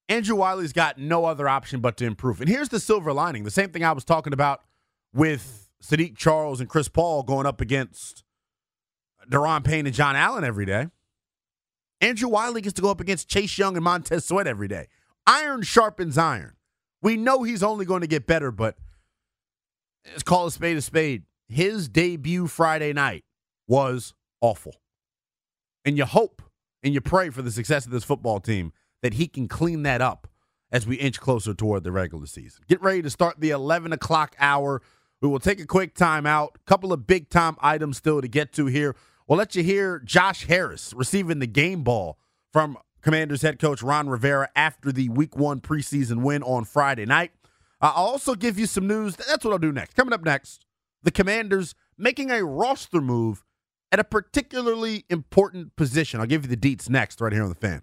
Andrew 0.08 0.36
Wylie's 0.36 0.72
got 0.72 0.98
no 0.98 1.24
other 1.24 1.48
option 1.48 1.80
but 1.80 1.96
to 1.96 2.04
improve. 2.04 2.40
And 2.40 2.48
here's 2.48 2.68
the 2.68 2.80
silver 2.80 3.12
lining 3.12 3.44
the 3.44 3.50
same 3.50 3.70
thing 3.70 3.84
I 3.84 3.92
was 3.92 4.04
talking 4.04 4.32
about 4.32 4.60
with 5.12 5.68
Saahdiq 5.82 6.16
Charles 6.16 6.60
and 6.60 6.68
Chris 6.68 6.88
Paul 6.88 7.22
going 7.22 7.46
up 7.46 7.60
against 7.60 8.24
Daron 9.28 9.64
Payne 9.64 9.86
and 9.86 9.94
John 9.94 10.16
Allen 10.16 10.44
every 10.44 10.66
day. 10.66 10.88
Andrew 12.00 12.28
Wylie 12.28 12.60
gets 12.60 12.74
to 12.74 12.82
go 12.82 12.90
up 12.90 13.00
against 13.00 13.28
Chase 13.28 13.56
Young 13.58 13.76
and 13.76 13.84
Montez 13.84 14.24
Sweat 14.24 14.46
every 14.46 14.68
day. 14.68 14.88
Iron 15.26 15.62
sharpens 15.62 16.18
iron. 16.18 16.54
We 17.02 17.16
know 17.16 17.42
he's 17.42 17.62
only 17.62 17.84
going 17.84 18.02
to 18.02 18.06
get 18.06 18.26
better, 18.26 18.50
but 18.50 18.76
let's 20.06 20.22
call 20.22 20.46
a 20.46 20.50
spade 20.50 20.76
a 20.76 20.82
spade. 20.82 21.24
His 21.48 21.88
debut 21.88 22.46
Friday 22.46 22.92
night 22.92 23.24
was 23.66 24.14
awful. 24.40 24.76
And 25.84 25.96
you 25.96 26.04
hope 26.04 26.42
and 26.82 26.92
you 26.94 27.00
pray 27.00 27.30
for 27.30 27.42
the 27.42 27.50
success 27.50 27.86
of 27.86 27.92
this 27.92 28.04
football 28.04 28.40
team 28.40 28.72
that 29.06 29.14
he 29.14 29.28
can 29.28 29.46
clean 29.46 29.84
that 29.84 30.02
up 30.02 30.26
as 30.72 30.84
we 30.84 30.96
inch 30.96 31.20
closer 31.20 31.54
toward 31.54 31.84
the 31.84 31.92
regular 31.92 32.26
season. 32.26 32.64
Get 32.66 32.82
ready 32.82 33.02
to 33.02 33.08
start 33.08 33.38
the 33.38 33.50
11 33.50 33.92
o'clock 33.92 34.34
hour. 34.40 34.82
We 35.20 35.28
will 35.28 35.38
take 35.38 35.60
a 35.60 35.64
quick 35.64 35.94
timeout. 35.94 36.56
Couple 36.66 36.92
of 36.92 37.06
big 37.06 37.30
time 37.30 37.56
items 37.60 37.98
still 37.98 38.20
to 38.20 38.26
get 38.26 38.52
to 38.54 38.66
here. 38.66 38.96
We'll 39.28 39.38
let 39.38 39.54
you 39.54 39.62
hear 39.62 40.00
Josh 40.00 40.46
Harris 40.46 40.92
receiving 40.92 41.38
the 41.38 41.46
game 41.46 41.84
ball 41.84 42.18
from 42.52 42.78
Commanders 43.00 43.42
head 43.42 43.60
coach 43.60 43.80
Ron 43.80 44.08
Rivera 44.08 44.48
after 44.56 44.90
the 44.90 45.08
week 45.08 45.36
one 45.36 45.60
preseason 45.60 46.22
win 46.22 46.42
on 46.42 46.64
Friday 46.64 47.06
night. 47.06 47.30
I'll 47.80 47.92
also 47.92 48.34
give 48.34 48.58
you 48.58 48.66
some 48.66 48.88
news. 48.88 49.14
That's 49.14 49.44
what 49.44 49.52
I'll 49.52 49.58
do 49.58 49.70
next. 49.70 49.94
Coming 49.94 50.14
up 50.14 50.24
next, 50.24 50.66
the 51.04 51.12
Commanders 51.12 51.76
making 51.96 52.32
a 52.32 52.44
roster 52.44 53.00
move 53.00 53.44
at 53.92 54.00
a 54.00 54.04
particularly 54.04 55.04
important 55.08 55.76
position. 55.76 56.18
I'll 56.18 56.26
give 56.26 56.42
you 56.42 56.56
the 56.56 56.56
deets 56.56 56.90
next, 56.90 57.20
right 57.20 57.32
here 57.32 57.44
on 57.44 57.50
the 57.50 57.54
fan. 57.54 57.82